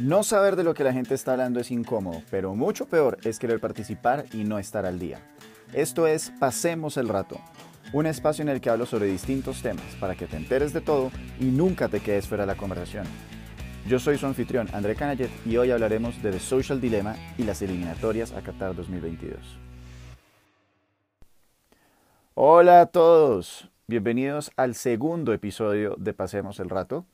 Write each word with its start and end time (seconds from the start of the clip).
No 0.00 0.22
saber 0.22 0.56
de 0.56 0.64
lo 0.64 0.72
que 0.72 0.82
la 0.82 0.94
gente 0.94 1.14
está 1.14 1.32
hablando 1.32 1.60
es 1.60 1.70
incómodo, 1.70 2.22
pero 2.30 2.54
mucho 2.54 2.86
peor 2.86 3.18
es 3.22 3.38
querer 3.38 3.60
participar 3.60 4.24
y 4.32 4.44
no 4.44 4.58
estar 4.58 4.86
al 4.86 4.98
día. 4.98 5.20
Esto 5.74 6.06
es 6.06 6.32
Pasemos 6.40 6.96
el 6.96 7.06
Rato, 7.06 7.38
un 7.92 8.06
espacio 8.06 8.40
en 8.40 8.48
el 8.48 8.62
que 8.62 8.70
hablo 8.70 8.86
sobre 8.86 9.08
distintos 9.08 9.60
temas 9.60 9.84
para 10.00 10.14
que 10.14 10.26
te 10.26 10.38
enteres 10.38 10.72
de 10.72 10.80
todo 10.80 11.10
y 11.38 11.44
nunca 11.44 11.90
te 11.90 12.00
quedes 12.00 12.26
fuera 12.26 12.44
de 12.44 12.46
la 12.46 12.56
conversación. 12.56 13.04
Yo 13.86 13.98
soy 13.98 14.16
su 14.16 14.24
anfitrión, 14.24 14.68
André 14.72 14.94
Canayet, 14.94 15.30
y 15.44 15.58
hoy 15.58 15.70
hablaremos 15.70 16.22
de 16.22 16.30
The 16.30 16.40
Social 16.40 16.80
Dilemma 16.80 17.16
y 17.36 17.42
las 17.42 17.60
eliminatorias 17.60 18.32
a 18.32 18.40
Qatar 18.40 18.74
2022. 18.74 19.38
Hola 22.32 22.80
a 22.80 22.86
todos, 22.86 23.68
bienvenidos 23.86 24.50
al 24.56 24.74
segundo 24.76 25.34
episodio 25.34 25.94
de 25.98 26.14
Pasemos 26.14 26.58
el 26.58 26.70
Rato. 26.70 27.04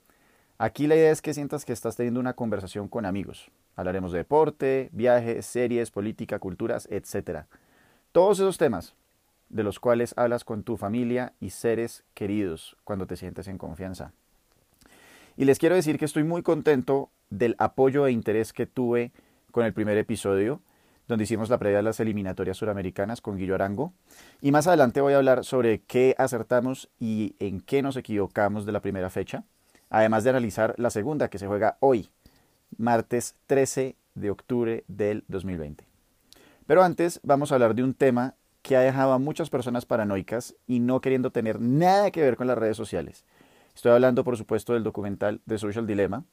Aquí 0.58 0.86
la 0.86 0.96
idea 0.96 1.10
es 1.10 1.20
que 1.20 1.34
sientas 1.34 1.66
que 1.66 1.74
estás 1.74 1.96
teniendo 1.96 2.18
una 2.18 2.32
conversación 2.32 2.88
con 2.88 3.04
amigos. 3.04 3.50
Hablaremos 3.74 4.12
de 4.12 4.18
deporte, 4.18 4.88
viajes, 4.92 5.44
series, 5.44 5.90
política, 5.90 6.38
culturas, 6.38 6.88
etc. 6.90 7.42
Todos 8.10 8.38
esos 8.38 8.56
temas 8.56 8.94
de 9.50 9.62
los 9.62 9.78
cuales 9.78 10.14
hablas 10.16 10.44
con 10.44 10.62
tu 10.62 10.78
familia 10.78 11.34
y 11.40 11.50
seres 11.50 12.04
queridos 12.14 12.76
cuando 12.84 13.06
te 13.06 13.16
sientes 13.16 13.48
en 13.48 13.58
confianza. 13.58 14.12
Y 15.36 15.44
les 15.44 15.58
quiero 15.58 15.74
decir 15.74 15.98
que 15.98 16.06
estoy 16.06 16.24
muy 16.24 16.42
contento 16.42 17.10
del 17.28 17.54
apoyo 17.58 18.06
e 18.06 18.12
interés 18.12 18.54
que 18.54 18.66
tuve 18.66 19.12
con 19.52 19.66
el 19.66 19.74
primer 19.74 19.98
episodio, 19.98 20.62
donde 21.06 21.24
hicimos 21.24 21.50
la 21.50 21.58
previa 21.58 21.78
de 21.78 21.82
las 21.82 22.00
eliminatorias 22.00 22.56
suramericanas 22.56 23.20
con 23.20 23.36
Guillo 23.36 23.54
Arango. 23.54 23.92
Y 24.40 24.52
más 24.52 24.66
adelante 24.66 25.02
voy 25.02 25.12
a 25.12 25.18
hablar 25.18 25.44
sobre 25.44 25.82
qué 25.82 26.14
acertamos 26.16 26.88
y 26.98 27.36
en 27.40 27.60
qué 27.60 27.82
nos 27.82 27.98
equivocamos 27.98 28.64
de 28.64 28.72
la 28.72 28.80
primera 28.80 29.10
fecha 29.10 29.44
además 29.90 30.24
de 30.24 30.30
analizar 30.30 30.74
la 30.78 30.90
segunda 30.90 31.28
que 31.28 31.38
se 31.38 31.46
juega 31.46 31.76
hoy, 31.80 32.10
martes 32.76 33.36
13 33.46 33.96
de 34.14 34.30
octubre 34.30 34.84
del 34.88 35.24
2020. 35.28 35.84
Pero 36.66 36.82
antes 36.82 37.20
vamos 37.22 37.52
a 37.52 37.54
hablar 37.54 37.74
de 37.74 37.84
un 37.84 37.94
tema 37.94 38.34
que 38.62 38.76
ha 38.76 38.80
dejado 38.80 39.12
a 39.12 39.18
muchas 39.18 39.48
personas 39.48 39.86
paranoicas 39.86 40.56
y 40.66 40.80
no 40.80 41.00
queriendo 41.00 41.30
tener 41.30 41.60
nada 41.60 42.10
que 42.10 42.22
ver 42.22 42.36
con 42.36 42.48
las 42.48 42.58
redes 42.58 42.76
sociales. 42.76 43.24
Estoy 43.74 43.92
hablando, 43.92 44.24
por 44.24 44.36
supuesto, 44.36 44.72
del 44.72 44.82
documental 44.82 45.40
The 45.46 45.58
Social 45.58 45.86
Dilemma, 45.86 46.24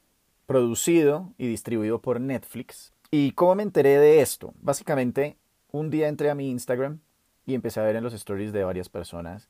producido 0.48 1.32
y 1.38 1.48
distribuido 1.48 2.02
por 2.02 2.20
Netflix. 2.20 2.94
¿Y 3.12 3.34
cómo 3.34 3.56
me 3.56 3.64
enteré 3.64 4.00
de 4.00 4.22
esto? 4.22 4.54
Básicamente, 4.62 5.38
un 5.72 5.92
día 5.92 6.08
entré 6.08 6.32
a 6.32 6.36
mi 6.36 6.50
Instagram 6.50 7.00
y 7.46 7.54
empecé 7.54 7.80
a 7.80 7.84
ver 7.84 7.96
en 7.96 8.04
los 8.04 8.14
stories 8.14 8.54
de 8.54 8.64
varias 8.64 8.90
personas 8.90 9.48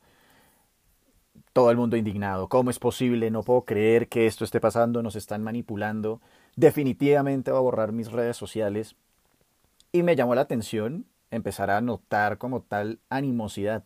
todo 1.54 1.70
el 1.70 1.78
mundo 1.78 1.96
indignado. 1.96 2.48
¿Cómo 2.48 2.68
es 2.68 2.78
posible? 2.78 3.30
No 3.30 3.44
puedo 3.44 3.64
creer 3.64 4.08
que 4.08 4.26
esto 4.26 4.44
esté 4.44 4.60
pasando, 4.60 5.02
nos 5.02 5.16
están 5.16 5.42
manipulando. 5.42 6.20
Definitivamente 6.56 7.50
va 7.50 7.58
a 7.58 7.62
borrar 7.62 7.92
mis 7.92 8.12
redes 8.12 8.36
sociales. 8.36 8.96
Y 9.92 10.02
me 10.02 10.16
llamó 10.16 10.34
la 10.34 10.42
atención 10.42 11.06
empezar 11.30 11.70
a 11.70 11.80
notar 11.80 12.38
como 12.38 12.60
tal 12.60 12.98
animosidad 13.08 13.84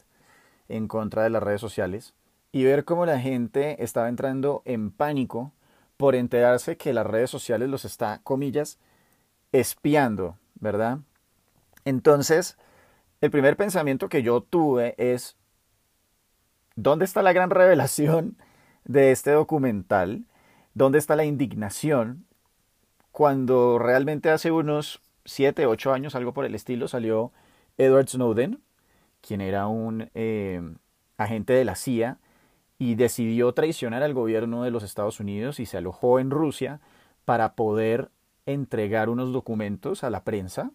en 0.69 0.89
contra 0.89 1.23
de 1.23 1.31
las 1.31 1.43
redes 1.43 1.61
sociales 1.61 2.15
y 2.53 2.65
ver 2.65 2.85
cómo 2.85 3.07
la 3.07 3.21
gente 3.21 3.83
estaba 3.85 4.09
entrando 4.09 4.63
en 4.65 4.91
pánico 4.91 5.53
por 5.99 6.15
enterarse 6.15 6.79
que 6.79 6.95
las 6.95 7.07
redes 7.07 7.29
sociales 7.29 7.69
los 7.69 7.85
está, 7.85 8.21
comillas, 8.25 8.79
espiando, 9.53 10.39
¿verdad? 10.55 11.01
Entonces, 11.85 12.57
el 13.21 13.31
primer 13.31 13.57
pensamiento 13.57 14.09
que 14.09 14.23
yo 14.23 14.41
tuve 14.41 14.95
es, 14.97 15.37
¿Dónde 16.81 17.07
está 17.07 17.23
la 17.23 17.33
gran 17.33 17.51
revelación 17.51 18.37
de 18.85 19.11
este 19.11 19.33
documental? 19.33 20.27
¿Dónde 20.75 20.99
está 20.99 21.17
la 21.17 21.25
indignación 21.25 22.25
cuando 23.11 23.81
realmente 23.81 24.31
hace 24.31 24.53
unos 24.53 25.01
7, 25.25 25.67
8 25.67 25.93
años, 25.93 26.15
algo 26.15 26.33
por 26.33 26.45
el 26.45 26.55
estilo, 26.55 26.87
salió 26.87 27.33
Edward 27.79 28.07
Snowden, 28.07 28.61
quien 29.23 29.41
era 29.41 29.67
un 29.67 30.09
eh, 30.15 30.63
agente 31.17 31.53
de 31.53 31.65
la 31.65 31.75
CIA 31.75 32.19
y 32.79 32.95
decidió 32.95 33.53
traicionar 33.55 34.05
al 34.05 34.15
gobierno 34.15 34.63
de 34.63 34.71
los 34.71 34.85
Estados 34.85 35.19
Unidos 35.19 35.59
y 35.59 35.67
se 35.67 35.79
alojó 35.79 36.21
en 36.21 36.31
Rusia 36.31 36.81
para 37.25 37.57
poder 37.57 38.09
entregar 38.47 39.09
unos 39.09 39.33
documentos 39.33 40.05
a 40.05 40.11
la 40.11 40.23
prensa 40.23 40.71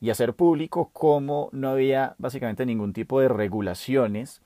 y 0.00 0.10
hacer 0.10 0.34
público 0.34 0.90
cómo 0.92 1.48
no 1.50 1.68
había 1.68 2.14
básicamente 2.18 2.64
ningún 2.64 2.92
tipo 2.92 3.18
de 3.18 3.26
regulaciones 3.26 4.40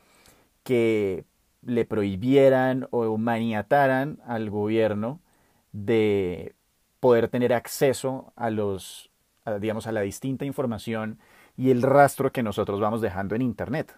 que 0.62 1.24
le 1.62 1.84
prohibieran 1.84 2.88
o 2.90 3.16
maniataran 3.18 4.20
al 4.26 4.50
gobierno 4.50 5.20
de 5.72 6.54
poder 7.00 7.28
tener 7.28 7.52
acceso 7.52 8.32
a 8.36 8.50
los 8.50 9.10
digamos 9.60 9.86
a 9.86 9.92
la 9.92 10.02
distinta 10.02 10.44
información 10.44 11.18
y 11.56 11.70
el 11.70 11.82
rastro 11.82 12.32
que 12.32 12.42
nosotros 12.42 12.80
vamos 12.80 13.00
dejando 13.00 13.34
en 13.34 13.42
internet. 13.42 13.96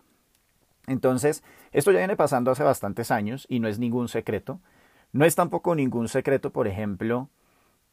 Entonces, 0.87 1.43
esto 1.73 1.93
ya 1.93 1.99
viene 1.99 2.17
pasando 2.17 2.51
hace 2.51 2.63
bastantes 2.63 3.11
años 3.11 3.47
y 3.49 3.61
no 3.61 3.69
es 3.69 3.79
ningún 3.79 4.09
secreto. 4.09 4.61
No 5.13 5.25
es 5.25 5.35
tampoco 5.35 5.75
ningún 5.75 6.09
secreto, 6.09 6.51
por 6.51 6.67
ejemplo, 6.67 7.29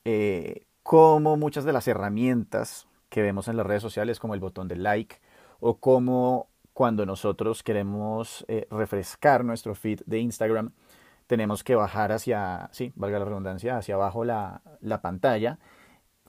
eh, 0.06 0.66
como 0.84 1.38
muchas 1.38 1.64
de 1.64 1.74
las 1.74 1.88
herramientas 1.88 2.88
que 3.10 3.22
vemos 3.22 3.48
en 3.48 3.58
las 3.58 3.66
redes 3.66 3.82
sociales, 3.82 4.20
como 4.20 4.34
el 4.34 4.40
botón 4.40 4.68
de 4.68 4.78
like, 4.78 5.18
o 5.60 5.78
como 5.78 6.48
cuando 6.74 7.06
nosotros 7.06 7.64
queremos 7.64 8.46
eh, 8.48 8.68
refrescar 8.72 9.44
nuestro 9.44 9.76
feed 9.76 10.02
de 10.06 10.20
Instagram, 10.20 10.72
tenemos 11.28 11.64
que 11.64 11.76
bajar 11.76 12.12
hacia, 12.12 12.70
sí, 12.72 12.92
valga 12.96 13.20
la 13.20 13.26
redundancia, 13.26 13.78
hacia 13.78 13.96
abajo 13.96 14.26
la, 14.26 14.62
la 14.82 15.02
pantalla, 15.02 15.60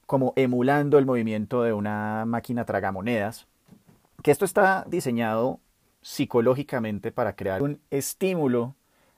como 0.07 0.33
emulando 0.37 0.99
el 0.99 1.07
movimiento 1.07 1.63
de 1.63 1.73
una 1.73 2.25
máquina 2.27 2.65
tragamonedas, 2.65 3.47
que 4.23 4.31
esto 4.31 4.45
está 4.45 4.85
diseñado 4.89 5.61
psicológicamente 6.03 7.13
para 7.13 7.35
crear 7.35 7.63
un 7.63 7.81
estímulo, 7.91 8.75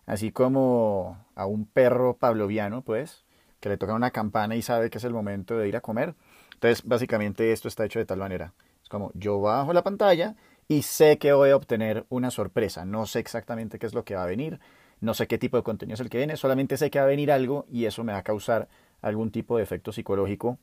así 0.06 0.30
como 0.30 1.18
a 1.34 1.46
un 1.46 1.66
perro 1.66 2.16
pavloviano, 2.16 2.82
pues, 2.82 3.24
que 3.60 3.68
le 3.70 3.78
toca 3.78 3.94
una 3.94 4.10
campana 4.10 4.56
y 4.56 4.62
sabe 4.62 4.90
que 4.90 4.98
es 4.98 5.04
el 5.04 5.12
momento 5.12 5.56
de 5.56 5.68
ir 5.68 5.76
a 5.76 5.80
comer. 5.80 6.14
Entonces, 6.52 6.84
básicamente 6.84 7.52
esto 7.52 7.68
está 7.68 7.84
hecho 7.84 7.98
de 7.98 8.06
tal 8.06 8.18
manera. 8.18 8.52
Es 8.82 8.88
como 8.88 9.10
yo 9.14 9.40
bajo 9.40 9.72
la 9.72 9.82
pantalla 9.82 10.36
y 10.68 10.82
sé 10.82 11.18
que 11.18 11.32
voy 11.32 11.50
a 11.50 11.56
obtener 11.56 12.06
una 12.08 12.30
sorpresa. 12.30 12.84
No 12.84 13.06
sé 13.06 13.18
exactamente 13.18 13.78
qué 13.78 13.86
es 13.86 13.94
lo 13.94 14.04
que 14.04 14.14
va 14.14 14.24
a 14.24 14.26
venir, 14.26 14.60
no 15.00 15.14
sé 15.14 15.26
qué 15.26 15.38
tipo 15.38 15.56
de 15.56 15.62
contenido 15.62 15.94
es 15.94 16.00
el 16.00 16.10
que 16.10 16.18
viene, 16.18 16.36
solamente 16.36 16.76
sé 16.76 16.90
que 16.90 16.98
va 16.98 17.04
a 17.04 17.08
venir 17.08 17.30
algo 17.30 17.66
y 17.70 17.84
eso 17.84 18.04
me 18.04 18.12
va 18.12 18.18
a 18.18 18.24
causar 18.24 18.68
algún 19.02 19.30
tipo 19.30 19.56
de 19.56 19.62
efecto 19.62 19.92
psicológico 19.92 20.58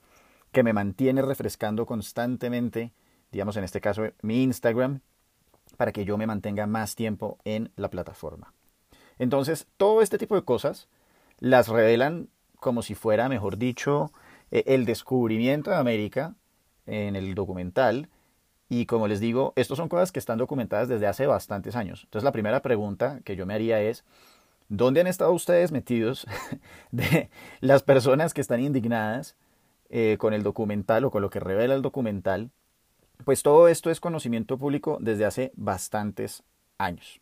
que 0.51 0.63
me 0.63 0.73
mantiene 0.73 1.22
refrescando 1.22 1.85
constantemente, 1.85 2.91
digamos 3.31 3.56
en 3.57 3.63
este 3.63 3.81
caso 3.81 4.03
mi 4.22 4.44
Instagram, 4.44 5.01
para 5.78 5.91
que 5.91 6.06
yo 6.06 6.17
me 6.17 6.28
mantenga 6.28 6.67
más 6.67 6.95
tiempo 6.95 7.38
en 7.45 7.72
la 7.75 7.90
plataforma. 7.90 8.53
Entonces, 9.19 9.67
todo 9.78 10.01
este 10.01 10.17
tipo 10.17 10.35
de 10.35 10.44
cosas 10.44 10.88
las 11.40 11.67
revelan 11.67 12.29
como 12.59 12.81
si 12.81 12.95
fuera, 12.95 13.29
mejor 13.29 13.57
dicho, 13.57 14.11
e, 14.51 14.63
el 14.67 14.85
descubrimiento 14.85 15.72
de 15.72 15.78
América 15.78 16.35
en 16.85 17.16
el 17.16 17.34
documental 17.35 18.09
y 18.71 18.85
como 18.85 19.09
les 19.09 19.19
digo, 19.19 19.51
estas 19.57 19.75
son 19.75 19.89
cosas 19.89 20.13
que 20.13 20.19
están 20.19 20.37
documentadas 20.37 20.87
desde 20.87 21.05
hace 21.05 21.27
bastantes 21.27 21.75
años. 21.75 22.03
Entonces 22.05 22.23
la 22.23 22.31
primera 22.31 22.61
pregunta 22.61 23.19
que 23.25 23.35
yo 23.35 23.45
me 23.45 23.53
haría 23.53 23.81
es, 23.81 24.05
¿dónde 24.69 25.01
han 25.01 25.07
estado 25.07 25.33
ustedes 25.33 25.73
metidos 25.73 26.25
de 26.91 27.29
las 27.59 27.83
personas 27.83 28.33
que 28.33 28.39
están 28.39 28.61
indignadas 28.61 29.35
eh, 29.89 30.15
con 30.17 30.33
el 30.33 30.41
documental 30.41 31.03
o 31.03 31.11
con 31.11 31.21
lo 31.21 31.29
que 31.29 31.41
revela 31.41 31.75
el 31.75 31.81
documental? 31.81 32.49
Pues 33.25 33.43
todo 33.43 33.67
esto 33.67 33.91
es 33.91 33.99
conocimiento 33.99 34.57
público 34.57 34.99
desde 35.01 35.25
hace 35.25 35.51
bastantes 35.57 36.41
años. 36.77 37.19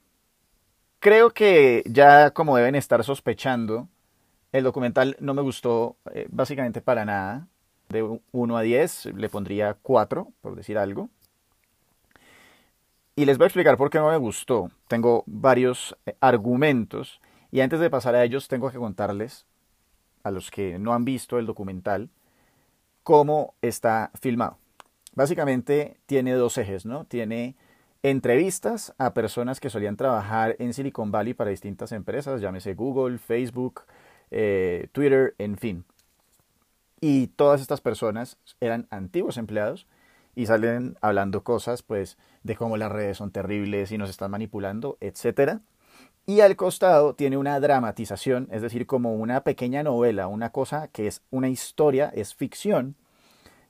Creo 1.00 1.32
que 1.32 1.82
ya 1.88 2.30
como 2.30 2.58
deben 2.58 2.76
estar 2.76 3.04
sospechando, 3.04 3.88
el 4.52 4.64
documental 4.64 5.18
no 5.20 5.34
me 5.34 5.42
gustó 5.42 5.96
eh, 6.14 6.28
básicamente 6.30 6.80
para 6.80 7.06
nada. 7.06 7.48
De 7.90 8.20
1 8.34 8.56
a 8.56 8.62
10 8.62 9.06
le 9.16 9.30
pondría 9.30 9.76
4, 9.82 10.32
por 10.42 10.56
decir 10.56 10.78
algo. 10.78 11.10
Y 13.20 13.26
les 13.26 13.38
voy 13.38 13.44
a 13.44 13.48
explicar 13.48 13.76
por 13.76 13.90
qué 13.90 13.98
no 13.98 14.08
me 14.08 14.16
gustó. 14.16 14.72
Tengo 14.88 15.26
varios 15.28 15.94
eh, 16.06 16.16
argumentos 16.22 17.20
y 17.52 17.60
antes 17.60 17.82
de 17.82 17.90
pasar 17.90 18.16
a 18.16 18.24
ellos 18.24 18.48
tengo 18.48 18.72
que 18.72 18.78
contarles 18.78 19.46
a 20.24 20.32
los 20.32 20.50
que 20.50 20.80
no 20.80 20.94
han 20.94 21.04
visto 21.04 21.38
el 21.38 21.46
documental 21.46 22.12
cómo 23.04 23.56
está 23.62 24.12
filmado. 24.22 24.58
Básicamente 25.16 25.98
tiene 26.06 26.32
dos 26.32 26.58
ejes, 26.58 26.86
¿no? 26.86 27.04
Tiene 27.04 27.58
entrevistas 28.04 28.94
a 28.98 29.14
personas 29.14 29.60
que 29.60 29.70
solían 29.70 29.98
trabajar 29.98 30.56
en 30.58 30.74
Silicon 30.74 31.12
Valley 31.12 31.34
para 31.34 31.50
distintas 31.50 31.92
empresas, 31.92 32.40
llámese 32.40 32.74
Google, 32.74 33.18
Facebook, 33.18 33.82
eh, 34.32 34.88
Twitter, 34.94 35.36
en 35.40 35.58
fin. 35.58 35.84
Y 37.02 37.28
todas 37.28 37.60
estas 37.60 37.82
personas 37.82 38.38
eran 38.62 38.88
antiguos 38.92 39.38
empleados 39.38 39.88
y 40.36 40.46
salen 40.46 40.98
hablando 41.02 41.44
cosas 41.44 41.84
pues 41.84 42.18
de 42.44 42.56
cómo 42.56 42.78
las 42.78 42.92
redes 42.92 43.18
son 43.18 43.32
terribles 43.32 43.92
y 43.92 43.98
nos 43.98 44.10
están 44.10 44.32
manipulando, 44.32 44.98
etcétera. 45.02 45.62
Y 46.26 46.42
al 46.42 46.56
costado 46.56 47.16
tiene 47.16 47.38
una 47.38 47.60
dramatización, 47.60 48.48
es 48.52 48.62
decir, 48.62 48.86
como 48.86 49.16
una 49.16 49.44
pequeña 49.44 49.82
novela, 49.82 50.28
una 50.28 50.52
cosa 50.52 50.88
que 50.90 51.08
es 51.08 51.24
una 51.32 51.50
historia, 51.50 52.12
es 52.14 52.36
ficción, 52.36 52.96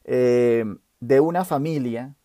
eh, 0.04 0.66
de 1.00 1.20
una 1.22 1.46
familia 1.46 2.16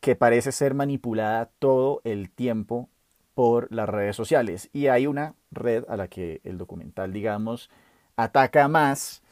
que 0.00 0.16
parece 0.16 0.52
ser 0.52 0.74
manipulada 0.74 1.50
todo 1.58 2.00
el 2.04 2.30
tiempo 2.30 2.90
por 3.34 3.72
las 3.72 3.88
redes 3.88 4.16
sociales. 4.16 4.68
Y 4.72 4.88
hay 4.88 5.06
una 5.06 5.34
red 5.50 5.84
a 5.88 5.96
la 5.96 6.08
que 6.08 6.40
el 6.44 6.58
documental, 6.58 7.12
digamos, 7.12 7.70
ataca 8.16 8.68
más 8.68 9.22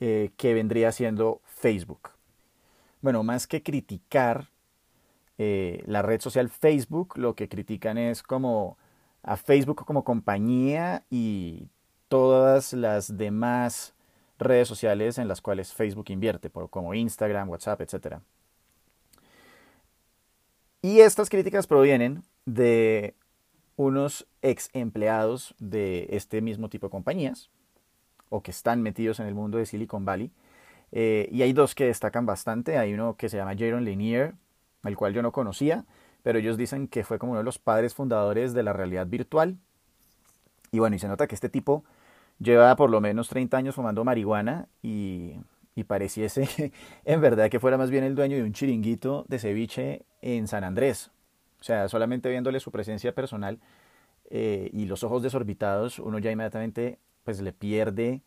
eh, 0.00 0.30
que 0.36 0.54
vendría 0.54 0.90
siendo 0.90 1.40
Facebook. 1.44 2.17
Bueno, 3.00 3.22
más 3.22 3.46
que 3.46 3.62
criticar 3.62 4.48
eh, 5.38 5.82
la 5.86 6.02
red 6.02 6.20
social 6.20 6.48
Facebook, 6.48 7.16
lo 7.16 7.34
que 7.34 7.48
critican 7.48 7.96
es 7.96 8.22
como 8.22 8.76
a 9.22 9.36
Facebook 9.36 9.84
como 9.84 10.04
compañía 10.04 11.04
y 11.10 11.68
todas 12.08 12.72
las 12.72 13.16
demás 13.16 13.94
redes 14.38 14.68
sociales 14.68 15.18
en 15.18 15.28
las 15.28 15.40
cuales 15.40 15.72
Facebook 15.72 16.06
invierte, 16.08 16.50
como 16.50 16.94
Instagram, 16.94 17.48
WhatsApp, 17.48 17.80
etc. 17.82 18.18
Y 20.82 21.00
estas 21.00 21.28
críticas 21.28 21.66
provienen 21.66 22.22
de 22.46 23.14
unos 23.76 24.26
ex 24.42 24.70
empleados 24.72 25.54
de 25.58 26.08
este 26.10 26.40
mismo 26.40 26.68
tipo 26.68 26.86
de 26.86 26.90
compañías, 26.90 27.50
o 28.28 28.42
que 28.42 28.50
están 28.50 28.82
metidos 28.82 29.20
en 29.20 29.26
el 29.26 29.34
mundo 29.34 29.58
de 29.58 29.66
Silicon 29.66 30.04
Valley. 30.04 30.30
Eh, 30.92 31.28
y 31.30 31.42
hay 31.42 31.52
dos 31.52 31.74
que 31.74 31.86
destacan 31.86 32.26
bastante. 32.26 32.78
Hay 32.78 32.94
uno 32.94 33.16
que 33.16 33.28
se 33.28 33.36
llama 33.36 33.54
Jaron 33.58 33.84
Lanier, 33.84 34.34
el 34.84 34.96
cual 34.96 35.12
yo 35.14 35.22
no 35.22 35.32
conocía, 35.32 35.84
pero 36.22 36.38
ellos 36.38 36.56
dicen 36.56 36.88
que 36.88 37.04
fue 37.04 37.18
como 37.18 37.32
uno 37.32 37.40
de 37.40 37.44
los 37.44 37.58
padres 37.58 37.94
fundadores 37.94 38.54
de 38.54 38.62
la 38.62 38.72
realidad 38.72 39.06
virtual. 39.06 39.56
Y 40.72 40.78
bueno, 40.78 40.96
y 40.96 40.98
se 40.98 41.08
nota 41.08 41.26
que 41.26 41.34
este 41.34 41.48
tipo 41.48 41.84
lleva 42.38 42.74
por 42.76 42.90
lo 42.90 43.00
menos 43.00 43.28
30 43.28 43.56
años 43.56 43.74
fumando 43.74 44.04
marihuana 44.04 44.68
y, 44.82 45.34
y 45.74 45.84
pareciese 45.84 46.72
en 47.04 47.20
verdad 47.20 47.50
que 47.50 47.60
fuera 47.60 47.78
más 47.78 47.90
bien 47.90 48.04
el 48.04 48.14
dueño 48.14 48.36
de 48.36 48.42
un 48.42 48.52
chiringuito 48.52 49.24
de 49.28 49.38
ceviche 49.38 50.02
en 50.22 50.48
San 50.48 50.64
Andrés. 50.64 51.10
O 51.60 51.64
sea, 51.64 51.88
solamente 51.88 52.28
viéndole 52.28 52.60
su 52.60 52.70
presencia 52.70 53.14
personal 53.14 53.58
eh, 54.30 54.70
y 54.72 54.86
los 54.86 55.02
ojos 55.04 55.22
desorbitados, 55.22 55.98
uno 55.98 56.18
ya 56.18 56.30
inmediatamente 56.30 56.98
pues 57.24 57.40
le 57.40 57.52
pierde 57.52 58.22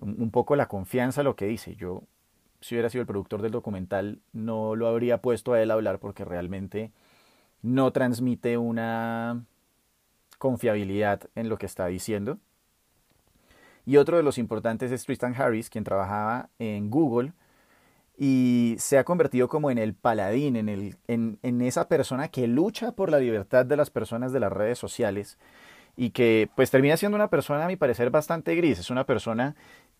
un 0.00 0.30
poco 0.30 0.56
la 0.56 0.68
confianza 0.68 1.22
lo 1.22 1.36
que 1.36 1.46
dice. 1.46 1.76
Yo 1.76 2.02
si 2.64 2.74
hubiera 2.74 2.88
sido 2.88 3.02
el 3.02 3.06
productor 3.06 3.42
del 3.42 3.52
documental, 3.52 4.20
no 4.32 4.74
lo 4.74 4.88
habría 4.88 5.20
puesto 5.20 5.52
a 5.52 5.60
él 5.60 5.70
a 5.70 5.74
hablar 5.74 5.98
porque 5.98 6.24
realmente 6.24 6.92
no 7.60 7.92
transmite 7.92 8.56
una 8.56 9.44
confiabilidad 10.38 11.28
en 11.34 11.50
lo 11.50 11.58
que 11.58 11.66
está 11.66 11.86
diciendo. 11.88 12.38
Y 13.84 13.98
otro 13.98 14.16
de 14.16 14.22
los 14.22 14.38
importantes 14.38 14.90
es 14.92 15.04
Tristan 15.04 15.34
Harris, 15.36 15.68
quien 15.68 15.84
trabajaba 15.84 16.48
en 16.58 16.88
Google 16.88 17.34
y 18.16 18.76
se 18.78 18.96
ha 18.96 19.04
convertido 19.04 19.46
como 19.46 19.70
en 19.70 19.76
el 19.76 19.92
paladín, 19.92 20.56
en, 20.56 20.70
el, 20.70 20.96
en, 21.06 21.38
en 21.42 21.60
esa 21.60 21.86
persona 21.86 22.28
que 22.28 22.46
lucha 22.46 22.92
por 22.92 23.10
la 23.10 23.18
libertad 23.18 23.66
de 23.66 23.76
las 23.76 23.90
personas 23.90 24.32
de 24.32 24.40
las 24.40 24.50
redes 24.50 24.78
sociales 24.78 25.36
y 25.96 26.10
que 26.10 26.48
pues 26.56 26.70
termina 26.70 26.96
siendo 26.96 27.16
una 27.16 27.28
persona 27.28 27.64
a 27.64 27.68
mi 27.68 27.76
parecer 27.76 28.08
bastante 28.08 28.54
gris, 28.54 28.78
es 28.78 28.90
una 28.90 29.04
persona 29.04 29.54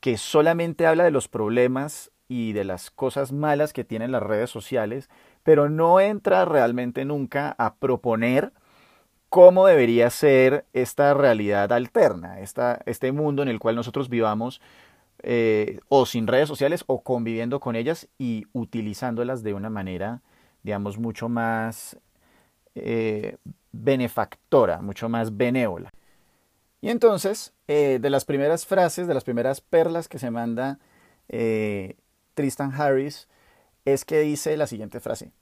que 0.05 0.19
solamente 0.19 0.87
habla 0.87 1.05
de 1.05 1.11
los 1.11 1.29
problemas 1.29 2.12
y 2.29 2.53
de 2.53 2.65
las 2.65 2.91
cosas 2.91 3.33
malas 3.33 3.73
que 3.73 3.85
tienen 3.85 4.12
las 4.12 4.23
redes 4.23 4.51
sociales, 4.51 5.09
pero 5.43 5.71
no 5.71 5.99
entra 5.99 6.45
realmente 6.45 7.06
nunca 7.06 7.55
a 7.56 7.77
proponer 7.77 8.53
cómo 9.31 9.67
debería 9.67 10.11
ser 10.11 10.67
esta 10.75 11.15
realidad 11.15 11.73
alterna, 11.73 12.41
esta, 12.41 12.83
este 12.85 13.12
mundo 13.12 13.43
en 13.43 13.49
el 13.49 13.59
cual 13.59 13.77
nosotros 13.77 14.11
vivamos 14.11 14.61
eh, 15.23 15.81
o 15.89 16.05
sin 16.05 16.27
redes 16.27 16.49
sociales 16.49 16.85
o 16.87 17.03
conviviendo 17.03 17.59
con 17.59 17.75
ellas 17.75 18.06
y 18.19 18.45
utilizándolas 18.53 19.43
de 19.43 19.55
una 19.55 19.71
manera, 19.71 20.21
digamos, 20.62 20.99
mucho 20.99 21.31
más 21.31 21.99
eh, 22.75 23.39
benefactora, 23.73 24.83
mucho 24.83 25.09
más 25.09 25.35
benévola. 25.35 25.94
Y 26.84 26.90
entonces, 26.90 27.54
eh, 27.66 27.98
de 27.98 28.10
las 28.10 28.26
primeras 28.26 28.66
frases, 28.66 29.06
de 29.06 29.14
las 29.14 29.25
primeras 29.25 29.62
perlas 29.62 30.06
que 30.06 30.19
se 30.19 30.31
manda 30.31 30.78
Tristan 32.34 32.75
Harris 32.78 33.26
es 33.86 34.04
que 34.04 34.20
dice 34.20 34.54
la 34.58 34.66
siguiente 34.66 35.00
frase. 35.00 35.32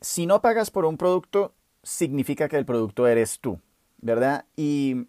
Si 0.00 0.24
no 0.24 0.40
pagas 0.40 0.70
por 0.70 0.86
un 0.86 0.96
producto, 0.96 1.52
significa 1.82 2.48
que 2.48 2.56
el 2.56 2.64
producto 2.64 3.06
eres 3.06 3.38
tú, 3.38 3.60
¿verdad? 3.98 4.46
Y 4.56 5.08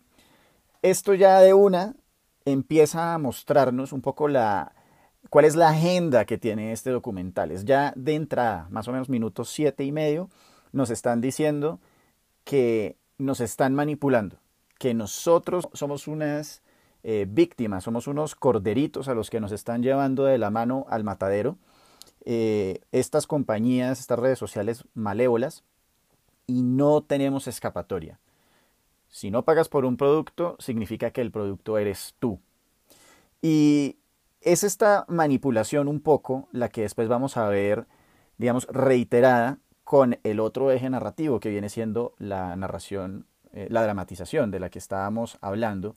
esto 0.82 1.14
ya 1.14 1.40
de 1.40 1.54
una 1.54 1.96
empieza 2.44 3.14
a 3.14 3.18
mostrarnos 3.20 3.94
un 3.94 4.02
poco 4.02 4.28
la 4.28 4.74
cuál 5.30 5.46
es 5.46 5.56
la 5.56 5.70
agenda 5.70 6.26
que 6.26 6.38
tiene 6.38 6.74
este 6.74 6.90
documental. 6.90 7.52
Es 7.52 7.64
ya 7.64 7.94
de 7.96 8.16
entrada, 8.16 8.68
más 8.70 8.90
o 8.90 8.92
menos 8.92 9.08
minutos 9.08 9.48
siete 9.48 9.86
y 9.86 9.94
medio, 9.94 10.30
nos 10.74 10.90
están 10.90 11.22
diciendo 11.22 11.80
que 12.44 12.98
nos 13.18 13.40
están 13.40 13.74
manipulando, 13.76 14.43
que 14.78 14.94
nosotros 14.94 15.70
somos 15.74 16.08
unas 16.08 16.62
eh, 17.04 17.26
víctimas, 17.28 17.84
somos 17.84 18.08
unos 18.08 18.36
corderitos 18.36 19.08
a 19.08 19.14
los 19.14 19.30
que 19.30 19.40
nos 19.40 19.52
están 19.52 19.84
llevando 19.84 20.26
de 20.26 20.38
la 20.38 20.50
mano 20.50 20.86
al 20.90 21.04
matadero. 21.04 21.58
Eh, 22.26 22.80
estas 22.92 23.28
compañías, 23.28 24.00
estas 24.00 24.20
redes 24.20 24.40
sociales 24.40 24.86
malévolas, 24.94 25.64
y 26.48 26.62
no 26.62 27.02
tenemos 27.02 27.48
escapatoria. 27.48 28.20
Si 29.10 29.32
no 29.32 29.44
pagas 29.44 29.70
por 29.70 29.86
un 29.86 29.98
producto, 29.98 30.56
significa 30.60 31.12
que 31.12 31.22
el 31.22 31.32
producto 31.32 31.78
eres 31.78 32.16
tú. 32.20 32.40
Y 33.42 33.98
es 34.42 34.64
esta 34.64 35.06
manipulación 35.08 35.88
un 35.88 36.00
poco 36.00 36.48
la 36.52 36.70
que 36.70 36.82
después 36.82 37.08
vamos 37.08 37.38
a 37.38 37.48
ver, 37.48 37.86
digamos, 38.38 38.68
reiterada 38.68 39.60
con 39.84 40.18
el 40.24 40.40
otro 40.40 40.72
eje 40.72 40.90
narrativo 40.90 41.40
que 41.40 41.50
viene 41.50 41.70
siendo 41.70 42.14
la 42.18 42.56
narración, 42.56 43.26
eh, 43.54 43.68
la 43.70 43.84
dramatización 43.84 44.52
de 44.52 44.60
la 44.60 44.70
que 44.70 44.80
estábamos 44.80 45.38
hablando, 45.42 45.96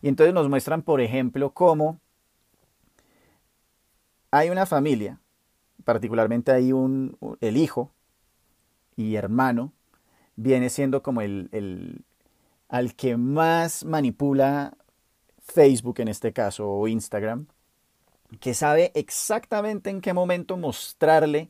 y 0.00 0.08
entonces 0.08 0.32
nos 0.34 0.48
muestran, 0.48 0.82
por 0.82 1.00
ejemplo, 1.00 1.52
cómo 1.52 2.00
hay 4.30 4.50
una 4.50 4.66
familia, 4.66 5.20
particularmente 5.84 6.52
hay 6.52 6.72
un, 6.72 7.16
el 7.40 7.56
hijo 7.56 7.92
y 8.96 9.16
hermano, 9.16 9.72
viene 10.36 10.70
siendo 10.70 11.02
como 11.02 11.20
el, 11.20 11.48
el 11.52 12.04
al 12.68 12.94
que 12.94 13.16
más 13.16 13.84
manipula 13.84 14.76
Facebook 15.40 16.00
en 16.00 16.08
este 16.08 16.32
caso 16.32 16.68
o 16.68 16.86
Instagram, 16.86 17.46
que 18.40 18.54
sabe 18.54 18.92
exactamente 18.94 19.90
en 19.90 20.00
qué 20.00 20.12
momento 20.12 20.56
mostrarle 20.56 21.48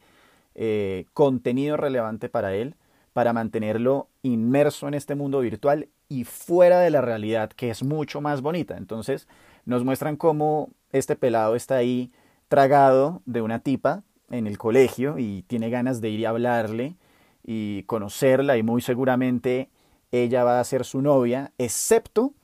eh, 0.55 1.07
contenido 1.13 1.77
relevante 1.77 2.29
para 2.29 2.55
él, 2.55 2.77
para 3.19 3.33
mantenerlo 3.33 4.07
inmerso 4.23 4.87
en 4.87 4.95
este 4.95 5.17
mundo 5.17 5.41
virtual 5.41 5.89
y 6.09 6.23
fuera 6.23 6.79
de 6.79 6.91
la 6.91 7.01
realidad, 7.01 7.51
que 7.51 7.69
es 7.69 7.83
mucho 7.83 8.21
más 8.21 8.43
bonita. 8.43 8.77
Entonces 8.77 9.27
nos 9.65 9.83
muestran 9.83 10.15
cómo 10.15 10.71
este 10.93 11.17
pelado 11.17 11.57
está 11.57 11.75
ahí 11.75 12.13
tragado 12.47 13.21
de 13.27 13.43
una 13.43 13.59
tipa 13.59 14.05
en 14.31 14.47
el 14.47 14.57
colegio 14.57 15.19
y 15.19 15.43
tiene 15.49 15.69
ganas 15.69 16.01
de 16.01 16.11
ir 16.11 16.29
a 16.29 16.31
hablarle 16.31 16.95
y 17.43 17.83
conocerla 17.89 18.57
y 18.57 18.63
muy 18.63 18.83
seguramente 18.83 19.69
ella 20.13 20.45
va 20.45 20.61
a 20.61 20.65
ser 20.65 20.85
su 20.85 21.03
novia, 21.03 21.51
excepto 21.59 22.35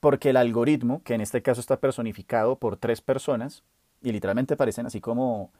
porque 0.00 0.30
el 0.30 0.36
algoritmo, 0.36 1.00
que 1.04 1.14
en 1.14 1.20
este 1.20 1.42
caso 1.42 1.60
está 1.60 1.78
personificado 1.78 2.56
por 2.56 2.76
tres 2.76 3.00
personas, 3.00 3.62
y 4.02 4.10
literalmente 4.10 4.56
parecen 4.56 4.86
así 4.86 5.00
como, 5.00 5.52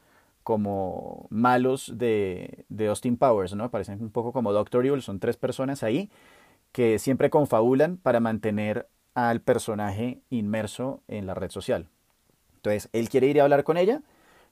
como 0.44 1.26
malos 1.30 1.92
de, 1.96 2.64
de 2.68 2.86
Austin 2.86 3.16
Powers, 3.16 3.54
¿no? 3.54 3.70
Parecen 3.70 4.00
un 4.02 4.10
poco 4.10 4.32
como 4.32 4.52
Doctor 4.52 4.86
Evil, 4.86 5.02
son 5.02 5.18
tres 5.18 5.36
personas 5.36 5.82
ahí, 5.82 6.10
que 6.70 6.98
siempre 6.98 7.30
confabulan 7.30 7.96
para 7.96 8.20
mantener 8.20 8.88
al 9.14 9.40
personaje 9.40 10.20
inmerso 10.30 11.02
en 11.08 11.26
la 11.26 11.34
red 11.34 11.50
social. 11.50 11.88
Entonces, 12.56 12.88
él 12.92 13.08
quiere 13.08 13.26
ir 13.28 13.40
a 13.40 13.44
hablar 13.44 13.64
con 13.64 13.76
ella, 13.76 14.02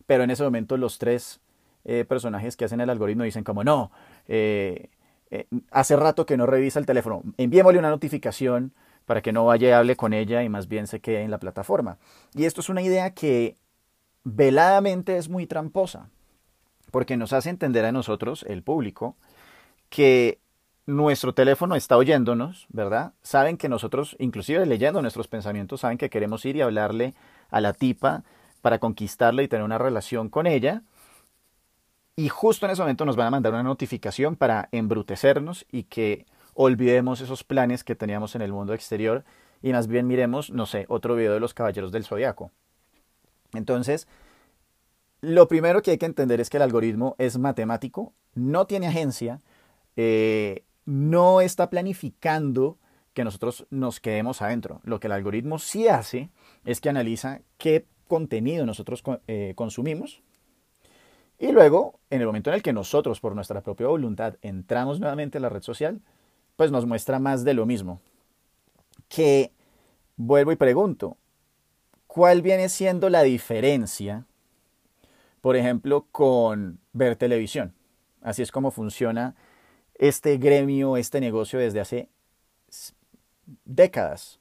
pero 0.06 0.25
en 0.25 0.30
ese 0.30 0.42
momento 0.42 0.76
los 0.76 0.99
tres 0.99 1.40
eh, 1.84 2.04
personajes 2.04 2.56
que 2.56 2.64
hacen 2.64 2.80
el 2.80 2.90
algoritmo 2.90 3.25
dicen 3.25 3.44
como, 3.44 3.64
no, 3.64 3.90
eh, 4.28 4.88
eh, 5.30 5.46
hace 5.70 5.96
rato 5.96 6.26
que 6.26 6.37
no 6.37 6.46
revisa 6.46 6.78
el 6.78 6.87
teléfono, 6.87 7.22
enviémosle 7.38 7.78
una 7.78 7.90
notificación 7.90 8.72
para 9.04 9.20
que 9.20 9.32
no 9.32 9.46
vaya 9.46 9.68
y 9.68 9.72
hable 9.72 9.96
con 9.96 10.12
ella 10.12 10.42
y 10.42 10.49
más 10.49 10.68
bien 10.68 10.87
se 10.87 11.00
quede 11.00 11.22
en 11.22 11.30
la 11.30 11.38
plataforma. 11.38 11.99
Y 12.34 12.44
esto 12.44 12.61
es 12.61 12.68
una 12.68 12.82
idea 12.82 13.14
que 13.14 13.56
veladamente 14.25 15.17
es 15.17 15.29
muy 15.29 15.47
tramposa, 15.47 16.09
porque 16.91 17.17
nos 17.17 17.33
hace 17.33 17.50
entender 17.50 17.85
a 17.85 17.93
nosotros, 17.93 18.45
el 18.49 18.62
público, 18.62 19.17
que 19.88 20.38
nuestro 20.87 21.33
teléfono 21.33 21.76
está 21.76 21.97
oyéndonos, 21.97 22.67
¿verdad? 22.71 23.12
Saben 23.23 23.57
que 23.57 23.69
nosotros, 23.69 24.17
inclusive 24.19 24.67
leyendo 24.67 25.00
nuestros 25.00 25.29
pensamientos, 25.29 25.81
saben 25.81 25.99
que 25.99 26.11
queremos 26.11 26.45
ir 26.45 26.57
y 26.57 26.62
hablarle 26.62 27.14
a 27.50 27.61
la 27.61 27.73
tipa 27.73 28.25
para 28.62 28.79
conquistarla 28.79 29.43
y 29.43 29.49
tener 29.49 29.64
una 29.64 29.79
relación 29.79 30.29
con 30.29 30.47
ella. 30.47 30.83
Y 32.17 32.29
justo 32.29 32.67
en 32.67 32.73
ese 32.73 32.83
momento 32.83 33.05
nos 33.05 33.17
van 33.17 33.29
a 33.29 33.31
mandar 33.31 33.52
una 33.52 33.62
notificación 33.62 34.37
para 34.37 34.69
embrutecernos 34.73 35.67
y 35.71 35.85
que 35.85 36.26
olvidemos 36.55 37.21
esos 37.21 37.45
planes 37.45 37.85
que 37.85 37.95
teníamos 37.95 38.35
en 38.35 38.43
el 38.43 38.52
mundo 38.52 38.75
exterior 38.75 39.25
y 39.62 39.73
más 39.73 39.87
bien 39.87 40.07
miremos, 40.07 40.50
no 40.50 40.67
sé, 40.67 40.85
otro 40.88 41.14
video 41.14 41.33
de 41.33 41.41
los 41.41 41.55
Caballeros 41.55 41.93
del 41.93 42.05
Zodiaco. 42.05 42.50
Entonces, 43.54 44.09
lo 45.21 45.49
primero 45.49 45.82
que 45.82 45.92
hay 45.92 45.99
que 45.99 46.06
entender 46.06 46.40
es 46.40 46.50
que 46.50 46.56
el 46.56 46.62
algoritmo 46.62 47.14
es 47.18 47.38
matemático, 47.38 48.12
no 48.35 48.66
tiene 48.66 48.88
agencia, 48.88 49.40
eh, 49.97 50.64
no 50.85 51.40
está 51.40 51.71
planificando 51.71 52.78
que 53.12 53.25
nosotros 53.25 53.66
nos 53.71 54.00
quedemos 54.00 54.42
adentro. 54.42 54.80
Lo 54.85 55.00
que 55.00 55.06
el 55.06 55.12
algoritmo 55.12 55.59
sí 55.59 55.88
hace 55.88 56.30
es 56.64 56.80
que 56.80 56.88
analiza 56.88 57.40
qué 57.59 57.87
contenido 58.09 58.66
nosotros 58.66 59.02
eh, 59.26 59.52
consumimos 59.54 60.23
y 61.42 61.50
luego, 61.50 61.99
en 62.09 62.21
el 62.21 62.28
momento 62.28 62.50
en 62.50 62.54
el 62.54 62.62
que 62.62 62.73
nosotros, 62.73 63.18
por 63.18 63.35
nuestra 63.35 63.62
propia 63.62 63.88
voluntad, 63.88 64.37
entramos 64.42 65.00
nuevamente 65.00 65.38
a 65.38 65.40
la 65.40 65.49
red 65.49 65.62
social, 65.62 66.00
pues 66.54 66.71
nos 66.71 66.87
muestra 66.87 67.18
más 67.18 67.42
de 67.42 67.52
lo 67.52 67.66
mismo. 67.66 68.00
Que 69.09 69.50
vuelvo 70.16 70.52
y 70.52 70.56
pregunto, 70.56 71.16
¿cuál 72.12 72.42
viene 72.42 72.69
siendo 72.69 73.09
la 73.09 73.23
diferencia, 73.23 74.26
por 75.40 75.57
ejemplo, 75.57 76.07
con 76.12 76.78
ver 76.92 77.16
televisión? 77.16 77.73
Así 78.21 78.42
es 78.42 78.52
como 78.52 78.71
funciona 78.71 79.35
este 79.95 80.37
gremio, 80.37 80.99
este 80.99 81.23
negocio 81.23 81.59
desde 81.59 81.81
hace 81.81 82.11
décadas. 83.64 84.40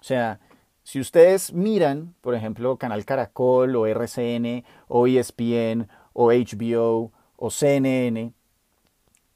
O 0.00 0.04
sea, 0.04 0.38
si 0.82 1.00
ustedes 1.00 1.54
miran, 1.54 2.14
por 2.20 2.34
ejemplo, 2.34 2.76
Canal 2.76 3.06
Caracol 3.06 3.74
o 3.74 3.86
RCN 3.86 4.62
o 4.86 5.06
ESPN 5.06 5.88
o 6.12 6.30
HBO 6.30 7.10
o 7.36 7.50
CNN, 7.50 8.34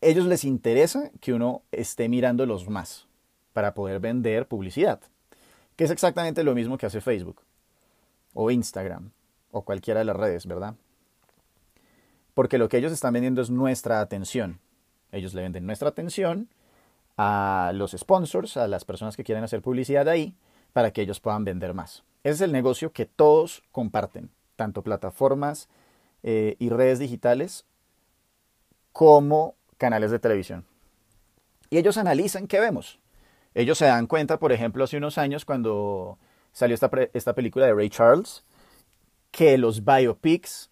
ellos 0.03 0.27
les 0.27 0.45
interesa 0.45 1.11
que 1.23 1.33
uno 1.33 1.63
esté 1.73 2.11
mirándolos 2.11 2.69
más 2.69 3.09
para 3.55 3.73
poder 3.73 3.99
vender 3.99 4.47
publicidad, 4.47 5.01
que 5.75 5.85
es 5.85 5.91
exactamente 5.91 6.45
lo 6.45 6.55
mismo 6.55 6.77
que 6.77 6.85
hace 6.85 7.01
Facebook 7.01 7.46
o 8.37 8.51
Instagram 8.51 9.11
o 9.51 9.63
cualquiera 9.63 10.01
de 10.01 10.05
las 10.05 10.17
redes, 10.17 10.47
¿verdad? 10.47 10.75
Porque 12.35 12.59
lo 12.59 12.69
que 12.69 12.77
ellos 12.77 12.93
están 12.93 13.15
vendiendo 13.15 13.41
es 13.41 13.51
nuestra 13.51 14.01
atención. 14.01 14.61
Ellos 15.11 15.35
le 15.35 15.43
venden 15.43 15.67
nuestra 15.67 15.89
atención 15.89 16.49
a 17.17 17.73
los 17.75 17.93
sponsors, 17.93 18.57
a 18.59 18.69
las 18.69 18.85
personas 18.85 19.17
que 19.17 19.25
quieren 19.25 19.43
hacer 19.43 19.63
publicidad 19.63 20.09
ahí, 20.09 20.35
para 20.75 20.91
que 20.91 21.01
ellos 21.01 21.19
puedan 21.19 21.45
vender 21.45 21.73
más. 21.73 22.05
Ese 22.23 22.35
es 22.35 22.41
el 22.43 22.53
negocio 22.53 22.93
que 22.93 23.07
todos 23.07 23.63
comparten, 23.73 24.31
tanto 24.55 24.83
plataformas 24.83 25.69
eh, 26.23 26.57
y 26.59 26.69
redes 26.69 26.99
digitales 26.99 27.65
como 28.93 29.55
canales 29.79 30.11
de 30.11 30.19
televisión. 30.19 30.67
Y 31.71 31.79
ellos 31.79 31.97
analizan 31.97 32.47
qué 32.47 32.61
vemos. 32.61 32.99
Ellos 33.55 33.79
se 33.79 33.87
dan 33.87 34.07
cuenta, 34.07 34.39
por 34.39 34.53
ejemplo, 34.53 34.85
hace 34.85 34.99
unos 34.99 35.17
años 35.17 35.47
cuando 35.47 36.19
salió 36.57 36.73
esta, 36.73 36.91
esta 37.13 37.35
película 37.35 37.67
de 37.67 37.75
Ray 37.75 37.91
Charles, 37.91 38.43
que 39.31 39.59
los 39.59 39.85
biopics 39.85 40.71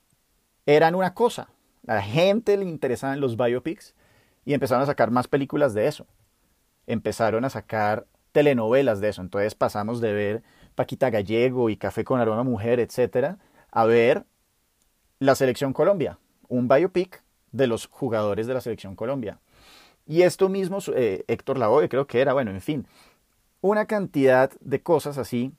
eran 0.64 0.94
una 0.94 1.12
cosa. 1.12 1.50
A 1.86 1.96
la 1.96 2.02
gente 2.02 2.56
le 2.56 2.64
interesaban 2.64 3.20
los 3.20 3.36
biopics 3.36 3.94
y 4.46 4.54
empezaron 4.54 4.82
a 4.82 4.86
sacar 4.86 5.10
más 5.10 5.28
películas 5.28 5.74
de 5.74 5.86
eso. 5.86 6.06
Empezaron 6.86 7.44
a 7.44 7.50
sacar 7.50 8.06
telenovelas 8.32 9.02
de 9.02 9.10
eso. 9.10 9.20
Entonces 9.20 9.54
pasamos 9.54 10.00
de 10.00 10.14
ver 10.14 10.42
Paquita 10.74 11.10
Gallego 11.10 11.68
y 11.68 11.76
Café 11.76 12.02
con 12.02 12.18
Aroma 12.18 12.44
Mujer, 12.44 12.80
etcétera, 12.80 13.36
a 13.70 13.84
ver 13.84 14.24
la 15.18 15.34
Selección 15.34 15.74
Colombia, 15.74 16.18
un 16.48 16.66
biopic 16.66 17.22
de 17.52 17.66
los 17.66 17.88
jugadores 17.88 18.46
de 18.46 18.54
la 18.54 18.62
Selección 18.62 18.96
Colombia. 18.96 19.38
Y 20.06 20.22
esto 20.22 20.48
mismo, 20.48 20.78
eh, 20.96 21.24
Héctor 21.28 21.58
Lavoe 21.58 21.90
creo 21.90 22.06
que 22.06 22.22
era, 22.22 22.32
bueno, 22.32 22.52
en 22.52 22.62
fin, 22.62 22.86
una 23.60 23.84
cantidad 23.84 24.50
de 24.60 24.82
cosas 24.82 25.18
así 25.18 25.52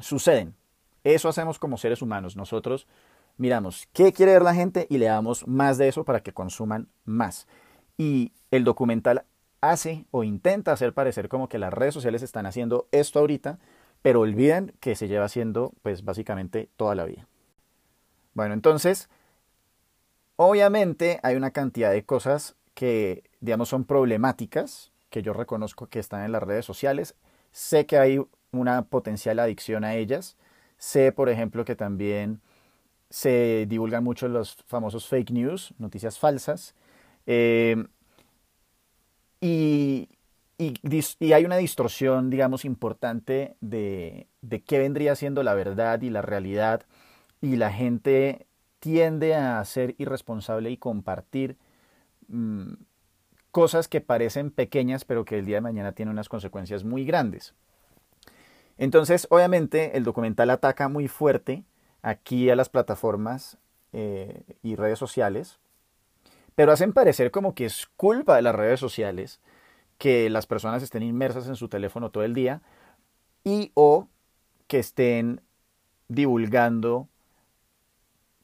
suceden. 0.00 0.54
Eso 1.02 1.28
hacemos 1.28 1.58
como 1.58 1.76
seres 1.76 2.02
humanos. 2.02 2.36
Nosotros 2.36 2.86
miramos 3.36 3.88
qué 3.92 4.12
quiere 4.12 4.32
ver 4.32 4.42
la 4.42 4.54
gente 4.54 4.86
y 4.88 4.98
le 4.98 5.06
damos 5.06 5.46
más 5.46 5.78
de 5.78 5.88
eso 5.88 6.04
para 6.04 6.22
que 6.22 6.32
consuman 6.32 6.88
más. 7.04 7.46
Y 7.96 8.32
el 8.50 8.64
documental 8.64 9.24
hace 9.60 10.06
o 10.10 10.24
intenta 10.24 10.72
hacer 10.72 10.92
parecer 10.92 11.28
como 11.28 11.48
que 11.48 11.58
las 11.58 11.72
redes 11.72 11.94
sociales 11.94 12.22
están 12.22 12.46
haciendo 12.46 12.88
esto 12.92 13.18
ahorita, 13.18 13.58
pero 14.02 14.20
olviden 14.20 14.74
que 14.80 14.96
se 14.96 15.08
lleva 15.08 15.24
haciendo 15.24 15.72
pues 15.82 16.04
básicamente 16.04 16.68
toda 16.76 16.94
la 16.94 17.04
vida. 17.04 17.26
Bueno, 18.34 18.54
entonces, 18.54 19.08
obviamente 20.36 21.20
hay 21.22 21.36
una 21.36 21.52
cantidad 21.52 21.90
de 21.92 22.04
cosas 22.04 22.56
que, 22.74 23.22
digamos, 23.40 23.68
son 23.68 23.84
problemáticas, 23.84 24.92
que 25.08 25.22
yo 25.22 25.32
reconozco 25.32 25.86
que 25.86 26.00
están 26.00 26.24
en 26.24 26.32
las 26.32 26.42
redes 26.42 26.64
sociales. 26.64 27.14
Sé 27.54 27.86
que 27.86 27.98
hay 27.98 28.20
una 28.50 28.82
potencial 28.82 29.38
adicción 29.38 29.84
a 29.84 29.94
ellas. 29.94 30.36
Sé, 30.76 31.12
por 31.12 31.28
ejemplo, 31.28 31.64
que 31.64 31.76
también 31.76 32.40
se 33.10 33.66
divulgan 33.68 34.02
mucho 34.02 34.26
los 34.26 34.56
famosos 34.66 35.06
fake 35.06 35.30
news, 35.30 35.72
noticias 35.78 36.18
falsas. 36.18 36.74
Eh, 37.26 37.86
y, 39.40 40.08
y, 40.58 41.32
hay 41.32 41.44
una 41.44 41.56
distorsión, 41.56 42.28
digamos, 42.28 42.64
importante 42.64 43.56
de, 43.60 44.26
de 44.42 44.62
qué 44.64 44.80
vendría 44.80 45.14
siendo 45.14 45.44
la 45.44 45.54
verdad 45.54 46.02
y 46.02 46.10
la 46.10 46.22
realidad. 46.22 46.82
Y 47.40 47.54
la 47.54 47.70
gente 47.70 48.48
tiende 48.80 49.36
a 49.36 49.64
ser 49.64 49.94
irresponsable 49.98 50.70
y 50.72 50.76
compartir 50.76 51.56
mm, 52.26 52.72
cosas 53.54 53.86
que 53.86 54.00
parecen 54.00 54.50
pequeñas, 54.50 55.04
pero 55.04 55.24
que 55.24 55.38
el 55.38 55.46
día 55.46 55.58
de 55.58 55.60
mañana 55.60 55.92
tienen 55.92 56.10
unas 56.10 56.28
consecuencias 56.28 56.82
muy 56.82 57.04
grandes. 57.04 57.54
Entonces, 58.78 59.28
obviamente, 59.30 59.96
el 59.96 60.02
documental 60.02 60.50
ataca 60.50 60.88
muy 60.88 61.06
fuerte 61.06 61.62
aquí 62.02 62.50
a 62.50 62.56
las 62.56 62.68
plataformas 62.68 63.56
eh, 63.92 64.42
y 64.64 64.74
redes 64.74 64.98
sociales, 64.98 65.60
pero 66.56 66.72
hacen 66.72 66.92
parecer 66.92 67.30
como 67.30 67.54
que 67.54 67.66
es 67.66 67.86
culpa 67.96 68.34
de 68.34 68.42
las 68.42 68.56
redes 68.56 68.80
sociales 68.80 69.40
que 69.98 70.28
las 70.30 70.46
personas 70.46 70.82
estén 70.82 71.04
inmersas 71.04 71.46
en 71.46 71.54
su 71.54 71.68
teléfono 71.68 72.10
todo 72.10 72.24
el 72.24 72.34
día 72.34 72.60
y 73.44 73.70
o 73.74 74.08
que 74.66 74.80
estén 74.80 75.42
divulgando 76.08 77.06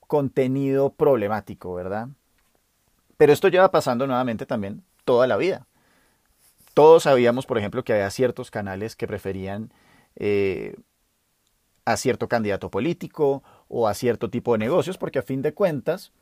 contenido 0.06 0.90
problemático, 0.90 1.74
¿verdad? 1.74 2.10
Pero 3.16 3.32
esto 3.32 3.48
lleva 3.48 3.72
pasando 3.72 4.06
nuevamente 4.06 4.46
también 4.46 4.84
toda 5.10 5.26
la 5.26 5.36
vida. 5.36 5.66
Todos 6.72 7.02
sabíamos, 7.02 7.44
por 7.44 7.58
ejemplo, 7.58 7.82
que 7.82 7.92
había 7.92 8.08
ciertos 8.10 8.52
canales 8.52 8.94
que 8.94 9.08
preferían 9.08 9.72
eh, 10.14 10.76
a 11.84 11.96
cierto 11.96 12.28
candidato 12.28 12.70
político 12.70 13.42
o 13.66 13.88
a 13.88 13.94
cierto 13.94 14.30
tipo 14.30 14.52
de 14.52 14.58
negocios, 14.58 14.98
porque 14.98 15.18
a 15.18 15.22
fin 15.22 15.42
de 15.42 15.52
cuentas, 15.52 16.12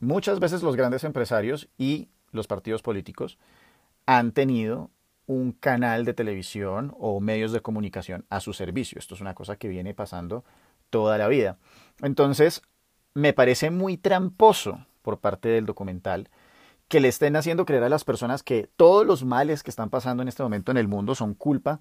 muchas 0.00 0.38
veces 0.38 0.62
los 0.62 0.76
grandes 0.76 1.02
empresarios 1.04 1.70
y 1.78 2.10
los 2.30 2.46
partidos 2.46 2.82
políticos 2.82 3.38
han 4.04 4.32
tenido 4.32 4.90
un 5.26 5.52
canal 5.52 6.04
de 6.04 6.12
televisión 6.12 6.94
o 6.98 7.20
medios 7.20 7.52
de 7.52 7.62
comunicación 7.62 8.26
a 8.28 8.40
su 8.40 8.52
servicio. 8.52 8.98
Esto 8.98 9.14
es 9.14 9.22
una 9.22 9.34
cosa 9.34 9.56
que 9.56 9.68
viene 9.68 9.94
pasando 9.94 10.44
toda 10.90 11.16
la 11.16 11.26
vida. 11.26 11.56
Entonces, 12.02 12.60
me 13.14 13.32
parece 13.32 13.70
muy 13.70 13.96
tramposo 13.96 14.84
por 15.00 15.20
parte 15.20 15.48
del 15.48 15.64
documental 15.64 16.28
que 16.90 16.98
le 16.98 17.06
estén 17.06 17.36
haciendo 17.36 17.64
creer 17.66 17.84
a 17.84 17.88
las 17.88 18.02
personas 18.02 18.42
que 18.42 18.68
todos 18.74 19.06
los 19.06 19.24
males 19.24 19.62
que 19.62 19.70
están 19.70 19.90
pasando 19.90 20.24
en 20.24 20.28
este 20.28 20.42
momento 20.42 20.72
en 20.72 20.76
el 20.76 20.88
mundo 20.88 21.14
son 21.14 21.34
culpa 21.34 21.78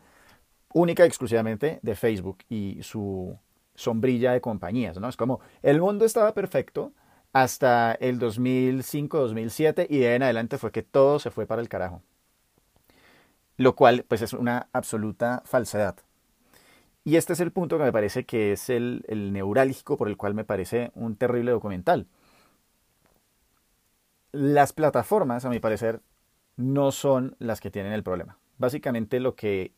única 0.72 1.04
y 1.04 1.08
exclusivamente 1.08 1.80
de 1.82 1.96
Facebook 1.96 2.38
y 2.48 2.78
su 2.84 3.36
sombrilla 3.74 4.34
de 4.34 4.40
compañías, 4.40 5.00
¿no? 5.00 5.10
Es 5.10 5.18
como 5.18 5.40
el 5.64 5.82
mundo 5.82 6.06
estaba 6.06 6.36
perfecto 6.36 6.94
hasta 7.34 7.94
el 7.94 8.20
2005-2007 8.20 9.88
y 9.90 9.98
de 9.98 10.14
en 10.14 10.22
adelante 10.22 10.60
fue 10.60 10.72
que 10.72 10.84
todo 10.84 11.18
se 11.18 11.32
fue 11.32 11.48
para 11.48 11.64
el 11.64 11.70
carajo. 11.70 12.04
Lo 13.58 13.76
cual 13.76 14.06
pues 14.08 14.22
es 14.22 14.34
una 14.34 14.70
absoluta 14.74 15.42
falsedad. 15.44 15.96
Y 17.04 17.16
este 17.16 17.34
es 17.34 17.40
el 17.40 17.52
punto 17.52 17.80
que 17.80 17.86
me 17.86 17.92
parece 17.92 18.26
que 18.26 18.52
es 18.52 18.70
el 18.70 19.04
neurálgico 19.34 19.98
por 19.98 20.08
el 20.08 20.18
cual 20.18 20.36
me 20.36 20.44
parece 20.44 20.92
un 20.94 21.16
terrible 21.16 21.50
documental. 21.50 22.06
Las 24.32 24.74
plataformas, 24.74 25.46
a 25.46 25.50
mi 25.50 25.60
parecer, 25.60 26.02
no 26.56 26.92
son 26.92 27.36
las 27.40 27.62
que 27.62 27.72
tienen 27.72 27.94
el 27.94 28.04
problema. 28.04 28.38
Básicamente 28.58 29.20
lo 29.20 29.36
que 29.36 29.74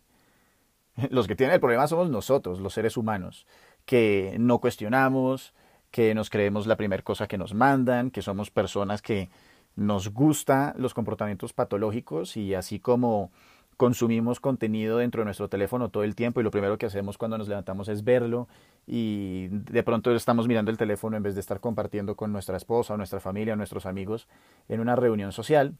los 1.09 1.27
que 1.27 1.35
tienen 1.35 1.53
el 1.53 1.59
problema 1.59 1.87
somos 1.87 2.09
nosotros, 2.09 2.59
los 2.59 2.73
seres 2.73 2.97
humanos, 2.97 3.47
que 3.85 4.35
no 4.39 4.59
cuestionamos, 4.59 5.53
que 5.89 6.13
nos 6.15 6.29
creemos 6.29 6.67
la 6.67 6.77
primera 6.77 7.03
cosa 7.03 7.27
que 7.27 7.37
nos 7.37 7.53
mandan, 7.53 8.11
que 8.11 8.21
somos 8.21 8.51
personas 8.51 9.01
que 9.01 9.29
nos 9.75 10.09
gusta 10.09 10.73
los 10.77 10.93
comportamientos 10.93 11.53
patológicos 11.53 12.35
y 12.37 12.53
así 12.55 12.79
como 12.79 13.31
consumimos 13.77 14.39
contenido 14.39 14.97
dentro 14.97 15.21
de 15.21 15.25
nuestro 15.25 15.49
teléfono 15.49 15.89
todo 15.89 16.03
el 16.03 16.15
tiempo 16.15 16.39
y 16.39 16.43
lo 16.43 16.51
primero 16.51 16.77
que 16.77 16.85
hacemos 16.85 17.17
cuando 17.17 17.37
nos 17.37 17.47
levantamos 17.47 17.87
es 17.87 18.03
verlo 18.03 18.47
y 18.85 19.47
de 19.49 19.83
pronto 19.83 20.13
estamos 20.15 20.47
mirando 20.47 20.69
el 20.69 20.77
teléfono 20.77 21.17
en 21.17 21.23
vez 21.23 21.33
de 21.33 21.41
estar 21.41 21.59
compartiendo 21.59 22.15
con 22.15 22.31
nuestra 22.31 22.57
esposa 22.57 22.95
nuestra 22.97 23.19
familia 23.19 23.55
nuestros 23.55 23.85
amigos 23.85 24.27
en 24.69 24.79
una 24.79 24.95
reunión 24.95 25.31
social, 25.31 25.75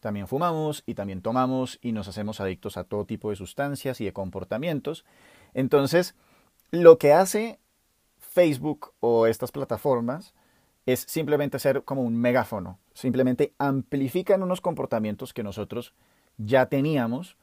también 0.00 0.28
fumamos 0.28 0.82
y 0.86 0.94
también 0.94 1.22
tomamos 1.22 1.78
y 1.82 1.92
nos 1.92 2.08
hacemos 2.08 2.40
adictos 2.40 2.76
a 2.76 2.84
todo 2.84 3.06
tipo 3.06 3.30
de 3.30 3.36
sustancias 3.36 4.00
y 4.00 4.04
de 4.04 4.12
comportamientos. 4.12 5.04
Entonces, 5.54 6.14
lo 6.70 6.98
que 6.98 7.12
hace 7.12 7.58
Facebook 8.18 8.92
o 9.00 9.26
estas 9.26 9.52
plataformas 9.52 10.34
es 10.84 11.00
simplemente 11.00 11.58
ser 11.58 11.82
como 11.82 12.02
un 12.02 12.16
megáfono, 12.16 12.78
simplemente 12.94 13.52
amplifican 13.58 14.42
unos 14.42 14.60
comportamientos 14.60 15.32
que 15.32 15.42
nosotros 15.42 15.92
ya 16.38 16.66
teníamos 16.66 17.36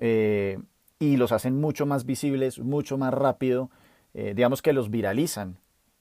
eh, 0.00 0.58
y 0.98 1.16
los 1.16 1.32
hacen 1.32 1.60
mucho 1.60 1.86
más 1.86 2.04
visibles, 2.06 2.58
mucho 2.58 2.98
más 2.98 3.12
rápido, 3.12 3.70
eh, 4.14 4.32
digamos 4.34 4.62
que 4.62 4.72
los 4.72 4.90
viralizan 4.90 5.58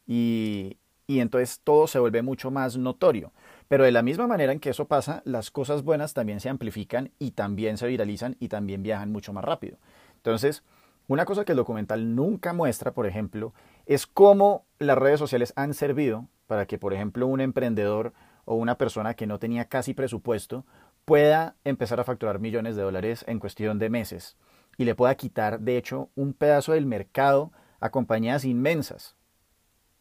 y, 0.07 0.77
y 1.07 1.19
entonces 1.19 1.61
todo 1.63 1.87
se 1.87 1.99
vuelve 1.99 2.21
mucho 2.21 2.51
más 2.51 2.77
notorio. 2.77 3.31
Pero 3.67 3.83
de 3.83 3.91
la 3.91 4.01
misma 4.01 4.27
manera 4.27 4.51
en 4.51 4.59
que 4.59 4.69
eso 4.69 4.87
pasa, 4.87 5.21
las 5.25 5.51
cosas 5.51 5.83
buenas 5.83 6.13
también 6.13 6.39
se 6.39 6.49
amplifican 6.49 7.11
y 7.19 7.31
también 7.31 7.77
se 7.77 7.87
viralizan 7.87 8.37
y 8.39 8.47
también 8.47 8.83
viajan 8.83 9.11
mucho 9.11 9.33
más 9.33 9.43
rápido. 9.43 9.77
Entonces, 10.17 10.63
una 11.07 11.25
cosa 11.25 11.45
que 11.45 11.51
el 11.51 11.57
documental 11.57 12.15
nunca 12.15 12.53
muestra, 12.53 12.93
por 12.93 13.05
ejemplo, 13.05 13.53
es 13.85 14.07
cómo 14.07 14.65
las 14.79 14.97
redes 14.97 15.19
sociales 15.19 15.53
han 15.55 15.73
servido 15.73 16.27
para 16.47 16.65
que, 16.65 16.77
por 16.77 16.93
ejemplo, 16.93 17.27
un 17.27 17.41
emprendedor 17.41 18.13
o 18.45 18.55
una 18.55 18.77
persona 18.77 19.13
que 19.15 19.27
no 19.27 19.39
tenía 19.39 19.65
casi 19.65 19.93
presupuesto 19.93 20.65
pueda 21.05 21.55
empezar 21.63 21.99
a 21.99 22.03
facturar 22.03 22.39
millones 22.39 22.75
de 22.75 22.81
dólares 22.81 23.23
en 23.27 23.39
cuestión 23.39 23.79
de 23.79 23.89
meses 23.89 24.37
y 24.77 24.85
le 24.85 24.95
pueda 24.95 25.15
quitar, 25.15 25.59
de 25.59 25.77
hecho, 25.77 26.09
un 26.15 26.33
pedazo 26.33 26.73
del 26.73 26.85
mercado 26.85 27.51
a 27.79 27.91
compañías 27.91 28.43
inmensas. 28.43 29.15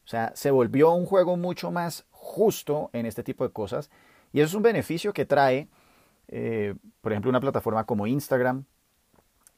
O 0.04 0.08
sea, 0.08 0.32
se 0.34 0.50
volvió 0.50 0.92
un 0.92 1.06
juego 1.06 1.36
mucho 1.36 1.70
más 1.70 2.06
justo 2.10 2.90
en 2.92 3.06
este 3.06 3.22
tipo 3.22 3.44
de 3.44 3.52
cosas. 3.52 3.90
Y 4.32 4.40
eso 4.40 4.48
es 4.48 4.54
un 4.54 4.62
beneficio 4.62 5.12
que 5.12 5.24
trae, 5.24 5.68
eh, 6.28 6.74
por 7.00 7.12
ejemplo, 7.12 7.30
una 7.30 7.40
plataforma 7.40 7.84
como 7.84 8.06
Instagram 8.06 8.64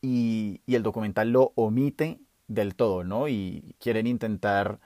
y, 0.02 0.60
y, 0.66 0.74
el 0.74 0.82
documental 0.82 1.30
lo 1.30 1.52
omite 1.54 2.20
del 2.46 2.74
todo, 2.76 3.02
¿no? 3.02 3.28
Y 3.28 3.74
quieren 3.80 4.06
intentar, 4.06 4.78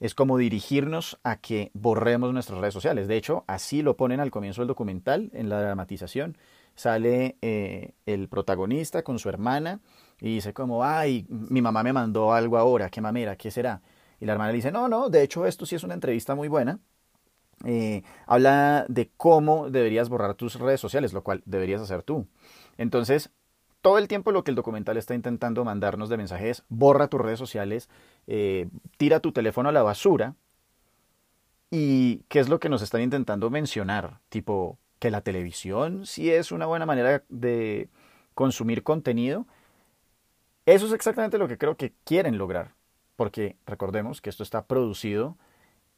es 0.00 0.14
como 0.14 0.38
dirigirnos 0.38 1.18
a 1.22 1.36
que 1.36 1.70
borremos 1.74 2.32
nuestras 2.32 2.60
redes 2.60 2.74
sociales. 2.74 3.08
De 3.08 3.16
hecho, 3.16 3.44
así 3.46 3.82
lo 3.82 3.96
ponen 3.96 4.20
al 4.20 4.30
comienzo 4.30 4.60
del 4.62 4.68
documental, 4.68 5.30
en 5.32 5.48
la 5.48 5.60
dramatización. 5.60 6.36
Sale 6.74 7.36
eh, 7.42 7.94
el 8.06 8.28
protagonista 8.28 9.02
con 9.02 9.18
su 9.18 9.28
hermana 9.28 9.80
y 10.20 10.34
dice 10.34 10.52
como, 10.52 10.84
ay, 10.84 11.26
mi 11.28 11.60
mamá 11.62 11.82
me 11.82 11.92
mandó 11.92 12.32
algo 12.32 12.58
ahora, 12.58 12.90
qué 12.90 13.00
mamera, 13.00 13.36
qué 13.36 13.50
será. 13.50 13.82
Y 14.20 14.26
la 14.26 14.32
hermana 14.32 14.50
le 14.50 14.56
dice, 14.56 14.70
no, 14.70 14.88
no, 14.88 15.10
de 15.10 15.22
hecho 15.22 15.46
esto 15.46 15.66
sí 15.66 15.74
es 15.76 15.84
una 15.84 15.94
entrevista 15.94 16.34
muy 16.34 16.48
buena 16.48 16.78
eh, 17.64 18.02
habla 18.26 18.86
de 18.88 19.10
cómo 19.16 19.70
deberías 19.70 20.08
borrar 20.08 20.34
tus 20.34 20.58
redes 20.58 20.80
sociales, 20.80 21.12
lo 21.12 21.22
cual 21.22 21.42
deberías 21.44 21.80
hacer 21.80 22.02
tú. 22.02 22.28
Entonces, 22.76 23.30
todo 23.80 23.98
el 23.98 24.08
tiempo 24.08 24.32
lo 24.32 24.44
que 24.44 24.50
el 24.50 24.56
documental 24.56 24.96
está 24.96 25.14
intentando 25.14 25.64
mandarnos 25.64 26.08
de 26.08 26.16
mensajes 26.16 26.58
es 26.58 26.64
borra 26.68 27.08
tus 27.08 27.20
redes 27.20 27.38
sociales, 27.38 27.88
eh, 28.26 28.68
tira 28.96 29.20
tu 29.20 29.32
teléfono 29.32 29.68
a 29.68 29.72
la 29.72 29.82
basura. 29.82 30.34
¿Y 31.70 32.22
qué 32.28 32.40
es 32.40 32.48
lo 32.48 32.60
que 32.60 32.68
nos 32.68 32.82
están 32.82 33.02
intentando 33.02 33.50
mencionar? 33.50 34.20
Tipo, 34.30 34.78
que 34.98 35.10
la 35.10 35.20
televisión 35.20 36.06
sí 36.06 36.30
es 36.30 36.50
una 36.50 36.66
buena 36.66 36.86
manera 36.86 37.24
de 37.28 37.88
consumir 38.34 38.82
contenido. 38.82 39.46
Eso 40.66 40.86
es 40.86 40.92
exactamente 40.92 41.38
lo 41.38 41.48
que 41.48 41.58
creo 41.58 41.76
que 41.76 41.92
quieren 42.04 42.38
lograr. 42.38 42.74
Porque 43.16 43.56
recordemos 43.66 44.20
que 44.20 44.30
esto 44.30 44.42
está 44.42 44.66
producido 44.66 45.36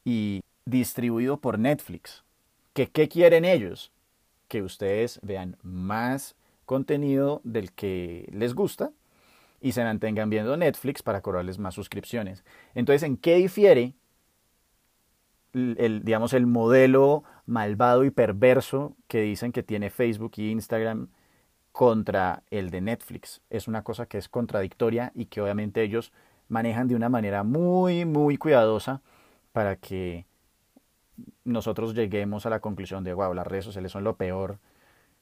y 0.03 0.41
distribuido 0.65 1.37
por 1.37 1.57
Netflix. 1.57 2.23
¿Que, 2.73 2.89
¿Qué 2.89 3.07
quieren 3.07 3.45
ellos? 3.45 3.91
Que 4.47 4.61
ustedes 4.61 5.19
vean 5.23 5.57
más 5.61 6.35
contenido 6.71 7.41
del 7.43 7.73
que 7.73 8.29
les 8.31 8.55
gusta 8.55 8.93
y 9.59 9.73
se 9.73 9.83
mantengan 9.83 10.29
viendo 10.29 10.55
Netflix 10.55 11.03
para 11.03 11.19
cobrarles 11.19 11.59
más 11.59 11.75
suscripciones. 11.75 12.45
Entonces, 12.75 13.03
¿en 13.03 13.17
qué 13.17 13.35
difiere 13.35 13.93
el, 15.53 16.01
digamos, 16.05 16.31
el 16.31 16.47
modelo 16.47 17.25
malvado 17.45 18.05
y 18.05 18.09
perverso 18.09 18.95
que 19.09 19.19
dicen 19.19 19.51
que 19.51 19.63
tiene 19.63 19.89
Facebook 19.89 20.31
y 20.37 20.49
Instagram 20.49 21.09
contra 21.73 22.43
el 22.51 22.69
de 22.69 22.79
Netflix? 22.79 23.41
Es 23.49 23.67
una 23.67 23.83
cosa 23.83 24.05
que 24.05 24.17
es 24.17 24.29
contradictoria 24.29 25.11
y 25.13 25.25
que 25.25 25.41
obviamente 25.41 25.81
ellos 25.81 26.13
manejan 26.47 26.87
de 26.87 26.95
una 26.95 27.09
manera 27.09 27.43
muy, 27.43 28.05
muy 28.05 28.37
cuidadosa 28.37 29.01
para 29.51 29.75
que 29.75 30.25
nosotros 31.43 31.93
lleguemos 31.95 32.45
a 32.45 32.49
la 32.49 32.61
conclusión 32.61 33.03
de, 33.03 33.11
wow, 33.11 33.33
las 33.33 33.45
redes 33.45 33.65
sociales 33.65 33.91
son 33.91 34.05
lo 34.05 34.15
peor, 34.15 34.59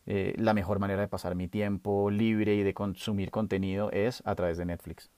eh, 0.05 0.33
la 0.38 0.53
mejor 0.53 0.79
manera 0.79 1.01
de 1.01 1.07
pasar 1.07 1.35
mi 1.35 1.47
tiempo 1.47 2.09
libre 2.09 2.55
y 2.55 2.63
de 2.63 2.73
consumir 2.73 3.31
contenido 3.31 3.91
es 3.91 4.23
a 4.25 4.35
través 4.35 4.57
de 4.57 4.65
Netflix. 4.65 5.09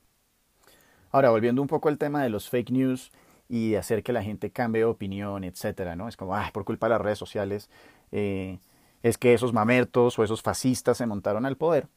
Ahora, 1.11 1.29
volviendo 1.29 1.61
un 1.61 1.67
poco 1.67 1.89
al 1.89 1.97
tema 1.97 2.23
de 2.23 2.29
los 2.29 2.49
fake 2.49 2.71
news 2.71 3.11
y 3.49 3.71
de 3.71 3.77
hacer 3.77 4.01
que 4.01 4.13
la 4.13 4.23
gente 4.23 4.51
cambie 4.51 4.81
de 4.81 4.85
opinión, 4.85 5.43
etcétera, 5.43 5.95
¿no? 5.95 6.07
Es 6.07 6.15
como, 6.15 6.35
ah, 6.35 6.49
por 6.53 6.63
culpa 6.63 6.87
de 6.87 6.91
las 6.91 7.01
redes 7.01 7.19
sociales, 7.19 7.69
eh, 8.11 8.59
es 9.03 9.17
que 9.17 9.33
esos 9.33 9.51
mamertos 9.51 10.17
o 10.17 10.23
esos 10.23 10.41
fascistas 10.41 10.97
se 10.97 11.05
montaron 11.05 11.45
al 11.45 11.57
poder. 11.57 11.87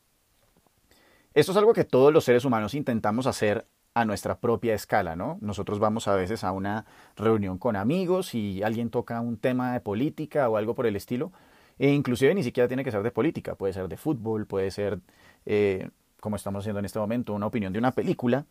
Esto 1.32 1.52
es 1.52 1.58
algo 1.58 1.72
que 1.72 1.84
todos 1.84 2.12
los 2.12 2.24
seres 2.24 2.44
humanos 2.44 2.74
intentamos 2.74 3.26
hacer 3.26 3.66
a 3.94 4.04
nuestra 4.04 4.38
propia 4.38 4.74
escala, 4.74 5.14
¿no? 5.14 5.38
Nosotros 5.40 5.78
vamos 5.78 6.08
a 6.08 6.16
veces 6.16 6.42
a 6.42 6.50
una 6.50 6.84
reunión 7.16 7.58
con 7.58 7.76
amigos 7.76 8.34
y 8.34 8.62
alguien 8.64 8.90
toca 8.90 9.20
un 9.20 9.36
tema 9.36 9.72
de 9.72 9.80
política 9.80 10.48
o 10.48 10.56
algo 10.56 10.74
por 10.74 10.86
el 10.86 10.96
estilo, 10.96 11.32
e 11.78 11.90
inclusive 11.90 12.34
ni 12.34 12.42
siquiera 12.42 12.68
tiene 12.68 12.84
que 12.84 12.90
ser 12.90 13.02
de 13.02 13.10
política, 13.10 13.54
puede 13.54 13.72
ser 13.72 13.88
de 13.88 13.96
fútbol, 13.96 14.46
puede 14.46 14.70
ser, 14.70 15.00
eh, 15.46 15.90
como 16.20 16.36
estamos 16.36 16.62
haciendo 16.62 16.78
en 16.78 16.84
este 16.84 16.98
momento, 16.98 17.34
una 17.34 17.46
opinión 17.46 17.72
de 17.72 17.78
una 17.78 17.92
película, 17.92 18.46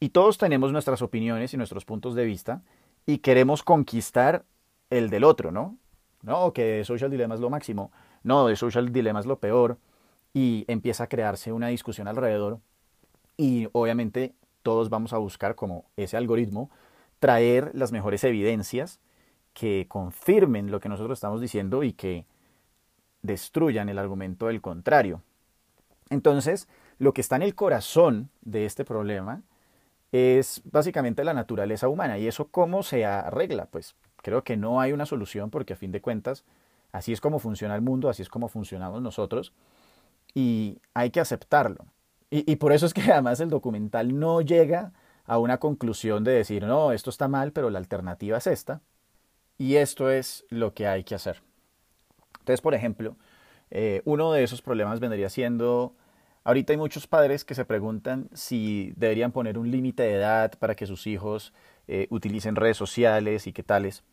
y 0.00 0.10
todos 0.10 0.38
tenemos 0.38 0.72
nuestras 0.72 1.02
opiniones 1.02 1.54
y 1.54 1.56
nuestros 1.56 1.84
puntos 1.84 2.14
de 2.14 2.24
vista 2.24 2.62
y 3.06 3.18
queremos 3.18 3.62
conquistar 3.62 4.44
el 4.90 5.10
del 5.10 5.24
otro, 5.24 5.50
¿no? 5.52 5.76
No, 6.22 6.52
que 6.52 6.84
Social 6.84 7.10
Dilemma 7.10 7.34
es 7.34 7.40
lo 7.40 7.50
máximo, 7.50 7.92
no, 8.22 8.46
de 8.46 8.56
Social 8.56 8.92
Dilemma 8.92 9.20
es 9.20 9.26
lo 9.26 9.38
peor, 9.38 9.78
y 10.32 10.64
empieza 10.68 11.04
a 11.04 11.06
crearse 11.06 11.52
una 11.52 11.68
discusión 11.68 12.08
alrededor, 12.08 12.58
y 13.36 13.68
obviamente 13.72 14.34
todos 14.62 14.88
vamos 14.90 15.12
a 15.12 15.18
buscar 15.18 15.54
como 15.54 15.84
ese 15.96 16.16
algoritmo 16.16 16.70
traer 17.20 17.70
las 17.74 17.92
mejores 17.92 18.24
evidencias 18.24 19.00
que 19.52 19.86
confirmen 19.88 20.70
lo 20.70 20.80
que 20.80 20.88
nosotros 20.88 21.16
estamos 21.16 21.40
diciendo 21.40 21.84
y 21.84 21.92
que 21.92 22.26
destruyan 23.24 23.88
el 23.88 23.98
argumento 23.98 24.46
del 24.46 24.60
contrario. 24.60 25.22
Entonces, 26.10 26.68
lo 26.98 27.12
que 27.12 27.22
está 27.22 27.36
en 27.36 27.42
el 27.42 27.54
corazón 27.56 28.28
de 28.42 28.66
este 28.66 28.84
problema 28.84 29.42
es 30.12 30.62
básicamente 30.64 31.24
la 31.24 31.34
naturaleza 31.34 31.88
humana. 31.88 32.18
¿Y 32.18 32.28
eso 32.28 32.48
cómo 32.48 32.84
se 32.84 33.04
arregla? 33.04 33.66
Pues 33.66 33.96
creo 34.18 34.44
que 34.44 34.56
no 34.56 34.80
hay 34.80 34.92
una 34.92 35.06
solución 35.06 35.50
porque 35.50 35.72
a 35.72 35.76
fin 35.76 35.90
de 35.90 36.00
cuentas 36.00 36.44
así 36.92 37.12
es 37.12 37.20
como 37.20 37.40
funciona 37.40 37.74
el 37.74 37.82
mundo, 37.82 38.08
así 38.08 38.22
es 38.22 38.28
como 38.28 38.48
funcionamos 38.48 39.02
nosotros 39.02 39.52
y 40.34 40.78
hay 40.92 41.10
que 41.10 41.20
aceptarlo. 41.20 41.86
Y, 42.30 42.56
por 42.56 42.72
eso 42.72 42.86
es 42.86 42.94
que 42.94 43.02
además 43.12 43.40
el 43.40 43.48
documental 43.48 44.18
no 44.18 44.40
llega 44.40 44.92
a 45.24 45.38
una 45.38 45.58
conclusión 45.58 46.24
de 46.24 46.32
decir, 46.32 46.64
no, 46.64 46.92
esto 46.92 47.08
está 47.08 47.28
mal, 47.28 47.52
pero 47.52 47.70
la 47.70 47.78
alternativa 47.78 48.36
es 48.36 48.46
esta. 48.46 48.82
Y 49.56 49.76
esto 49.76 50.10
es 50.10 50.44
lo 50.50 50.74
que 50.74 50.86
hay 50.86 51.04
que 51.04 51.14
hacer. 51.14 51.42
Entonces, 52.44 52.60
por 52.60 52.74
ejemplo, 52.74 53.16
eh, 53.70 54.02
uno 54.04 54.30
de 54.32 54.42
esos 54.42 54.60
problemas 54.60 55.00
vendría 55.00 55.30
siendo, 55.30 55.94
ahorita 56.44 56.74
hay 56.74 56.76
muchos 56.76 57.06
padres 57.06 57.42
que 57.42 57.54
se 57.54 57.64
preguntan 57.64 58.28
si 58.34 58.92
deberían 58.96 59.32
poner 59.32 59.56
un 59.56 59.70
límite 59.70 60.02
de 60.02 60.12
edad 60.12 60.52
para 60.58 60.74
que 60.74 60.84
sus 60.84 61.06
hijos 61.06 61.54
eh, 61.88 62.06
utilicen 62.10 62.54
redes 62.54 62.76
sociales 62.76 63.46
y 63.46 63.54
qué 63.54 63.62
tales. 63.62 64.04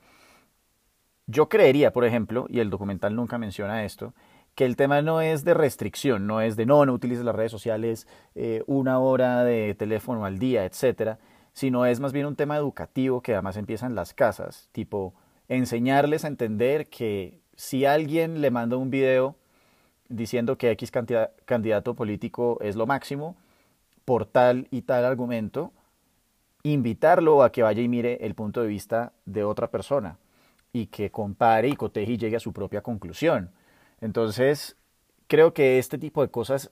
Yo 1.28 1.50
creería, 1.50 1.91
por 1.91 2.06
ejemplo, 2.06 2.46
y 2.48 2.62
el 2.62 2.70
documental 2.70 3.17
nunca 3.17 3.38
menciona 3.38 3.84
esto, 3.84 4.13
que 4.56 4.63
el 4.63 4.78
tema 4.78 5.02
no 5.02 5.20
es 5.20 5.44
de 5.44 5.54
restricción, 5.54 6.26
no 6.26 6.39
es 6.39 6.56
de 6.56 6.65
no, 6.65 6.86
no 6.86 6.94
utilices 6.94 7.26
las 7.26 7.36
redes 7.36 7.52
sociales 7.52 8.08
eh, 8.36 8.63
una 8.65 9.00
hora 9.00 9.44
de 9.44 9.76
teléfono 9.76 10.24
al 10.24 10.39
día, 10.39 10.63
etcétera, 10.63 11.20
sino 11.52 11.86
es 11.86 12.00
más 12.00 12.13
bien 12.13 12.28
un 12.28 12.38
tema 12.38 12.56
educativo 12.56 13.22
que 13.22 13.34
además 13.34 13.58
empieza 13.58 13.88
en 13.88 13.96
las 13.96 14.13
casas, 14.13 14.70
tipo 14.72 15.13
enseñarles 15.50 16.24
a 16.24 16.30
entender 16.30 16.88
que 16.88 17.40
si 17.55 17.85
alguien 17.85 18.41
le 18.41 18.51
manda 18.51 18.77
un 18.77 18.89
video 18.89 19.35
diciendo 20.09 20.57
que 20.57 20.71
X 20.71 20.91
candidato 21.45 21.95
político 21.95 22.57
es 22.61 22.75
lo 22.75 22.85
máximo, 22.85 23.35
por 24.05 24.25
tal 24.25 24.67
y 24.71 24.81
tal 24.81 25.05
argumento, 25.05 25.71
invitarlo 26.63 27.43
a 27.43 27.51
que 27.51 27.63
vaya 27.63 27.81
y 27.81 27.87
mire 27.87 28.25
el 28.25 28.35
punto 28.35 28.61
de 28.61 28.67
vista 28.67 29.13
de 29.25 29.43
otra 29.43 29.69
persona 29.69 30.17
y 30.73 30.87
que 30.87 31.11
compare 31.11 31.69
y 31.69 31.75
coteje 31.75 32.13
y 32.13 32.17
llegue 32.17 32.35
a 32.37 32.39
su 32.39 32.51
propia 32.51 32.81
conclusión 32.81 33.51
entonces, 34.01 34.75
creo 35.27 35.53
que 35.53 35.77
este 35.77 35.97
tipo 35.97 36.23
de 36.23 36.29
cosas 36.29 36.71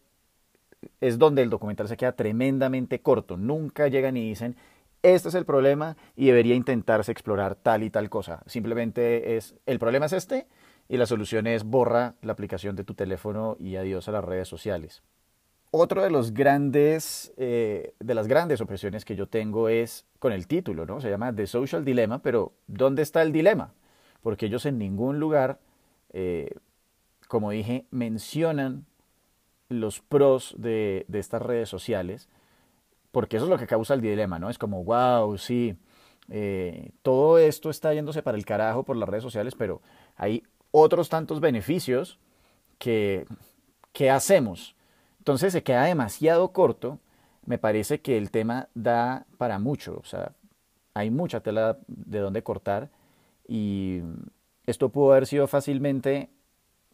es 0.99 1.19
donde 1.19 1.43
el 1.43 1.49
documental 1.49 1.87
se 1.87 1.95
queda 1.95 2.13
tremendamente 2.13 3.01
corto. 3.01 3.37
Nunca 3.37 3.87
llegan 3.87 4.17
y 4.17 4.27
dicen, 4.27 4.55
este 5.03 5.29
es 5.29 5.35
el 5.35 5.45
problema 5.45 5.95
y 6.15 6.25
debería 6.25 6.55
intentarse 6.55 7.11
explorar 7.11 7.55
tal 7.55 7.83
y 7.83 7.89
tal 7.91 8.09
cosa. 8.09 8.41
Simplemente 8.47 9.37
es, 9.37 9.55
el 9.65 9.79
problema 9.79 10.07
es 10.07 10.13
este 10.13 10.47
y 10.89 10.97
la 10.97 11.05
solución 11.05 11.47
es 11.47 11.63
borra 11.63 12.15
la 12.21 12.33
aplicación 12.33 12.75
de 12.75 12.83
tu 12.83 12.95
teléfono 12.95 13.55
y 13.59 13.75
adiós 13.75 14.09
a 14.09 14.11
las 14.11 14.25
redes 14.25 14.47
sociales. 14.47 15.03
Otro 15.71 16.01
de 16.01 16.09
los 16.09 16.33
grandes, 16.33 17.31
eh, 17.37 17.93
de 17.99 18.15
las 18.15 18.27
grandes 18.27 18.59
opresiones 18.59 19.05
que 19.05 19.15
yo 19.15 19.27
tengo 19.27 19.69
es 19.69 20.07
con 20.17 20.33
el 20.33 20.47
título, 20.47 20.87
¿no? 20.87 20.99
Se 20.99 21.11
llama 21.11 21.33
The 21.33 21.45
Social 21.45 21.85
Dilemma, 21.85 22.23
pero 22.23 22.53
¿dónde 22.65 23.03
está 23.03 23.21
el 23.21 23.31
dilema? 23.31 23.71
Porque 24.23 24.47
ellos 24.47 24.65
en 24.65 24.79
ningún 24.79 25.19
lugar, 25.19 25.59
eh, 26.11 26.49
como 27.27 27.51
dije, 27.51 27.85
mencionan 27.91 28.87
los 29.69 30.01
pros 30.01 30.55
de, 30.57 31.05
de, 31.07 31.19
estas 31.19 31.43
redes 31.43 31.69
sociales, 31.69 32.29
porque 33.11 33.37
eso 33.37 33.45
es 33.45 33.51
lo 33.51 33.59
que 33.59 33.67
causa 33.67 33.93
el 33.93 34.01
dilema, 34.01 34.39
¿no? 34.39 34.49
Es 34.49 34.57
como, 34.57 34.83
wow, 34.83 35.37
sí, 35.37 35.77
eh, 36.29 36.91
todo 37.01 37.37
esto 37.37 37.69
está 37.69 37.93
yéndose 37.93 38.21
para 38.23 38.37
el 38.37 38.45
carajo 38.45 38.83
por 38.83 38.95
las 38.95 39.09
redes 39.09 39.23
sociales, 39.23 39.53
pero 39.55 39.81
hay 40.15 40.43
otros 40.71 41.09
tantos 41.09 41.39
beneficios 41.39 42.19
que, 42.77 43.25
¿qué 43.93 44.09
hacemos? 44.09 44.75
Entonces 45.19 45.53
se 45.53 45.63
queda 45.63 45.83
demasiado 45.83 46.51
corto. 46.51 46.99
Me 47.45 47.57
parece 47.57 48.01
que 48.01 48.17
el 48.17 48.31
tema 48.31 48.69
da 48.73 49.25
para 49.37 49.59
mucho. 49.59 49.99
O 50.01 50.05
sea, 50.05 50.33
hay 50.93 51.11
mucha 51.11 51.41
tela 51.41 51.77
de 51.87 52.19
donde 52.19 52.43
cortar. 52.43 52.89
Y 53.47 54.01
esto 54.65 54.89
pudo 54.89 55.11
haber 55.11 55.25
sido 55.25 55.47
fácilmente 55.47 56.29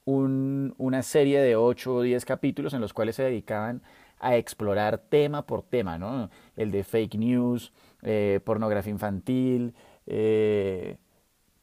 un, 0.05 0.73
una 0.77 1.03
serie 1.03 1.41
de 1.41 1.55
8 1.55 1.95
o 1.95 2.01
10 2.01 2.25
capítulos 2.25 2.73
en 2.73 2.81
los 2.81 2.93
cuales 2.93 3.15
se 3.15 3.23
dedicaban 3.23 3.81
a 4.19 4.37
explorar 4.37 4.97
tema 4.97 5.45
por 5.45 5.63
tema, 5.63 5.97
¿no? 5.97 6.29
El 6.55 6.71
de 6.71 6.83
fake 6.83 7.15
news, 7.15 7.73
eh, 8.01 8.39
pornografía 8.43 8.91
infantil, 8.91 9.73
eh, 10.05 10.97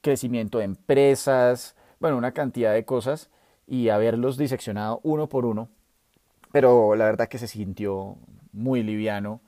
crecimiento 0.00 0.58
de 0.58 0.64
empresas, 0.64 1.76
bueno, 2.02 2.18
una 2.18 2.32
cantidad 2.32 2.74
de 2.74 2.84
cosas 2.84 3.30
y 3.66 3.88
haberlos 3.88 4.36
diseccionado 4.36 5.00
uno 5.02 5.30
por 5.30 5.46
uno 5.46 5.70
pero 6.52 6.94
la 6.94 7.06
verdad 7.06 7.28
que 7.28 7.38
se 7.38 7.48
sintió 7.48 8.18
muy 8.52 8.82
liviano 8.82 9.40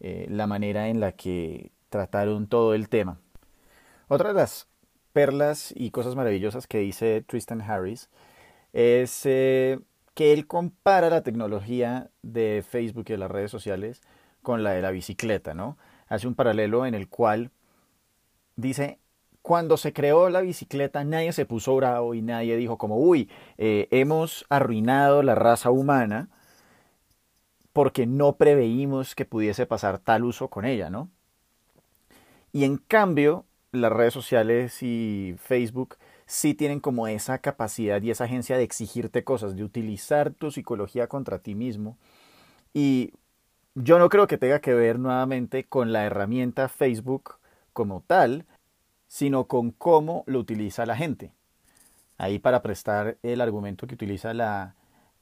eh, 0.00 0.26
la 0.28 0.46
manera 0.46 0.88
en 0.88 1.00
la 1.00 1.12
que 1.12 1.70
trataron 1.88 2.48
todo 2.48 2.74
el 2.74 2.88
tema. 2.88 3.18
Otra 4.08 4.28
de 4.28 4.34
las 4.34 4.68
perlas 5.12 5.72
y 5.76 5.92
cosas 5.92 6.16
maravillosas 6.16 6.66
que 6.66 6.78
dice 6.78 7.24
Tristan 7.26 7.62
Harris 7.62 8.10
es 8.72 9.24
eh, 9.24 9.78
que 10.14 10.32
él 10.32 10.46
compara 10.46 11.08
la 11.08 11.22
tecnología 11.22 12.10
de 12.22 12.64
Facebook 12.68 13.06
y 13.08 13.12
de 13.12 13.18
las 13.18 13.30
redes 13.30 13.50
sociales 13.50 14.02
con 14.42 14.64
la 14.64 14.72
de 14.72 14.82
la 14.82 14.90
bicicleta, 14.90 15.54
¿no? 15.54 15.76
Hace 16.08 16.26
un 16.26 16.34
paralelo 16.34 16.86
en 16.86 16.94
el 16.94 17.08
cual 17.08 17.50
dice, 18.56 18.98
cuando 19.50 19.76
se 19.76 19.92
creó 19.92 20.30
la 20.30 20.42
bicicleta 20.42 21.02
nadie 21.02 21.32
se 21.32 21.44
puso 21.44 21.74
bravo 21.74 22.14
y 22.14 22.22
nadie 22.22 22.56
dijo 22.56 22.78
como, 22.78 22.98
uy, 22.98 23.28
eh, 23.58 23.88
hemos 23.90 24.46
arruinado 24.48 25.24
la 25.24 25.34
raza 25.34 25.72
humana 25.72 26.28
porque 27.72 28.06
no 28.06 28.36
preveímos 28.36 29.16
que 29.16 29.24
pudiese 29.24 29.66
pasar 29.66 29.98
tal 29.98 30.22
uso 30.22 30.46
con 30.46 30.66
ella, 30.66 30.88
¿no? 30.88 31.10
Y 32.52 32.62
en 32.62 32.76
cambio, 32.76 33.44
las 33.72 33.90
redes 33.90 34.14
sociales 34.14 34.84
y 34.84 35.34
Facebook 35.42 35.96
sí 36.26 36.54
tienen 36.54 36.78
como 36.78 37.08
esa 37.08 37.38
capacidad 37.38 38.00
y 38.02 38.12
esa 38.12 38.26
agencia 38.26 38.56
de 38.56 38.62
exigirte 38.62 39.24
cosas, 39.24 39.56
de 39.56 39.64
utilizar 39.64 40.30
tu 40.30 40.52
psicología 40.52 41.08
contra 41.08 41.40
ti 41.40 41.56
mismo. 41.56 41.98
Y 42.72 43.14
yo 43.74 43.98
no 43.98 44.10
creo 44.10 44.28
que 44.28 44.38
tenga 44.38 44.60
que 44.60 44.74
ver 44.74 45.00
nuevamente 45.00 45.64
con 45.64 45.92
la 45.92 46.04
herramienta 46.04 46.68
Facebook 46.68 47.34
como 47.72 48.04
tal, 48.06 48.46
sino 49.10 49.48
con 49.48 49.72
cómo 49.72 50.22
lo 50.28 50.38
utiliza 50.38 50.86
la 50.86 50.96
gente. 50.96 51.32
Ahí 52.16 52.38
para 52.38 52.62
prestar 52.62 53.18
el 53.24 53.40
argumento 53.40 53.88
que 53.88 53.94
utiliza 53.94 54.32
la 54.34 54.76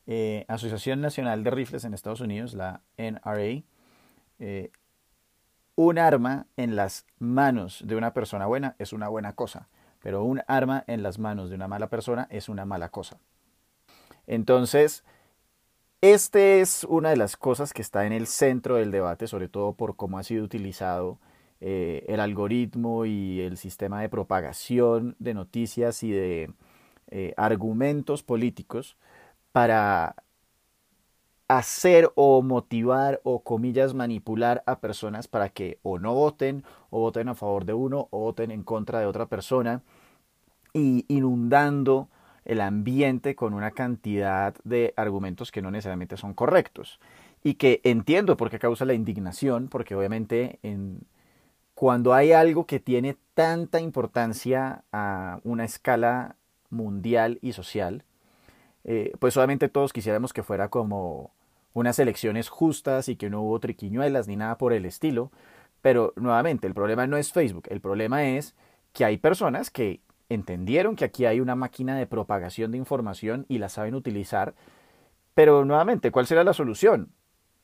eh, 0.07 0.45
Asociación 0.47 1.01
Nacional 1.01 1.43
de 1.43 1.51
Rifles 1.51 1.85
en 1.85 1.95
Estados 1.95 2.21
Unidos, 2.21 2.53
la 2.53 2.83
NRA, 2.99 3.63
eh, 4.41 4.71
un 5.75 5.99
arma 5.99 6.47
en 6.59 6.77
las 6.77 7.07
manos 7.19 7.83
de 7.83 7.97
una 7.97 8.13
persona 8.13 8.45
buena 8.45 8.77
es 8.79 8.93
una 8.93 9.09
buena 9.09 9.33
cosa, 9.33 9.69
pero 10.03 10.23
un 10.23 10.43
arma 10.49 10.85
en 10.87 11.03
las 11.03 11.19
manos 11.19 11.49
de 11.49 11.55
una 11.55 11.67
mala 11.67 11.89
persona 11.89 12.29
es 12.31 12.51
una 12.51 12.67
mala 12.67 12.91
cosa. 12.91 13.19
Entonces, 14.27 15.03
este 16.03 16.61
es 16.61 16.85
una 16.85 17.09
de 17.09 17.17
las 17.17 17.39
cosas 17.39 17.73
que 17.73 17.81
está 17.81 18.05
en 18.05 18.13
el 18.13 18.27
centro 18.27 18.77
del 18.77 18.91
debate, 18.91 19.27
sobre 19.27 19.49
todo 19.49 19.73
por 19.73 19.97
cómo 19.97 20.19
ha 20.19 20.25
sido 20.25 20.45
utilizado 20.45 21.19
eh, 21.61 22.05
el 22.09 22.21
algoritmo 22.21 23.05
y 23.05 23.41
el 23.41 23.57
sistema 23.57 24.01
de 24.01 24.09
propagación 24.09 25.17
de 25.19 25.35
noticias 25.35 26.03
y 26.03 26.13
de 26.13 26.51
argumentos 27.37 28.23
políticos 28.23 28.99
para 29.51 30.15
hacer 31.49 32.13
o 32.15 32.43
motivar 32.43 33.21
o 33.25 33.43
comillas 33.43 33.95
manipular 33.95 34.63
a 34.67 34.81
personas 34.81 35.29
para 35.29 35.49
que 35.49 35.79
o 35.83 35.99
no 35.99 36.15
voten 36.15 36.63
o 36.91 37.01
voten 37.01 37.31
a 37.31 37.35
favor 37.35 37.65
de 37.65 37.73
uno 37.73 38.09
o 38.11 38.21
voten 38.21 38.51
en 38.51 38.63
contra 38.63 39.01
de 39.01 39.07
otra 39.07 39.27
persona 39.27 39.83
y 40.75 41.07
inundando 41.09 42.09
el 42.45 42.61
ambiente 42.61 43.35
con 43.35 43.55
una 43.55 43.71
cantidad 43.71 44.55
de 44.65 44.93
argumentos 44.97 45.51
que 45.51 45.63
no 45.63 45.71
necesariamente 45.71 46.17
son 46.17 46.35
correctos. 46.35 47.01
Y 47.43 47.55
que 47.55 47.81
entiendo 47.85 48.37
por 48.37 48.51
qué 48.51 48.59
causa 48.59 48.85
la 48.85 48.95
indignación 48.95 49.69
porque 49.69 49.95
obviamente 49.95 50.59
en, 50.63 51.01
cuando 51.79 52.13
hay 52.13 52.33
algo 52.33 52.67
que 52.67 52.81
tiene 52.81 53.17
tanta 53.35 53.81
importancia 53.81 54.83
a 54.91 55.39
una 55.45 55.65
escala 55.65 56.35
mundial 56.71 57.39
y 57.41 57.53
social 57.53 58.05
eh, 58.91 59.13
pues 59.19 59.35
solamente 59.35 59.69
todos 59.69 59.93
quisiéramos 59.93 60.33
que 60.33 60.43
fuera 60.43 60.71
como 60.71 61.35
unas 61.75 61.99
elecciones 61.99 62.49
justas 62.49 63.09
y 63.09 63.17
que 63.17 63.31
no 63.31 63.43
hubo 63.43 63.61
triquiñuelas 63.61 64.27
ni 64.27 64.35
nada 64.35 64.57
por 64.59 64.73
el 64.73 64.87
estilo. 64.87 65.31
Pero 65.83 66.15
nuevamente, 66.17 66.67
el 66.67 66.75
problema 66.75 67.07
no 67.07 67.17
es 67.17 67.33
Facebook, 67.33 67.65
el 67.69 67.81
problema 67.81 68.25
es 68.25 68.57
que 68.93 69.05
hay 69.05 69.19
personas 69.19 69.71
que 69.71 70.01
entendieron 70.31 70.97
que 70.97 71.05
aquí 71.05 71.27
hay 71.27 71.39
una 71.41 71.55
máquina 71.55 71.97
de 71.97 72.07
propagación 72.07 72.73
de 72.73 72.79
información 72.79 73.45
y 73.49 73.59
la 73.59 73.69
saben 73.69 73.95
utilizar. 73.95 74.55
Pero 75.35 75.65
nuevamente, 75.65 76.11
¿cuál 76.11 76.27
será 76.27 76.43
la 76.43 76.55
solución? 76.55 77.13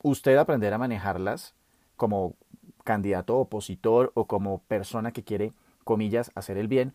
Usted 0.02 0.36
aprender 0.36 0.72
a 0.74 0.78
manejarlas 0.78 1.54
como 1.96 2.36
candidato 2.84 3.36
opositor 3.38 4.12
o 4.14 4.26
como 4.26 4.60
persona 4.60 5.12
que 5.12 5.24
quiere, 5.24 5.52
comillas, 5.82 6.30
hacer 6.34 6.58
el 6.58 6.68
bien, 6.68 6.94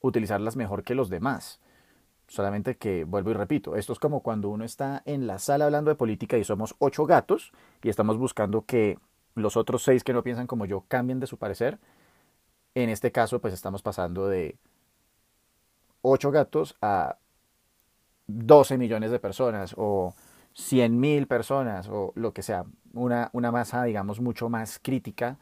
utilizarlas 0.00 0.56
mejor 0.56 0.84
que 0.84 0.94
los 0.94 1.08
demás. 1.08 1.60
Solamente 2.26 2.76
que, 2.76 3.04
vuelvo 3.04 3.30
y 3.30 3.34
repito, 3.34 3.74
esto 3.76 3.94
es 3.94 3.98
como 3.98 4.22
cuando 4.22 4.50
uno 4.50 4.64
está 4.64 5.02
en 5.06 5.26
la 5.26 5.38
sala 5.38 5.64
hablando 5.64 5.90
de 5.90 5.94
política 5.94 6.36
y 6.36 6.44
somos 6.44 6.74
ocho 6.78 7.06
gatos 7.06 7.52
y 7.82 7.88
estamos 7.88 8.18
buscando 8.18 8.66
que 8.66 8.98
los 9.34 9.56
otros 9.56 9.82
seis 9.82 10.04
que 10.04 10.12
no 10.12 10.22
piensan 10.22 10.46
como 10.46 10.66
yo 10.66 10.84
cambien 10.88 11.20
de 11.20 11.26
su 11.26 11.38
parecer. 11.38 11.78
En 12.74 12.90
este 12.90 13.12
caso, 13.12 13.40
pues 13.40 13.54
estamos 13.54 13.82
pasando 13.82 14.28
de 14.28 14.56
ocho 16.02 16.30
gatos 16.30 16.76
a 16.82 17.16
12 18.26 18.76
millones 18.76 19.10
de 19.10 19.18
personas 19.18 19.74
o 19.76 20.14
100 20.58 20.98
mil 20.98 21.26
personas 21.26 21.88
o 21.88 22.12
lo 22.16 22.32
que 22.32 22.42
sea. 22.42 22.64
Una, 22.92 23.30
una 23.32 23.52
masa, 23.52 23.84
digamos, 23.84 24.20
mucho 24.20 24.48
más 24.48 24.80
crítica 24.82 25.38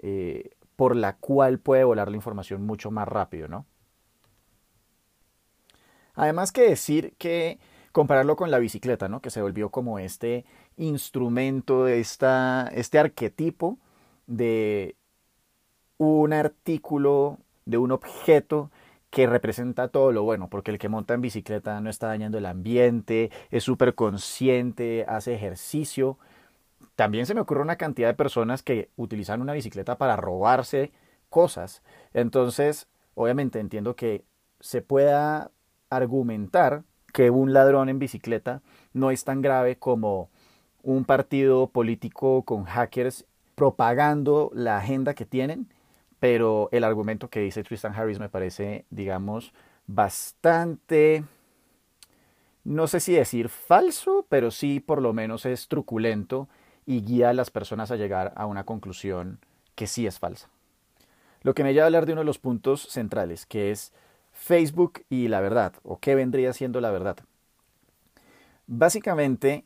eh, 0.00 0.50
por 0.74 0.96
la 0.96 1.16
cual 1.16 1.58
puede 1.58 1.84
volar 1.84 2.10
la 2.10 2.16
información 2.16 2.66
mucho 2.66 2.90
más 2.90 3.06
rápido, 3.06 3.48
¿no? 3.48 3.64
Además 6.14 6.50
que 6.50 6.62
decir 6.62 7.14
que 7.18 7.58
compararlo 7.92 8.36
con 8.36 8.50
la 8.50 8.58
bicicleta, 8.58 9.08
¿no? 9.08 9.20
Que 9.20 9.30
se 9.30 9.40
volvió 9.40 9.70
como 9.70 9.98
este 9.98 10.44
instrumento, 10.76 11.86
esta, 11.86 12.68
este 12.74 12.98
arquetipo 12.98 13.78
de 14.26 14.96
un 15.98 16.32
artículo, 16.32 17.38
de 17.66 17.78
un 17.78 17.92
objeto 17.92 18.70
que 19.10 19.26
representa 19.26 19.88
todo 19.88 20.12
lo 20.12 20.22
bueno, 20.24 20.48
porque 20.48 20.70
el 20.70 20.78
que 20.78 20.88
monta 20.88 21.14
en 21.14 21.20
bicicleta 21.20 21.80
no 21.80 21.90
está 21.90 22.08
dañando 22.08 22.38
el 22.38 22.46
ambiente, 22.46 23.30
es 23.50 23.64
súper 23.64 23.94
consciente, 23.94 25.04
hace 25.08 25.34
ejercicio. 25.34 26.18
También 26.96 27.26
se 27.26 27.34
me 27.34 27.40
ocurre 27.40 27.62
una 27.62 27.76
cantidad 27.76 28.08
de 28.08 28.14
personas 28.14 28.62
que 28.62 28.90
utilizan 28.96 29.40
una 29.40 29.52
bicicleta 29.52 29.96
para 29.96 30.16
robarse 30.16 30.92
cosas. 31.30 31.82
Entonces, 32.14 32.88
obviamente 33.14 33.60
entiendo 33.60 33.96
que 33.96 34.24
se 34.60 34.82
pueda 34.82 35.50
argumentar 35.90 36.82
que 37.12 37.30
un 37.30 37.52
ladrón 37.52 37.88
en 37.88 37.98
bicicleta 37.98 38.62
no 38.92 39.10
es 39.10 39.24
tan 39.24 39.40
grave 39.40 39.76
como 39.76 40.28
un 40.82 41.04
partido 41.04 41.68
político 41.68 42.42
con 42.42 42.64
hackers 42.64 43.24
propagando 43.54 44.50
la 44.54 44.78
agenda 44.78 45.14
que 45.14 45.24
tienen, 45.24 45.68
pero 46.18 46.68
el 46.72 46.84
argumento 46.84 47.28
que 47.28 47.40
dice 47.40 47.62
Tristan 47.62 47.94
Harris 47.94 48.18
me 48.18 48.28
parece, 48.28 48.84
digamos, 48.90 49.52
bastante, 49.86 51.24
no 52.64 52.86
sé 52.86 53.00
si 53.00 53.12
decir 53.12 53.48
falso, 53.48 54.26
pero 54.28 54.50
sí 54.50 54.80
por 54.80 55.02
lo 55.02 55.12
menos 55.12 55.46
es 55.46 55.68
truculento 55.68 56.48
y 56.86 57.02
guía 57.02 57.30
a 57.30 57.34
las 57.34 57.50
personas 57.50 57.90
a 57.90 57.96
llegar 57.96 58.32
a 58.36 58.46
una 58.46 58.64
conclusión 58.64 59.40
que 59.74 59.86
sí 59.86 60.06
es 60.06 60.18
falsa. 60.18 60.48
Lo 61.42 61.54
que 61.54 61.62
me 61.62 61.72
lleva 61.72 61.84
a 61.84 61.86
hablar 61.86 62.06
de 62.06 62.12
uno 62.12 62.22
de 62.22 62.26
los 62.26 62.38
puntos 62.38 62.82
centrales, 62.82 63.46
que 63.46 63.70
es 63.70 63.92
Facebook 64.32 65.04
y 65.08 65.28
la 65.28 65.40
verdad, 65.40 65.74
o 65.82 65.98
qué 65.98 66.14
vendría 66.14 66.52
siendo 66.52 66.80
la 66.80 66.90
verdad. 66.90 67.18
Básicamente, 68.66 69.64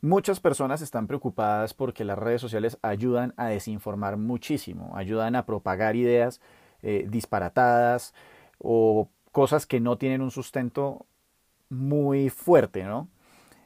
muchas 0.00 0.40
personas 0.40 0.82
están 0.82 1.06
preocupadas 1.06 1.74
porque 1.74 2.04
las 2.04 2.18
redes 2.18 2.40
sociales 2.40 2.78
ayudan 2.82 3.34
a 3.36 3.46
desinformar 3.46 4.16
muchísimo, 4.16 4.96
ayudan 4.96 5.36
a 5.36 5.46
propagar 5.46 5.96
ideas 5.96 6.40
eh, 6.82 7.06
disparatadas 7.08 8.14
o 8.58 9.08
cosas 9.32 9.66
que 9.66 9.80
no 9.80 9.98
tienen 9.98 10.22
un 10.22 10.30
sustento 10.30 11.06
muy 11.68 12.30
fuerte, 12.30 12.84
¿no? 12.84 13.08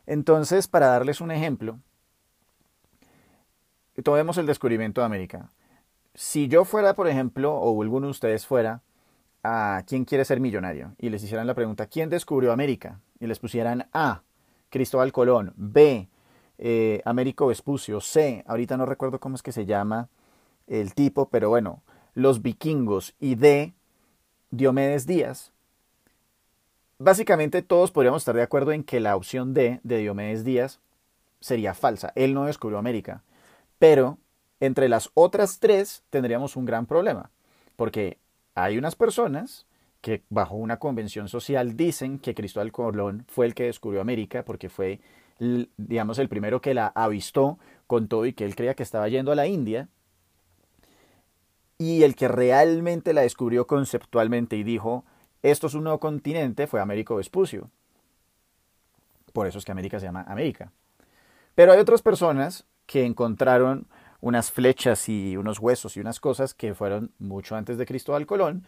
Entonces, 0.07 0.67
para 0.67 0.89
darles 0.89 1.21
un 1.21 1.31
ejemplo, 1.31 1.79
tomemos 4.03 4.39
el 4.39 4.47
descubrimiento 4.47 5.01
de 5.01 5.07
América. 5.07 5.51
Si 6.15 6.49
yo 6.49 6.65
fuera, 6.65 6.95
por 6.95 7.09
ejemplo, 7.09 7.55
o 7.55 7.81
alguno 7.83 8.07
de 8.09 8.11
ustedes 8.11 8.47
fuera, 8.47 8.83
a 9.45 9.83
quién 9.87 10.05
quiere 10.05 10.25
ser 10.25 10.41
millonario 10.41 10.95
y 10.99 11.11
les 11.11 11.23
hicieran 11.23 11.47
la 11.47 11.55
pregunta, 11.55 11.87
¿quién 11.87 12.11
descubrió 12.11 12.53
América? 12.53 13.01
Y 13.19 13.27
les 13.27 13.39
pusieran 13.39 13.89
A, 13.93 14.23
Cristóbal 14.71 15.13
Colón, 15.13 15.53
B, 15.57 16.09
eh, 16.65 17.03
Américo 17.05 17.49
Vespucio, 17.49 18.01
C, 18.01 18.45
ahorita 18.47 18.77
no 18.77 18.87
recuerdo 18.87 19.19
cómo 19.19 19.35
es 19.35 19.43
que 19.43 19.51
se 19.51 19.67
llama 19.67 20.09
el 20.69 20.95
tipo, 20.95 21.29
pero 21.29 21.49
bueno, 21.49 21.83
los 22.15 22.41
vikingos 22.41 23.17
y 23.19 23.35
D, 23.35 23.75
Diomedes 24.53 25.05
Díaz. 25.05 25.51
Básicamente 26.99 27.63
todos 27.63 27.91
podríamos 27.91 28.23
estar 28.23 28.37
de 28.37 28.43
acuerdo 28.43 28.71
en 28.71 28.85
que 28.85 29.01
la 29.01 29.17
opción 29.17 29.55
D 29.55 29.81
de 29.83 29.99
Diomedes 29.99 30.45
Díaz 30.45 30.79
sería 31.41 31.75
falsa. 31.75 32.13
Él 32.15 32.33
no 32.33 32.45
descubrió 32.45 32.79
América. 32.79 33.25
Pero 33.81 34.19
entre 34.61 34.89
las 34.89 35.11
otras 35.15 35.59
tres 35.59 36.05
tendríamos 36.11 36.55
un 36.55 36.65
gran 36.65 36.87
problema, 36.87 37.33
porque 37.75 38.19
hay 38.55 38.79
unas 38.79 38.95
personas 38.95 39.67
que 40.01 40.23
bajo 40.29 40.55
una 40.55 40.79
convención 40.79 41.27
social 41.27 41.77
dicen 41.77 42.21
que 42.21 42.37
Cristóbal 42.37 42.71
Colón 42.71 43.25
fue 43.27 43.47
el 43.47 43.55
que 43.57 43.65
descubrió 43.65 44.01
América 44.01 44.45
porque 44.45 44.69
fue, 44.69 45.01
digamos, 45.77 46.19
el 46.19 46.29
primero 46.29 46.61
que 46.61 46.75
la 46.75 46.87
avistó 46.89 47.59
con 47.87 48.09
todo 48.09 48.27
y 48.27 48.33
que 48.33 48.45
él 48.45 48.55
creía 48.55 48.75
que 48.75 48.83
estaba 48.83 49.09
yendo 49.09 49.33
a 49.33 49.35
la 49.35 49.47
India. 49.47 49.89
Y 51.79 52.05
el 52.05 52.15
que 52.15 52.29
realmente 52.29 53.13
la 53.13 53.23
descubrió 53.23 53.67
conceptualmente 53.67 54.57
y 54.57 54.63
dijo, 54.63 55.05
esto 55.43 55.67
es 55.67 55.75
un 55.75 55.85
nuevo 55.85 55.99
continente, 55.99 56.67
fue 56.67 56.81
Américo 56.81 57.17
Vespucio. 57.17 57.71
Por 59.33 59.47
eso 59.47 59.59
es 59.59 59.65
que 59.65 59.73
América 59.73 59.99
se 59.99 60.07
llama 60.07 60.25
América. 60.29 60.73
Pero 61.55 61.73
hay 61.73 61.81
otras 61.81 62.03
personas 62.03 62.67
que 62.87 63.05
encontraron 63.05 63.87
unas 64.21 64.53
flechas 64.53 65.09
y 65.09 65.37
unos 65.37 65.59
huesos 65.59 65.97
y 65.97 66.01
unas 66.01 66.21
cosas 66.21 66.55
que 66.55 66.75
fueron 66.75 67.11
mucho 67.19 67.57
antes 67.57 67.77
de 67.79 67.87
Cristóbal 67.87 68.27
Colón, 68.27 68.65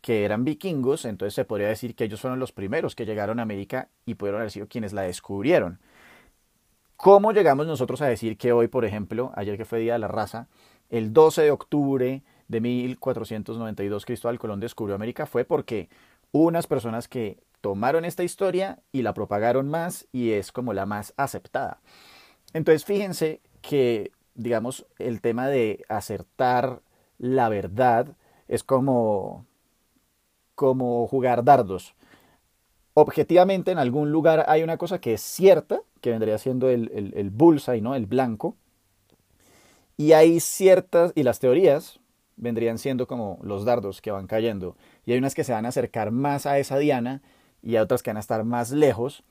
que 0.00 0.24
eran 0.24 0.44
vikingos, 0.44 1.04
entonces 1.04 1.34
se 1.34 1.44
podría 1.44 1.68
decir 1.68 1.94
que 1.94 2.04
ellos 2.04 2.20
fueron 2.20 2.38
los 2.38 2.52
primeros 2.52 2.94
que 2.94 3.06
llegaron 3.06 3.38
a 3.38 3.42
América 3.42 3.88
y 4.04 4.14
pudieron 4.14 4.40
haber 4.40 4.50
sido 4.50 4.68
quienes 4.68 4.92
la 4.92 5.02
descubrieron. 5.02 5.80
¿Cómo 7.02 7.32
llegamos 7.32 7.66
nosotros 7.66 8.00
a 8.00 8.06
decir 8.06 8.38
que 8.38 8.52
hoy, 8.52 8.68
por 8.68 8.84
ejemplo, 8.84 9.32
ayer 9.34 9.56
que 9.56 9.64
fue 9.64 9.80
Día 9.80 9.94
de 9.94 9.98
la 9.98 10.06
Raza, 10.06 10.46
el 10.88 11.12
12 11.12 11.42
de 11.42 11.50
octubre 11.50 12.22
de 12.46 12.60
1492 12.60 14.06
Cristóbal 14.06 14.38
Colón 14.38 14.60
descubrió 14.60 14.94
América? 14.94 15.26
Fue 15.26 15.44
porque 15.44 15.88
unas 16.30 16.68
personas 16.68 17.08
que 17.08 17.42
tomaron 17.60 18.04
esta 18.04 18.22
historia 18.22 18.78
y 18.92 19.02
la 19.02 19.14
propagaron 19.14 19.68
más 19.68 20.06
y 20.12 20.30
es 20.30 20.52
como 20.52 20.74
la 20.74 20.86
más 20.86 21.12
aceptada. 21.16 21.80
Entonces 22.52 22.84
fíjense 22.84 23.40
que, 23.62 24.12
digamos, 24.36 24.86
el 25.00 25.20
tema 25.20 25.48
de 25.48 25.84
acertar 25.88 26.82
la 27.18 27.48
verdad 27.48 28.16
es 28.46 28.62
como, 28.62 29.44
como 30.54 31.08
jugar 31.08 31.42
dardos. 31.42 31.96
Objetivamente, 32.94 33.70
en 33.70 33.78
algún 33.78 34.12
lugar 34.12 34.44
hay 34.48 34.62
una 34.62 34.76
cosa 34.76 35.00
que 35.00 35.14
es 35.14 35.22
cierta, 35.22 35.80
que 36.00 36.10
vendría 36.10 36.38
siendo 36.38 36.68
el, 36.68 36.90
el, 36.94 37.14
el 37.16 37.30
bullseye, 37.30 37.80
¿no? 37.80 37.94
El 37.94 38.06
blanco. 38.06 38.56
Y 39.96 40.12
hay 40.12 40.40
ciertas, 40.40 41.12
y 41.14 41.22
las 41.22 41.38
teorías 41.38 42.00
vendrían 42.36 42.78
siendo 42.78 43.06
como 43.06 43.38
los 43.42 43.64
dardos 43.64 44.00
que 44.00 44.10
van 44.10 44.26
cayendo. 44.26 44.76
Y 45.06 45.12
hay 45.12 45.18
unas 45.18 45.34
que 45.34 45.44
se 45.44 45.52
van 45.52 45.64
a 45.64 45.68
acercar 45.68 46.10
más 46.10 46.44
a 46.46 46.58
esa 46.58 46.78
diana 46.78 47.22
y 47.62 47.76
otras 47.76 48.02
que 48.02 48.10
van 48.10 48.16
a 48.16 48.20
estar 48.20 48.44
más 48.44 48.72
lejos. 48.72 49.22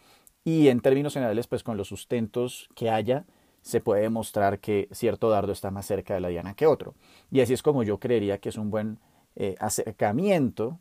Y 0.44 0.70
en 0.70 0.80
términos 0.80 1.14
generales, 1.14 1.48
pues 1.48 1.64
con 1.64 1.78
los 1.78 1.90
sustentos 1.90 2.70
que 2.76 2.90
haya, 2.90 3.26
se 3.62 3.80
puede 3.80 4.02
demostrar 4.02 4.60
que 4.60 4.88
cierto 4.92 5.30
dardo 5.30 5.52
está 5.52 5.70
más 5.70 5.86
cerca 5.86 6.16
de 6.16 6.22
la 6.22 6.30
diana 6.30 6.56
que 6.56 6.66
otro. 6.66 6.96
Y 7.30 7.42
así 7.42 7.54
es 7.54 7.62
como 7.62 7.84
yo 7.84 8.00
creería 8.00 8.40
que 8.40 8.50
es 8.50 8.58
un 8.58 8.72
buen 8.72 9.00
eh, 9.36 9.56
acercamiento 9.60 10.80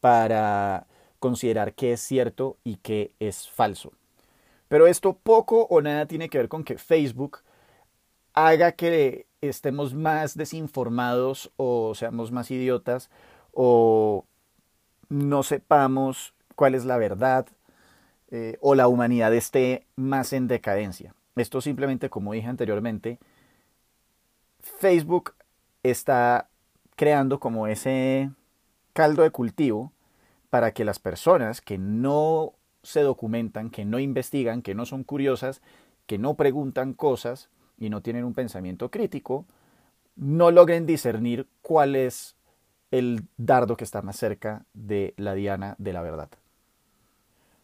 para 0.00 0.86
considerar 1.22 1.74
qué 1.74 1.92
es 1.92 2.00
cierto 2.00 2.58
y 2.64 2.78
qué 2.78 3.12
es 3.20 3.48
falso. 3.48 3.92
Pero 4.66 4.88
esto 4.88 5.16
poco 5.22 5.68
o 5.70 5.80
nada 5.80 6.06
tiene 6.06 6.28
que 6.28 6.38
ver 6.38 6.48
con 6.48 6.64
que 6.64 6.78
Facebook 6.78 7.38
haga 8.34 8.72
que 8.72 9.26
estemos 9.40 9.94
más 9.94 10.36
desinformados 10.36 11.52
o 11.56 11.94
seamos 11.94 12.32
más 12.32 12.50
idiotas 12.50 13.08
o 13.52 14.24
no 15.08 15.44
sepamos 15.44 16.34
cuál 16.56 16.74
es 16.74 16.84
la 16.84 16.96
verdad 16.96 17.46
eh, 18.32 18.58
o 18.60 18.74
la 18.74 18.88
humanidad 18.88 19.32
esté 19.32 19.86
más 19.94 20.32
en 20.32 20.48
decadencia. 20.48 21.14
Esto 21.36 21.60
simplemente, 21.60 22.10
como 22.10 22.32
dije 22.32 22.48
anteriormente, 22.48 23.20
Facebook 24.60 25.34
está 25.84 26.48
creando 26.96 27.38
como 27.38 27.68
ese 27.68 28.30
caldo 28.92 29.22
de 29.22 29.30
cultivo 29.30 29.92
para 30.52 30.74
que 30.74 30.84
las 30.84 30.98
personas 30.98 31.62
que 31.62 31.78
no 31.78 32.52
se 32.82 33.00
documentan, 33.00 33.70
que 33.70 33.86
no 33.86 33.98
investigan, 33.98 34.60
que 34.60 34.74
no 34.74 34.84
son 34.84 35.02
curiosas, 35.02 35.62
que 36.04 36.18
no 36.18 36.34
preguntan 36.34 36.92
cosas 36.92 37.48
y 37.78 37.88
no 37.88 38.02
tienen 38.02 38.24
un 38.24 38.34
pensamiento 38.34 38.90
crítico, 38.90 39.46
no 40.14 40.50
logren 40.50 40.84
discernir 40.84 41.46
cuál 41.62 41.96
es 41.96 42.36
el 42.90 43.22
dardo 43.38 43.78
que 43.78 43.84
está 43.84 44.02
más 44.02 44.16
cerca 44.16 44.66
de 44.74 45.14
la 45.16 45.32
diana 45.32 45.74
de 45.78 45.94
la 45.94 46.02
verdad. 46.02 46.28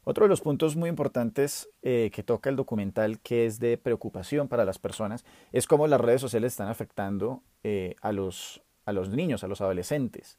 Otro 0.05 0.24
de 0.24 0.31
los 0.31 0.40
puntos 0.40 0.74
muy 0.74 0.88
importantes 0.88 1.68
eh, 1.83 2.11
que 2.14 2.22
toca 2.22 2.48
el 2.48 2.57
documental, 2.57 3.20
que 3.20 3.44
es 3.44 3.61
de 3.61 3.77
preocupación 3.77 4.48
para 4.48 4.64
las 4.64 4.79
personas, 4.79 5.27
es 5.53 5.66
cómo 5.66 5.87
las 5.88 6.01
redes 6.01 6.22
sociales 6.22 6.55
están 6.55 6.68
afectando 6.68 7.42
eh, 7.64 7.96
a, 8.01 8.12
los, 8.12 8.62
a 8.87 8.94
los 8.94 9.11
niños, 9.11 9.44
a 9.44 9.46
los 9.46 9.61
adolescentes. 9.61 10.38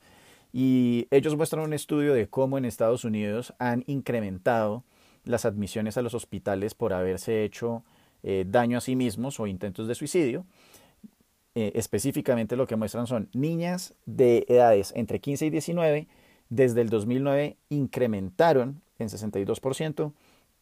Y 0.51 1.07
ellos 1.11 1.35
muestran 1.35 1.63
un 1.63 1.73
estudio 1.73 2.13
de 2.13 2.27
cómo 2.27 2.57
en 2.57 2.65
Estados 2.65 3.03
Unidos 3.03 3.53
han 3.59 3.83
incrementado 3.87 4.83
las 5.23 5.45
admisiones 5.45 5.97
a 5.97 6.01
los 6.01 6.13
hospitales 6.13 6.73
por 6.73 6.93
haberse 6.93 7.43
hecho 7.43 7.83
eh, 8.23 8.45
daño 8.47 8.77
a 8.77 8.81
sí 8.81 8.95
mismos 8.95 9.39
o 9.39 9.47
intentos 9.47 9.87
de 9.87 9.95
suicidio. 9.95 10.45
específicamente 11.55 12.55
lo 12.55 12.67
que 12.67 12.77
muestran 12.77 13.05
son 13.05 13.27
niñas 13.33 13.93
de 14.05 14.45
edades 14.47 14.93
entre 14.95 15.19
15 15.19 15.47
y 15.47 15.49
19, 15.49 16.07
desde 16.49 16.81
el 16.81 16.89
2009 16.89 17.57
incrementaron 17.69 18.81
en 18.97 19.09
62% 19.09 20.13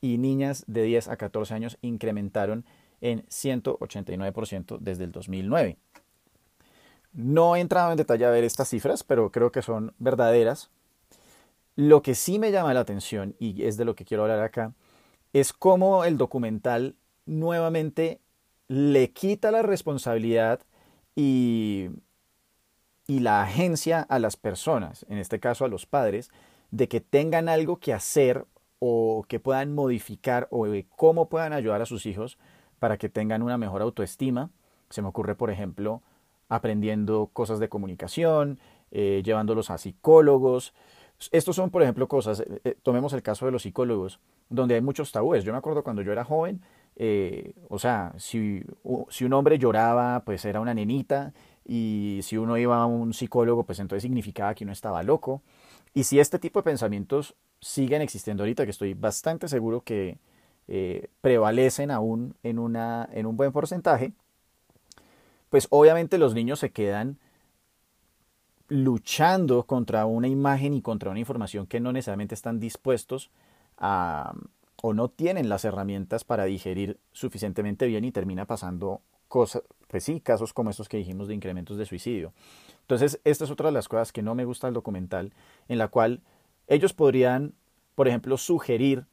y 0.02 0.17
niñas 0.17 0.63
de 0.67 0.84
10 0.84 1.08
a 1.10 1.17
14 1.17 1.54
años 1.54 1.78
incrementaron 1.82 2.65
en 3.02 3.23
189% 3.28 4.78
desde 4.80 5.04
el 5.06 5.12
2009. 5.12 5.78
No 7.17 7.56
he 7.56 7.62
entrado 7.62 7.89
en 7.89 7.97
detalle 7.97 8.25
a 8.25 8.30
ver 8.30 8.43
estas 8.43 8.69
cifras, 8.69 9.03
pero 9.03 9.32
creo 9.32 9.51
que 9.51 9.63
son 9.63 9.91
verdaderas. 9.97 10.69
Lo 11.75 12.03
que 12.03 12.13
sí 12.13 12.38
me 12.38 12.51
llama 12.51 12.75
la 12.75 12.82
atención, 12.82 13.36
y 13.39 13.63
es 13.63 13.75
de 13.75 13.86
lo 13.86 13.95
que 13.95 14.06
quiero 14.06 14.21
hablar 14.21 14.39
acá, 14.41 14.73
es 15.34 15.51
cómo 15.51 16.06
el 16.06 16.19
documental 16.19 16.95
nuevamente 17.25 18.21
le 18.67 19.10
quita 19.13 19.49
la 19.49 19.63
responsabilidad 19.63 20.60
y, 21.15 21.89
la 23.08 23.41
agencia 23.41 24.01
a 24.01 24.19
las 24.19 24.38
personas, 24.38 25.03
en 25.10 25.17
este 25.17 25.39
caso 25.39 25.65
a 25.65 25.69
los 25.69 25.88
padres, 25.88 26.30
de 26.69 26.88
que 26.88 27.01
tengan 27.01 27.49
algo 27.49 27.77
que 27.77 27.93
hacer 27.93 28.45
o 28.77 29.25
que 29.27 29.39
puedan 29.39 29.73
modificar 29.73 30.47
o 30.51 30.67
cómo 30.95 31.30
puedan 31.30 31.53
ayudar 31.53 31.82
a 31.82 31.88
sus 31.88 32.06
hijos 32.06 32.38
para 32.77 32.97
que 32.97 33.10
tengan 33.10 33.41
una 33.41 33.58
mejor 33.58 33.82
autoestima. 33.82 34.51
Se 34.91 35.01
me 35.01 35.08
ocurre, 35.08 35.34
por 35.34 35.49
ejemplo, 35.49 36.03
aprendiendo 36.49 37.29
cosas 37.33 37.60
de 37.60 37.69
comunicación, 37.69 38.60
eh, 38.91 39.21
llevándolos 39.23 39.69
a 39.69 39.77
psicólogos. 39.77 40.73
Estos 41.31 41.55
son, 41.55 41.71
por 41.71 41.81
ejemplo, 41.81 42.07
cosas, 42.07 42.41
eh, 42.41 42.62
eh, 42.63 42.77
tomemos 42.83 43.13
el 43.13 43.21
caso 43.21 43.45
de 43.45 43.51
los 43.51 43.63
psicólogos, 43.63 44.19
donde 44.49 44.75
hay 44.75 44.81
muchos 44.81 45.12
tabúes. 45.12 45.43
Yo 45.43 45.51
me 45.51 45.57
acuerdo 45.57 45.83
cuando 45.83 46.01
yo 46.01 46.12
era 46.12 46.23
joven, 46.23 46.62
o 47.69 47.77
sea, 47.77 48.13
si, 48.17 48.63
si 49.10 49.25
un 49.25 49.33
hombre 49.33 49.60
lloraba, 49.60 50.23
pues 50.25 50.45
era 50.45 50.60
una 50.60 50.73
nenita, 50.73 51.31
y 51.63 52.21
si 52.23 52.38
uno 52.38 52.57
iba 52.57 52.81
a 52.81 52.86
un 52.88 53.13
psicólogo, 53.13 53.65
pues 53.65 53.79
entonces 53.79 54.01
significaba 54.01 54.55
que 54.55 54.63
uno 54.63 54.73
estaba 54.73 55.03
loco. 55.03 55.43
Y 55.93 56.05
si 56.05 56.19
este 56.19 56.39
tipo 56.39 56.60
de 56.60 56.63
pensamientos 56.63 57.36
siguen 57.62 58.01
existiendo 58.01 58.41
ahorita, 58.43 58.65
que 58.65 58.71
estoy 58.71 58.95
bastante 58.95 59.47
seguro 59.47 59.81
que 59.81 60.17
prevalecen 61.21 61.91
aún 61.91 62.36
en, 62.41 62.57
una, 62.57 63.07
en 63.12 63.27
un 63.27 63.38
buen 63.38 63.51
porcentaje, 63.51 64.13
pues 65.49 65.67
obviamente 65.69 66.17
los 66.17 66.33
niños 66.33 66.60
se 66.60 66.71
quedan 66.71 67.17
luchando 68.69 69.63
contra 69.63 70.05
una 70.05 70.27
imagen 70.27 70.73
y 70.73 70.81
contra 70.81 71.10
una 71.10 71.19
información 71.19 71.67
que 71.67 71.79
no 71.79 71.91
necesariamente 71.93 72.36
están 72.36 72.60
dispuestos 72.60 73.31
a 73.77 74.33
o 74.81 74.93
no 74.93 75.10
tienen 75.10 75.49
las 75.49 75.65
herramientas 75.65 76.23
para 76.23 76.45
digerir 76.45 76.99
suficientemente 77.12 77.88
bien 77.88 78.05
y 78.05 78.12
termina 78.12 78.45
pasando 78.45 79.01
cosas, 79.27 79.63
pues 79.88 80.03
sí, 80.03 80.21
casos 80.21 80.53
como 80.53 80.69
estos 80.69 80.88
que 80.88 80.97
dijimos 80.97 81.27
de 81.27 81.33
incrementos 81.33 81.77
de 81.77 81.86
suicidio. 81.86 82.33
Entonces, 82.81 83.19
esta 83.23 83.43
es 83.43 83.51
otra 83.51 83.67
de 83.67 83.73
las 83.73 83.88
cosas 83.88 84.12
que 84.12 84.21
no 84.21 84.36
me 84.36 84.45
gusta 84.45 84.67
del 84.67 84.75
documental, 84.75 85.33
en 85.67 85.77
la 85.77 85.88
cual 85.88 86.21
ellos 86.67 86.93
podrían, 86.93 87.53
por 87.95 88.07
ejemplo, 88.07 88.38
sugerir 88.38 89.05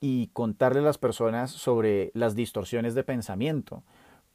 y 0.00 0.28
contarle 0.32 0.80
a 0.80 0.84
las 0.84 0.98
personas 0.98 1.52
sobre 1.52 2.10
las 2.14 2.34
distorsiones 2.34 2.94
de 2.94 3.04
pensamiento, 3.04 3.84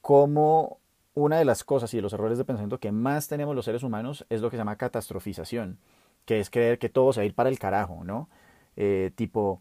como 0.01 0.79
una 1.17 1.39
de 1.39 1.45
las 1.45 1.63
cosas 1.63 1.91
y 1.93 1.97
de 1.97 2.03
los 2.03 2.13
errores 2.13 2.37
de 2.37 2.45
pensamiento 2.45 2.79
que 2.79 2.91
más 2.91 3.27
tenemos 3.27 3.55
los 3.55 3.65
seres 3.65 3.81
humanos 3.81 4.23
es 4.29 4.39
lo 4.41 4.51
que 4.51 4.55
se 4.55 4.59
llama 4.59 4.75
catastrofización, 4.75 5.79
que 6.25 6.39
es 6.39 6.51
creer 6.51 6.77
que 6.77 6.89
todo 6.89 7.11
se 7.11 7.21
va 7.21 7.23
a 7.23 7.25
ir 7.25 7.33
para 7.33 7.49
el 7.49 7.57
carajo, 7.57 8.03
¿no? 8.03 8.29
Eh, 8.75 9.11
tipo, 9.15 9.59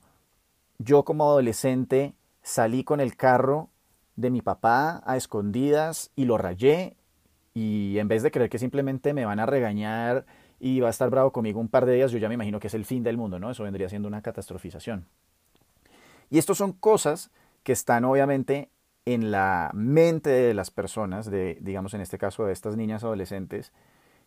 yo 0.78 1.06
como 1.06 1.24
adolescente 1.24 2.14
salí 2.42 2.84
con 2.84 3.00
el 3.00 3.16
carro 3.16 3.70
de 4.16 4.28
mi 4.28 4.42
papá 4.42 5.02
a 5.06 5.16
escondidas 5.16 6.10
y 6.14 6.26
lo 6.26 6.36
rayé 6.36 6.94
y 7.54 7.98
en 7.98 8.08
vez 8.08 8.22
de 8.22 8.30
creer 8.30 8.50
que 8.50 8.58
simplemente 8.58 9.14
me 9.14 9.24
van 9.24 9.40
a 9.40 9.46
regañar 9.46 10.26
y 10.60 10.80
va 10.80 10.88
a 10.88 10.90
estar 10.90 11.08
bravo 11.08 11.32
conmigo 11.32 11.58
un 11.58 11.68
par 11.68 11.86
de 11.86 11.94
días, 11.94 12.12
yo 12.12 12.18
ya 12.18 12.28
me 12.28 12.34
imagino 12.34 12.60
que 12.60 12.66
es 12.66 12.74
el 12.74 12.84
fin 12.84 13.02
del 13.02 13.16
mundo, 13.16 13.38
¿no? 13.38 13.50
Eso 13.50 13.62
vendría 13.62 13.88
siendo 13.88 14.08
una 14.08 14.20
catastrofización. 14.20 15.06
Y 16.28 16.36
estas 16.36 16.58
son 16.58 16.72
cosas 16.72 17.30
que 17.62 17.72
están 17.72 18.04
obviamente 18.04 18.68
en 19.06 19.30
la 19.30 19.70
mente 19.72 20.30
de 20.30 20.52
las 20.52 20.70
personas, 20.70 21.30
de, 21.30 21.58
digamos 21.60 21.94
en 21.94 22.00
este 22.00 22.18
caso 22.18 22.44
de 22.44 22.52
estas 22.52 22.76
niñas 22.76 23.04
adolescentes, 23.04 23.72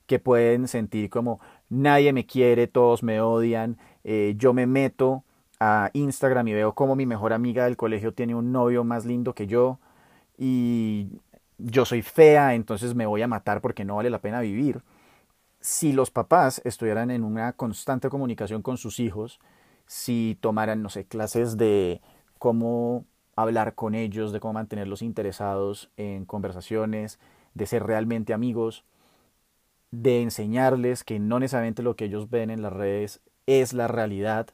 que 0.08 0.20
pueden 0.20 0.68
sentir 0.68 1.10
como 1.10 1.39
nadie 1.70 2.13
me 2.13 2.26
quiere, 2.26 2.65
todos 2.65 3.04
me 3.04 3.22
odian, 3.22 3.78
eh, 4.04 4.34
yo 4.38 4.54
me 4.54 4.65
meto 4.65 5.24
a 5.60 5.92
Instagram 5.94 6.48
y 6.48 6.54
veo 6.54 6.74
como 6.74 6.96
mi 6.96 7.06
mejor 7.06 7.34
amiga 7.34 7.65
del 7.65 7.78
colegio 7.78 8.13
tiene 8.13 8.34
un 8.34 8.52
novio 8.52 8.84
más 8.84 9.06
lindo 9.06 9.36
que 9.36 9.46
yo 9.46 9.80
y 10.38 11.10
yo 11.58 11.84
soy 11.84 12.02
fea, 12.02 12.56
entonces 12.56 12.96
me 12.96 13.06
voy 13.06 13.22
a 13.22 13.28
matar 13.28 13.60
porque 13.62 13.84
no 13.84 13.98
vale 13.98 14.10
la 14.10 14.22
pena 14.22 14.39
vivir. 14.39 14.82
Si 15.60 15.92
los 15.92 16.10
papás 16.10 16.62
estuvieran 16.63 17.12
en 17.12 17.26
una 17.26 17.52
constante 17.52 18.10
comunicación 18.10 18.62
con 18.62 18.78
sus 18.78 19.02
hijos, 19.02 19.42
si 19.86 20.38
tomaran, 20.39 20.82
no 20.82 20.89
sé, 20.89 21.06
clases 21.06 21.58
de 21.58 22.02
cómo 22.38 23.06
hablar 23.41 23.75
con 23.75 23.95
ellos, 23.95 24.32
de 24.32 24.39
cómo 24.39 24.54
mantenerlos 24.54 25.02
interesados 25.02 25.91
en 25.97 26.25
conversaciones, 26.25 27.19
de 27.54 27.65
ser 27.65 27.84
realmente 27.84 28.34
amigos, 28.34 28.86
de 29.91 30.21
enseñarles 30.21 31.04
que 31.04 31.19
no 31.19 31.39
necesariamente 31.39 31.84
lo 31.84 31.95
que 31.95 32.06
ellos 32.06 32.30
ven 32.30 32.49
en 32.49 32.62
las 32.62 32.73
redes 32.73 33.21
es 33.47 33.73
la 33.73 33.88
realidad, 33.88 34.47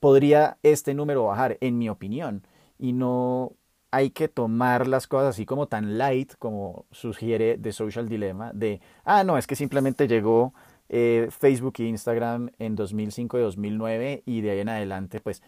podría 0.00 0.58
este 0.62 0.94
número 0.94 1.24
bajar, 1.24 1.58
en 1.60 1.78
mi 1.78 1.88
opinión. 1.88 2.42
Y 2.78 2.92
no 2.92 3.52
hay 3.90 4.10
que 4.10 4.28
tomar 4.28 4.86
las 4.86 5.06
cosas 5.06 5.30
así 5.30 5.46
como 5.46 5.66
tan 5.66 5.98
light 5.98 6.34
como 6.38 6.86
sugiere 6.90 7.58
The 7.58 7.72
Social 7.72 8.08
Dilemma, 8.08 8.52
de, 8.52 8.80
ah, 9.04 9.24
no, 9.24 9.38
es 9.38 9.46
que 9.46 9.56
simplemente 9.56 10.06
llegó 10.06 10.52
eh, 10.88 11.28
Facebook 11.30 11.74
e 11.78 11.84
Instagram 11.84 12.50
en 12.58 12.76
2005 12.76 13.38
y 13.38 13.42
2009 13.42 14.22
y 14.26 14.40
de 14.40 14.50
ahí 14.50 14.60
en 14.60 14.68
adelante, 14.68 15.20
pues 15.20 15.42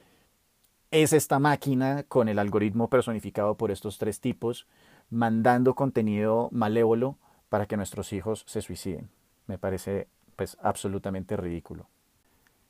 es 0.91 1.13
esta 1.13 1.39
máquina 1.39 2.05
con 2.05 2.29
el 2.29 2.39
algoritmo 2.39 2.89
personificado 2.89 3.57
por 3.57 3.71
estos 3.71 3.99
tres 3.99 4.21
tipos, 4.21 4.67
mandando 5.09 5.75
contenido 5.75 6.49
malévolo 6.53 7.19
para 7.49 7.67
que 7.67 7.77
nuestros 7.77 8.13
hijos 8.13 8.45
se 8.47 8.63
suiciden. 8.63 9.09
Me 9.47 9.59
parece 9.59 10.09
pues 10.37 10.57
absolutamente 10.63 11.37
ridículo. 11.37 11.87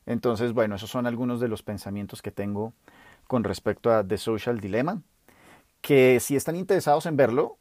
Entonces, 0.07 0.53
bueno, 0.53 0.75
esos 0.75 0.91
son 0.91 1.07
algunos 1.07 1.41
de 1.41 1.49
los 1.49 1.63
pensamientos 1.63 2.23
que 2.23 2.31
tengo 2.31 2.73
con 3.27 3.45
respecto 3.45 3.93
a 3.93 4.07
The 4.07 4.19
Social 4.19 4.61
Dilemma, 4.61 5.03
que 5.81 6.19
si 6.21 6.37
están 6.37 6.57
interesados 6.57 7.07
en 7.07 7.17
verlo, 7.17 7.59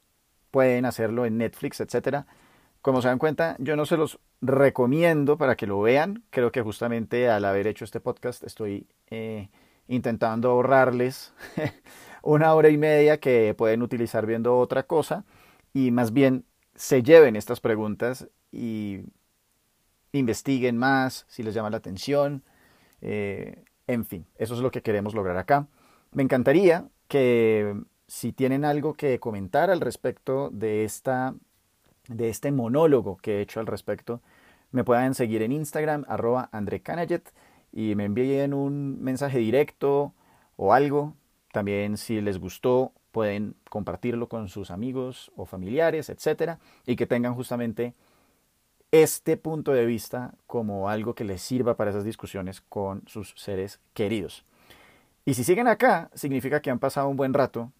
pueden 0.52 0.86
hacerlo 0.86 1.26
en 1.26 1.38
Netflix, 1.38 1.80
etc. 1.80 2.26
Como 2.82 3.02
se 3.02 3.08
dan 3.08 3.20
cuenta, 3.20 3.56
yo 3.60 3.76
no 3.76 3.86
se 3.86 3.98
los 3.98 4.20
recomiendo 4.42 5.38
para 5.38 5.56
que 5.56 5.68
lo 5.68 5.80
vean. 5.82 6.24
Creo 6.32 6.52
que 6.52 6.62
justamente 6.62 7.30
al 7.30 7.46
haber 7.46 7.68
hecho 7.68 7.86
este 7.86 8.00
podcast 8.00 8.44
estoy 8.44 8.88
eh, 9.12 9.50
intentando 9.90 10.52
ahorrarles 10.52 11.34
una 12.22 12.54
hora 12.54 12.70
y 12.70 12.78
media 12.78 13.20
que 13.20 13.54
pueden 13.58 13.82
utilizar 13.82 14.26
viendo 14.26 14.58
otra 14.58 14.84
cosa 14.84 15.26
y 15.74 15.92
más 15.92 16.14
bien 16.14 16.46
se 16.76 17.04
lleven 17.04 17.36
estas 17.36 17.60
preguntas 17.60 18.30
y 18.52 19.02
investiguen 20.14 20.78
más 20.78 21.26
si 21.28 21.44
les 21.44 21.54
llama 21.54 21.70
la 21.70 21.78
atención. 21.78 22.44
Eh, 23.02 23.64
en 23.88 24.06
fin, 24.06 24.26
eso 24.38 24.54
es 24.54 24.62
lo 24.62 24.72
que 24.72 24.82
queremos 24.82 25.14
lograr 25.14 25.38
acá. 25.38 25.68
Me 26.12 26.24
encantaría 26.24 26.88
que 27.08 27.76
si 28.08 28.32
tienen 28.32 28.64
algo 28.66 28.94
que 28.94 29.20
comentar 29.20 29.70
al 29.70 29.82
respecto 29.82 30.50
de, 30.52 30.84
esta, 30.84 31.36
de 32.08 32.30
este 32.30 32.52
monólogo 32.52 33.18
que 33.18 33.38
he 33.38 33.42
hecho 33.42 33.60
al 33.60 33.68
respecto, 33.68 34.22
me 34.72 34.84
puedan 34.84 35.16
seguir 35.16 35.42
en 35.42 35.52
Instagram, 35.52 36.06
arroba 36.08 36.50
y 37.72 37.96
me 37.96 38.06
envíen 38.06 38.54
un 38.54 39.02
mensaje 39.02 39.40
directo 39.40 40.14
o 40.56 40.74
algo. 40.74 41.14
También 41.52 41.98
si 41.98 42.22
les 42.22 42.40
gustó, 42.40 42.94
pueden 43.12 43.56
compartirlo 43.70 44.30
con 44.30 44.50
sus 44.50 44.72
amigos 44.72 45.32
o 45.36 45.46
familiares, 45.46 46.10
etcétera, 46.10 46.60
y 46.86 46.96
que 46.96 47.08
tengan 47.08 47.34
justamente 47.36 47.94
este 48.92 49.38
punto 49.38 49.72
de 49.72 49.86
vista 49.86 50.34
como 50.48 50.90
algo 50.90 51.14
que 51.14 51.24
les 51.24 51.42
sirva 51.42 51.76
para 51.76 51.92
esas 51.92 52.04
discusiones 52.04 52.62
con 52.62 53.04
sus 53.08 53.34
seres 53.36 53.80
queridos. 53.94 54.46
Y 55.26 55.36
si 55.36 55.44
siguen 55.44 55.68
acá, 55.68 56.10
significa 56.14 56.62
que 56.62 56.72
han 56.72 56.80
pasado 56.80 57.08
un 57.08 57.18
buen 57.18 57.34
rato 57.34 57.72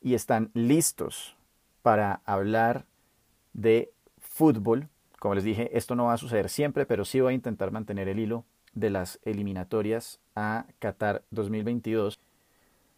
y 0.00 0.14
están 0.14 0.50
listos 0.54 1.36
para 1.82 2.22
hablar 2.24 2.86
de 3.52 3.92
fútbol. 4.18 4.88
Como 5.18 5.34
les 5.34 5.44
dije, 5.44 5.76
esto 5.76 5.94
no 5.94 6.06
va 6.06 6.14
a 6.14 6.18
suceder 6.18 6.48
siempre, 6.48 6.86
pero 6.86 7.04
sí 7.04 7.20
voy 7.20 7.32
a 7.32 7.36
intentar 7.36 7.70
mantener 7.70 8.08
el 8.08 8.18
hilo 8.18 8.44
de 8.72 8.90
las 8.90 9.18
eliminatorias 9.24 10.20
a 10.34 10.66
Qatar 10.78 11.22
2022. 11.30 12.20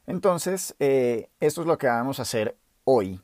Entonces, 0.07 0.75
eh, 0.79 1.29
esto 1.41 1.61
es 1.63 1.67
lo 1.67 1.79
que 1.79 1.87
vamos 1.87 2.19
a 2.19 2.23
hacer 2.23 2.57
hoy 2.85 3.21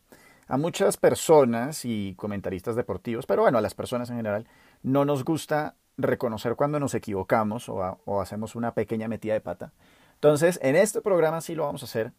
a 0.49 0.57
muchas 0.57 0.97
personas 0.97 1.85
y 1.85 2.15
comentaristas 2.17 2.75
deportivos, 2.75 3.27
pero 3.27 3.43
bueno, 3.43 3.59
a 3.59 3.61
las 3.61 3.75
personas 3.75 4.09
en 4.11 4.17
general, 4.17 4.47
no 4.83 5.05
nos 5.05 5.25
gusta 5.25 5.75
reconocer 5.99 6.57
cuando 6.57 6.81
nos 6.81 6.95
equivocamos 6.95 7.69
o, 7.69 8.21
hacemos 8.21 8.55
una 8.55 8.73
pequeña 8.73 9.09
metida 9.09 9.35
de 9.35 9.41
pata. 9.41 9.73
Entonces, 10.15 10.59
en 10.63 10.77
este 10.77 11.03
programa 11.03 11.41
sí 11.41 11.55
lo 11.55 11.65
vamos 11.65 11.83
a 11.83 11.87
hacer. 11.87 12.13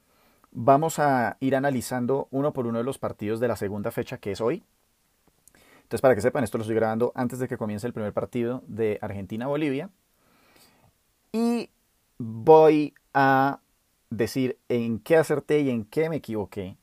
Vamos 0.51 0.99
a 0.99 1.37
ir 1.39 1.55
analizando 1.55 2.27
uno 2.31 2.53
por 2.53 2.67
uno 2.67 2.77
de 2.77 2.83
los 2.83 2.97
partidos 2.97 3.39
de 3.39 3.47
la 3.47 3.55
segunda 3.55 3.91
fecha, 3.91 4.17
que 4.17 4.31
es 4.31 4.41
hoy. 4.41 4.63
Entonces, 5.83 6.01
para 6.01 6.15
que 6.15 6.21
sepan, 6.21 6.43
esto 6.43 6.57
lo 6.57 6.63
estoy 6.63 6.75
grabando 6.75 7.11
antes 7.15 7.39
de 7.39 7.47
que 7.47 7.57
comience 7.57 7.87
el 7.87 7.93
primer 7.93 8.13
partido 8.13 8.63
de 8.67 8.99
Argentina-Bolivia. 9.01 9.89
Y 11.31 11.69
voy 12.17 12.93
a 13.13 13.59
decir 14.09 14.57
en 14.69 14.99
qué 14.99 15.17
acerté 15.17 15.59
y 15.61 15.69
en 15.69 15.85
qué 15.85 16.09
me 16.09 16.17
equivoqué 16.17 16.77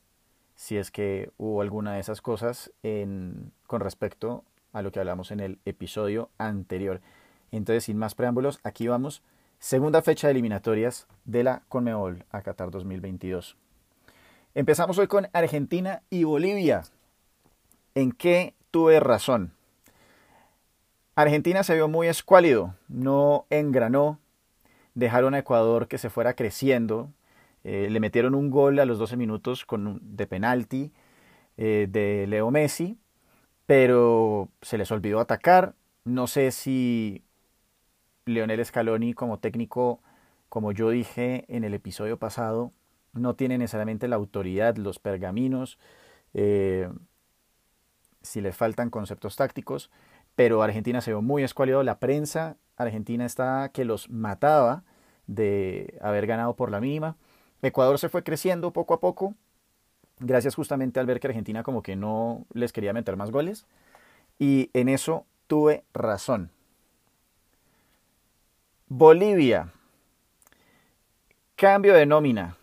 si 0.55 0.77
es 0.77 0.91
que 0.91 1.31
hubo 1.37 1.61
alguna 1.61 1.95
de 1.95 2.01
esas 2.01 2.23
cosas 2.23 2.73
en, 2.83 3.53
con 3.67 3.81
respecto 3.81 4.45
a 4.73 4.83
lo 4.83 4.91
que 4.91 5.01
hablamos 5.01 5.31
en 5.31 5.41
el 5.41 5.59
episodio 5.65 6.31
anterior. 6.39 7.01
Entonces, 7.51 7.85
sin 7.85 7.99
más 7.99 8.15
preámbulos, 8.15 8.61
aquí 8.63 8.89
vamos. 8.89 9.23
Segunda 9.59 10.03
fecha 10.03 10.29
de 10.29 10.33
eliminatorias 10.33 11.07
de 11.25 11.45
la 11.45 11.63
Conmebol 11.69 12.25
a 12.31 12.43
Qatar 12.43 12.71
2022. 12.71 13.57
Empezamos 14.55 14.99
hoy 14.99 15.07
con 15.07 15.29
Argentina 15.33 16.03
y 16.09 16.25
Bolivia. 16.25 16.83
¿En 17.95 18.13
qué 18.13 18.55
tuve 18.71 19.01
razón? 19.01 19.53
Argentina 21.15 21.63
se 21.63 21.75
vio 21.75 21.89
muy 21.89 22.09
escuálido, 22.09 22.75
no 22.89 23.47
engranó, 23.49 24.19
dejaron 24.97 25.35
a 25.35 25.39
Ecuador 25.39 25.87
que 25.87 25.99
se 25.99 26.11
fuera 26.11 26.35
creciendo, 26.35 27.13
eh, 27.63 27.89
le 27.91 28.01
metieron 28.01 28.35
un 28.35 28.51
gol 28.51 28.81
a 28.81 28.87
los 28.87 28.99
12 28.99 29.17
minutos 29.17 29.65
con 29.65 30.01
de 30.03 30.27
penalti 30.27 30.91
eh, 31.59 31.87
de 31.89 32.27
Leo 32.27 32.51
Messi, 32.51 32.99
pero 33.67 34.49
se 34.63 34.79
les 34.79 34.91
olvidó 34.91 35.21
atacar. 35.21 35.75
No 36.05 36.27
sé 36.27 36.51
si 36.51 37.23
Leonel 38.25 38.65
Scaloni 38.65 39.13
como 39.13 39.39
técnico, 39.39 40.01
como 40.49 40.73
yo 40.73 40.91
dije 40.91 41.45
en 41.49 41.65
el 41.65 41.75
episodio 41.75 42.19
pasado, 42.19 42.73
no 43.13 43.35
tiene 43.35 43.59
necesariamente 43.59 44.09
la 44.09 44.17
autoridad, 44.17 44.77
los 44.77 44.99
pergaminos, 44.99 45.79
eh, 46.33 46.89
si 48.23 48.41
le 48.41 48.53
faltan 48.53 48.89
conceptos 48.89 49.37
tácticos, 49.37 49.91
pero 50.35 50.63
Argentina 50.63 51.01
se 51.03 51.11
vio 51.11 51.21
muy 51.21 51.43
escualido. 51.43 51.83
La 51.83 51.99
prensa 51.99 52.57
argentina 52.77 53.27
está 53.27 53.71
que 53.73 53.85
los 53.85 54.09
mataba 54.11 54.85
de 55.27 55.99
haber 56.01 56.27
ganado 56.27 56.55
por 56.55 56.71
la 56.71 56.81
mínima. 56.81 57.17
Ecuador 57.63 57.99
se 57.99 58.09
fue 58.09 58.23
creciendo 58.23 58.73
poco 58.73 58.95
a 58.95 59.01
poco, 59.01 59.35
gracias 60.21 60.55
justamente 60.55 61.01
al 61.01 61.07
ver 61.07 61.21
que 61.21 61.27
Argentina 61.29 61.63
como 61.63 61.83
que 61.83 61.97
no 61.97 62.45
les 62.53 62.73
quería 62.73 62.93
meter 62.93 63.17
más 63.17 63.31
goles. 63.31 63.67
Y 64.39 64.71
en 64.75 64.89
eso 64.89 65.25
tuve 65.47 65.85
razón. 65.95 66.51
Bolivia. 68.89 69.73
Cambio 71.57 71.95
de 71.95 72.07
nómina. 72.07 72.57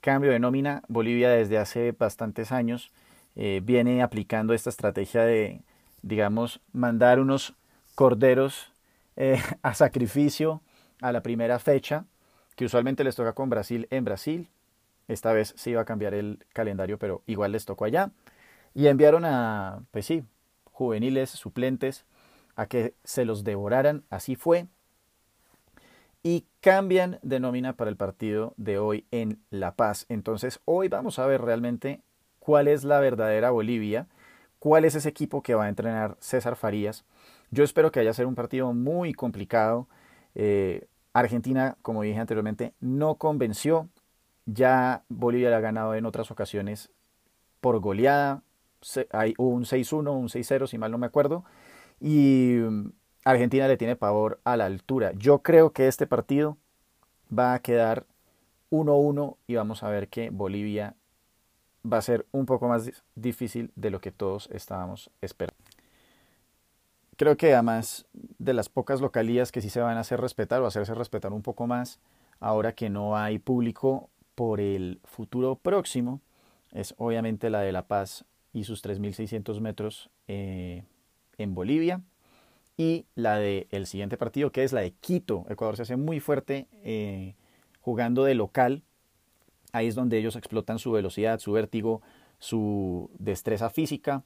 Cambio 0.00 0.32
de 0.32 0.38
nómina. 0.38 0.82
Bolivia 0.88 1.30
desde 1.30 1.58
hace 1.58 1.92
bastantes 1.92 2.52
años 2.52 2.92
eh, 3.36 3.60
viene 3.62 4.02
aplicando 4.02 4.52
esta 4.52 4.70
estrategia 4.70 5.22
de, 5.22 5.62
digamos, 6.02 6.60
mandar 6.72 7.20
unos 7.20 7.54
corderos 7.94 8.72
eh, 9.16 9.40
a 9.62 9.74
sacrificio 9.74 10.60
a 11.00 11.12
la 11.12 11.22
primera 11.22 11.58
fecha, 11.58 12.04
que 12.54 12.64
usualmente 12.64 13.04
les 13.04 13.16
toca 13.16 13.34
con 13.34 13.50
Brasil 13.50 13.86
en 13.90 14.04
Brasil. 14.04 14.48
Esta 15.08 15.32
vez 15.32 15.54
se 15.56 15.70
iba 15.70 15.82
a 15.82 15.84
cambiar 15.84 16.14
el 16.14 16.44
calendario, 16.52 16.98
pero 16.98 17.22
igual 17.26 17.52
les 17.52 17.64
tocó 17.64 17.84
allá. 17.84 18.10
Y 18.74 18.88
enviaron 18.88 19.24
a, 19.24 19.82
pues 19.90 20.06
sí, 20.06 20.24
juveniles, 20.72 21.30
suplentes, 21.30 22.04
a 22.56 22.66
que 22.66 22.94
se 23.04 23.24
los 23.24 23.44
devoraran. 23.44 24.04
Así 24.10 24.36
fue. 24.36 24.66
Y 26.22 26.44
cambian 26.60 27.18
de 27.22 27.38
nómina 27.38 27.74
para 27.74 27.90
el 27.90 27.96
partido 27.96 28.52
de 28.56 28.78
hoy 28.78 29.06
en 29.10 29.38
La 29.50 29.74
Paz. 29.74 30.06
Entonces, 30.08 30.60
hoy 30.64 30.88
vamos 30.88 31.18
a 31.18 31.26
ver 31.26 31.42
realmente 31.42 32.00
cuál 32.40 32.68
es 32.68 32.84
la 32.84 32.98
verdadera 33.00 33.50
Bolivia, 33.50 34.08
cuál 34.58 34.84
es 34.84 34.94
ese 34.94 35.08
equipo 35.08 35.42
que 35.42 35.54
va 35.54 35.66
a 35.66 35.68
entrenar 35.68 36.16
César 36.20 36.56
Farías. 36.56 37.04
Yo 37.50 37.62
espero 37.62 37.92
que 37.92 38.00
haya 38.00 38.12
ser 38.12 38.26
un 38.26 38.34
partido 38.34 38.72
muy 38.72 39.14
complicado. 39.14 39.86
Eh, 40.36 40.86
Argentina, 41.14 41.76
como 41.82 42.02
dije 42.02 42.20
anteriormente, 42.20 42.74
no 42.78 43.16
convenció. 43.16 43.88
Ya 44.44 45.02
Bolivia 45.08 45.48
le 45.50 45.56
ha 45.56 45.60
ganado 45.60 45.94
en 45.94 46.06
otras 46.06 46.30
ocasiones 46.30 46.90
por 47.60 47.80
goleada. 47.80 48.42
Hay 49.10 49.34
un 49.38 49.64
6-1, 49.64 50.12
un 50.12 50.28
6-0, 50.28 50.68
si 50.68 50.78
mal 50.78 50.92
no 50.92 50.98
me 50.98 51.06
acuerdo. 51.06 51.44
Y 52.00 52.58
mm, 52.60 52.90
Argentina 53.24 53.66
le 53.66 53.78
tiene 53.78 53.96
pavor 53.96 54.38
a 54.44 54.56
la 54.56 54.66
altura. 54.66 55.12
Yo 55.16 55.40
creo 55.40 55.72
que 55.72 55.88
este 55.88 56.06
partido 56.06 56.58
va 57.36 57.54
a 57.54 57.58
quedar 57.60 58.06
1-1 58.70 59.36
y 59.46 59.54
vamos 59.56 59.82
a 59.82 59.88
ver 59.88 60.08
que 60.08 60.30
Bolivia 60.30 60.94
va 61.90 61.98
a 61.98 62.02
ser 62.02 62.26
un 62.30 62.46
poco 62.46 62.68
más 62.68 62.90
difícil 63.14 63.72
de 63.74 63.90
lo 63.90 64.00
que 64.00 64.12
todos 64.12 64.48
estábamos 64.52 65.10
esperando. 65.22 65.65
Creo 67.16 67.38
que 67.38 67.54
además 67.54 68.06
de 68.12 68.52
las 68.52 68.68
pocas 68.68 69.00
localías 69.00 69.50
que 69.50 69.62
sí 69.62 69.70
se 69.70 69.80
van 69.80 69.96
a 69.96 70.00
hacer 70.00 70.20
respetar 70.20 70.60
o 70.60 70.66
hacerse 70.66 70.94
respetar 70.94 71.32
un 71.32 71.42
poco 71.42 71.66
más, 71.66 71.98
ahora 72.40 72.74
que 72.74 72.90
no 72.90 73.16
hay 73.16 73.38
público 73.38 74.10
por 74.34 74.60
el 74.60 75.00
futuro 75.04 75.56
próximo, 75.56 76.20
es 76.72 76.94
obviamente 76.98 77.48
la 77.48 77.60
de 77.60 77.72
La 77.72 77.86
Paz 77.86 78.26
y 78.52 78.64
sus 78.64 78.84
3.600 78.84 79.60
metros 79.60 80.10
eh, 80.28 80.84
en 81.38 81.54
Bolivia 81.54 82.02
y 82.76 83.06
la 83.14 83.38
del 83.38 83.66
el 83.70 83.86
siguiente 83.86 84.18
partido 84.18 84.52
que 84.52 84.62
es 84.62 84.74
la 84.74 84.82
de 84.82 84.92
Quito. 84.92 85.46
Ecuador 85.48 85.76
se 85.76 85.82
hace 85.82 85.96
muy 85.96 86.20
fuerte 86.20 86.66
eh, 86.82 87.34
jugando 87.80 88.24
de 88.24 88.34
local. 88.34 88.82
Ahí 89.72 89.86
es 89.86 89.94
donde 89.94 90.18
ellos 90.18 90.36
explotan 90.36 90.78
su 90.78 90.92
velocidad, 90.92 91.38
su 91.38 91.52
vértigo, 91.52 92.02
su 92.38 93.10
destreza 93.18 93.70
física 93.70 94.22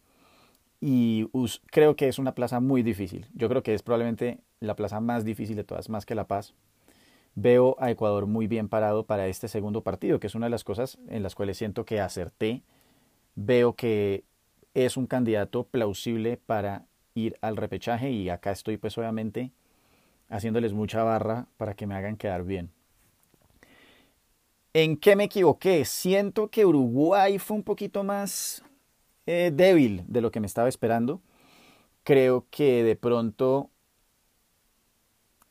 y 0.81 1.28
creo 1.70 1.95
que 1.95 2.09
es 2.09 2.18
una 2.18 2.35
plaza 2.35 2.61
muy 2.61 2.83
difícil. 2.83 3.26
Yo 3.35 3.49
creo 3.49 3.62
que 3.62 3.74
es 3.74 3.83
probablemente 3.83 4.41
la 4.61 4.76
plaza 4.76 5.01
más 5.01 5.24
difícil 5.24 5.57
de 5.57 5.64
todas, 5.64 5.91
más 5.91 6.07
que 6.07 6.14
La 6.14 6.26
Paz. 6.26 6.55
Veo 7.35 7.76
a 7.78 7.91
Ecuador 7.91 8.26
muy 8.26 8.47
bien 8.47 8.68
parado 8.68 9.05
para 9.05 9.28
este 9.28 9.47
segundo 9.47 9.83
partido, 9.83 10.18
que 10.18 10.26
es 10.26 10.35
una 10.35 10.47
de 10.47 10.51
las 10.51 10.64
cosas 10.64 10.99
en 11.09 11.22
las 11.22 11.35
cuales 11.35 11.59
siento 11.59 11.85
que 11.85 12.01
acerté. 12.01 12.62
Veo 13.35 13.74
que 13.74 14.24
es 14.74 14.97
un 14.97 15.07
candidato 15.07 15.64
plausible 15.64 16.39
para 16.39 16.87
ir 17.14 17.37
al 17.43 17.57
repechaje 17.57 18.11
y 18.11 18.31
acá 18.31 18.51
estoy 18.51 18.76
pues 18.76 18.97
obviamente 18.97 19.53
haciéndoles 20.28 20.72
mucha 20.72 21.03
barra 21.03 21.47
para 21.57 21.74
que 21.74 21.87
me 21.87 21.95
hagan 21.95 22.16
quedar 22.16 22.45
bien. 22.45 22.70
¿En 24.72 24.97
qué 24.97 25.16
me 25.16 25.24
equivoqué? 25.24 25.85
Siento 25.85 26.49
que 26.49 26.64
Uruguay 26.64 27.39
fue 27.39 27.57
un 27.57 27.64
poquito 27.64 28.05
más 28.05 28.64
eh, 29.27 29.51
débil 29.55 30.05
de 30.09 30.21
lo 30.21 30.31
que 30.31 30.41
me 30.41 30.47
estaba 30.47 30.68
esperando. 30.68 31.23
Creo 32.05 32.47
que 32.51 32.83
de 32.85 32.97
pronto 32.97 33.71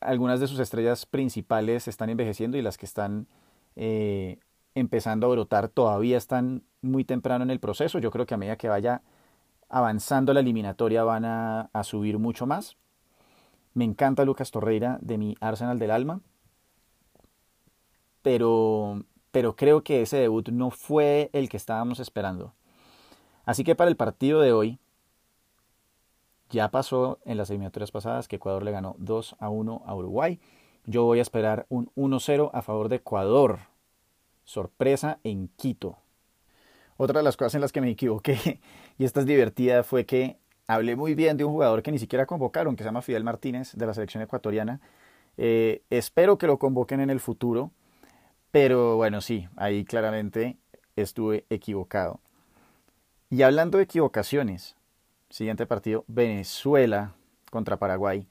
algunas 0.00 0.40
de 0.40 0.46
sus 0.46 0.58
estrellas 0.58 1.06
principales 1.06 1.88
están 1.88 2.10
envejeciendo 2.10 2.56
y 2.56 2.62
las 2.62 2.78
que 2.78 2.86
están 2.86 3.28
eh, 3.76 4.38
empezando 4.74 5.26
a 5.26 5.30
brotar 5.30 5.68
todavía 5.68 6.16
están 6.16 6.64
muy 6.82 7.04
temprano 7.04 7.44
en 7.44 7.50
el 7.50 7.60
proceso. 7.60 7.98
Yo 7.98 8.10
creo 8.10 8.26
que 8.26 8.34
a 8.34 8.38
medida 8.38 8.56
que 8.56 8.68
vaya 8.68 9.02
avanzando 9.68 10.34
la 10.34 10.40
eliminatoria 10.40 11.04
van 11.04 11.24
a, 11.24 11.70
a 11.72 11.84
subir 11.84 12.18
mucho 12.18 12.46
más. 12.46 12.76
Me 13.74 13.84
encanta 13.84 14.24
Lucas 14.24 14.50
Torreira 14.50 14.98
de 15.02 15.18
mi 15.18 15.36
Arsenal 15.40 15.78
del 15.78 15.90
Alma. 15.92 16.20
Pero, 18.22 19.04
pero 19.30 19.56
creo 19.56 19.82
que 19.82 20.02
ese 20.02 20.18
debut 20.18 20.48
no 20.50 20.70
fue 20.70 21.30
el 21.32 21.48
que 21.48 21.56
estábamos 21.56 22.00
esperando. 22.00 22.54
Así 23.44 23.64
que 23.64 23.74
para 23.74 23.90
el 23.90 23.96
partido 23.96 24.40
de 24.40 24.52
hoy, 24.52 24.78
ya 26.50 26.70
pasó 26.70 27.18
en 27.24 27.36
las 27.36 27.50
eliminatorias 27.50 27.90
pasadas 27.90 28.28
que 28.28 28.36
Ecuador 28.36 28.62
le 28.64 28.72
ganó 28.72 28.96
2 28.98 29.36
a 29.38 29.48
1 29.48 29.82
a 29.86 29.94
Uruguay. 29.94 30.40
Yo 30.84 31.04
voy 31.04 31.20
a 31.20 31.22
esperar 31.22 31.66
un 31.68 31.90
1-0 31.94 32.50
a 32.52 32.62
favor 32.62 32.88
de 32.88 32.96
Ecuador. 32.96 33.60
Sorpresa 34.44 35.20
en 35.22 35.48
Quito. 35.56 35.98
Otra 36.96 37.20
de 37.20 37.24
las 37.24 37.36
cosas 37.36 37.54
en 37.54 37.60
las 37.60 37.72
que 37.72 37.80
me 37.80 37.90
equivoqué, 37.90 38.60
y 38.98 39.04
esta 39.04 39.20
es 39.20 39.26
divertida, 39.26 39.84
fue 39.84 40.04
que 40.04 40.38
hablé 40.66 40.96
muy 40.96 41.14
bien 41.14 41.36
de 41.36 41.44
un 41.44 41.52
jugador 41.52 41.82
que 41.82 41.92
ni 41.92 41.98
siquiera 41.98 42.26
convocaron, 42.26 42.76
que 42.76 42.82
se 42.82 42.88
llama 42.88 43.02
Fidel 43.02 43.24
Martínez, 43.24 43.72
de 43.74 43.86
la 43.86 43.94
selección 43.94 44.22
ecuatoriana. 44.22 44.80
Eh, 45.36 45.82
espero 45.88 46.36
que 46.36 46.46
lo 46.46 46.58
convoquen 46.58 47.00
en 47.00 47.10
el 47.10 47.20
futuro, 47.20 47.70
pero 48.50 48.96
bueno, 48.96 49.20
sí, 49.20 49.48
ahí 49.56 49.84
claramente 49.84 50.58
estuve 50.96 51.46
equivocado. 51.48 52.20
Y 53.32 53.42
hablando 53.42 53.78
de 53.78 53.84
equivocaciones, 53.84 54.74
siguiente 55.28 55.64
partido, 55.64 56.04
Venezuela 56.08 57.14
contra 57.52 57.76
Paraguay. 57.76 58.26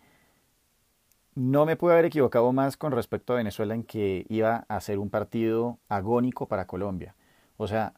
No 1.36 1.66
me 1.66 1.78
pude 1.78 1.94
haber 1.94 2.04
equivocado 2.04 2.52
más 2.52 2.76
con 2.76 2.92
respecto 2.92 3.32
a 3.32 3.38
Venezuela 3.38 3.76
en 3.76 3.84
que 3.84 4.26
iba 4.28 4.66
a 4.68 4.82
ser 4.82 5.00
un 5.00 5.10
partido 5.10 5.80
agónico 5.88 6.50
para 6.50 6.68
Colombia. 6.68 7.16
O 7.56 7.66
sea, 7.66 7.94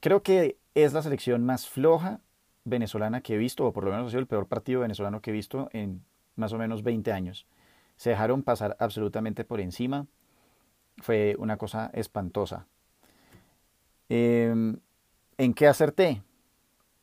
creo 0.00 0.24
que 0.24 0.58
es 0.74 0.92
la 0.92 1.02
selección 1.02 1.46
más 1.46 1.68
floja 1.68 2.18
venezolana 2.64 3.20
que 3.20 3.34
he 3.34 3.38
visto, 3.38 3.64
o 3.64 3.72
por 3.72 3.84
lo 3.84 3.92
menos 3.92 4.08
ha 4.08 4.10
sido 4.10 4.20
el 4.20 4.26
peor 4.26 4.48
partido 4.48 4.80
venezolano 4.80 5.22
que 5.22 5.30
he 5.30 5.32
visto 5.32 5.68
en 5.72 6.04
más 6.34 6.52
o 6.52 6.58
menos 6.58 6.82
20 6.82 7.12
años. 7.12 7.46
Se 7.94 8.10
dejaron 8.10 8.42
pasar 8.42 8.76
absolutamente 8.80 9.44
por 9.44 9.60
encima. 9.60 10.06
Fue 10.98 11.36
una 11.38 11.56
cosa 11.56 11.92
espantosa. 11.94 12.66
Eh, 14.08 14.76
¿En 15.38 15.52
qué 15.52 15.66
acerté? 15.66 16.22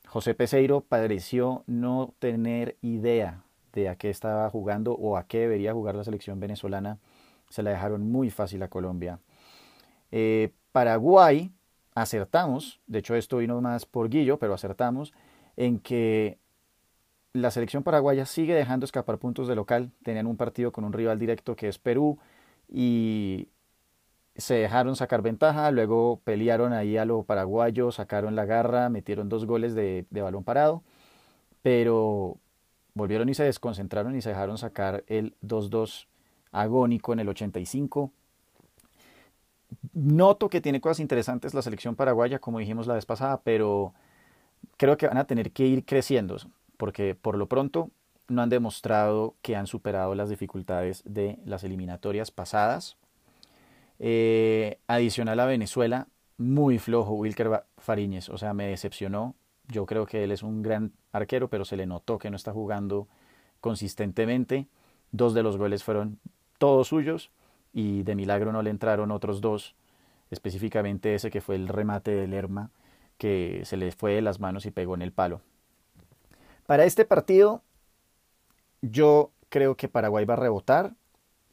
José 0.08 0.34
Peseiro 0.34 0.82
pareció 0.82 1.64
no 1.68 2.16
tener 2.18 2.78
idea 2.82 3.44
de 3.74 3.90
a 3.90 3.96
qué 3.96 4.10
estaba 4.10 4.50
jugando 4.50 4.94
o 4.94 5.18
a 5.18 5.28
qué 5.28 5.42
debería 5.42 5.74
jugar 5.74 5.94
la 5.94 6.04
selección 6.04 6.40
venezolana. 6.40 6.98
Se 7.50 7.62
la 7.62 7.70
dejaron 7.70 8.12
muy 8.12 8.32
fácil 8.32 8.64
a 8.64 8.70
Colombia. 8.70 9.20
Eh, 10.12 10.52
Paraguay, 10.72 11.52
acertamos, 11.94 12.80
de 12.88 13.00
hecho 13.00 13.14
esto 13.14 13.38
vino 13.38 13.62
más 13.62 13.86
por 13.86 14.10
Guillo, 14.10 14.40
pero 14.40 14.56
acertamos 14.56 15.14
en 15.56 15.78
que 15.78 16.40
la 17.34 17.52
selección 17.52 17.84
paraguaya 17.84 18.26
sigue 18.26 18.56
dejando 18.56 18.86
escapar 18.86 19.20
puntos 19.20 19.48
de 19.48 19.56
local. 19.56 19.92
Tenían 20.04 20.26
un 20.26 20.38
partido 20.38 20.72
con 20.72 20.86
un 20.86 20.94
rival 20.94 21.20
directo 21.20 21.56
que 21.56 21.68
es 21.68 21.78
Perú 21.78 22.18
y 22.68 23.50
se 24.36 24.56
dejaron 24.56 24.96
sacar 24.96 25.22
ventaja, 25.22 25.70
luego 25.72 26.20
pelearon 26.24 26.74
ahí 26.74 26.98
a 26.98 27.06
lo 27.06 27.24
paraguayo, 27.24 27.92
sacaron 27.92 28.36
la 28.36 28.46
garra, 28.46 28.90
metieron 28.90 29.30
dos 29.30 29.46
goles 29.46 29.76
de, 29.76 30.06
balón 30.10 30.44
parado, 30.44 30.84
pero 31.62 32.38
volvieron 32.96 33.30
y 33.30 33.36
se 33.36 33.44
desconcentraron 33.44 34.16
y 34.16 34.22
se 34.22 34.30
dejaron 34.30 34.58
sacar 34.58 35.04
el 35.08 35.36
2-2 35.42 36.08
agónico 36.52 37.14
en 37.14 37.20
el 37.20 37.30
85. 37.30 38.12
Noto 39.94 40.50
que 40.50 40.62
tiene 40.62 40.82
cosas 40.82 41.00
interesantes 41.00 41.54
la 41.54 41.62
selección 41.62 41.96
paraguaya, 41.96 42.40
como 42.40 42.60
dijimos 42.60 42.88
la 42.88 42.96
vez 42.96 43.06
pasada, 43.06 43.42
pero 43.44 43.94
creo 44.78 44.98
que 44.98 45.08
van 45.08 45.18
a 45.18 45.26
tener 45.26 45.52
que 45.52 45.66
ir 45.66 45.86
creciendo, 45.86 46.38
porque 46.78 47.16
por 47.16 47.38
lo 47.38 47.48
pronto 47.48 47.92
no 48.30 48.42
han 48.42 48.50
demostrado 48.50 49.36
que 49.42 49.56
han 49.56 49.68
superado 49.68 50.16
las 50.16 50.30
dificultades 50.30 51.04
de 51.06 51.38
las 51.46 51.64
eliminatorias 51.64 52.32
pasadas 52.32 52.98
eh, 54.06 54.80
adicional 54.88 55.39
a 55.39 55.45
Venezuela, 55.45 56.10
muy 56.38 56.78
flojo 56.78 57.14
Wilker 57.14 57.64
Fariñez, 57.78 58.28
o 58.28 58.38
sea, 58.38 58.54
me 58.54 58.68
decepcionó. 58.68 59.34
Yo 59.70 59.86
creo 59.86 60.06
que 60.06 60.26
él 60.26 60.34
es 60.34 60.43
un 60.43 60.62
gran 60.62 60.91
arquero, 61.14 61.47
pero 61.47 61.64
se 61.64 61.78
le 61.78 61.86
notó 61.86 62.20
que 62.20 62.30
no 62.30 62.36
está 62.36 62.51
jugando 62.51 63.08
consistentemente. 63.62 64.68
Dos 65.14 65.34
de 65.34 65.41
los 65.41 65.56
goles 65.56 65.86
fueron 65.86 66.20
todos 66.58 66.89
suyos 66.89 67.32
y 67.72 68.04
de 68.04 68.16
milagro 68.16 68.51
no 68.51 68.62
le 68.62 68.72
entraron 68.72 69.10
otros 69.10 69.39
dos, 69.39 69.74
específicamente 70.32 71.16
ese 71.16 71.32
que 71.32 71.39
fue 71.39 71.56
el 71.56 71.70
remate 71.70 72.12
de 72.12 72.28
Lerma, 72.28 72.72
que 73.18 73.62
se 73.64 73.78
le 73.78 73.93
fue 73.93 74.16
de 74.16 74.22
las 74.22 74.41
manos 74.41 74.66
y 74.66 74.72
pegó 74.72 74.95
en 74.95 75.01
el 75.01 75.14
palo. 75.14 75.39
Para 76.66 76.84
este 76.84 77.06
partido, 77.06 77.62
yo 78.82 79.32
creo 79.47 79.78
que 79.78 79.88
Paraguay 79.88 80.26
va 80.26 80.34
a 80.34 80.38
rebotar 80.38 80.91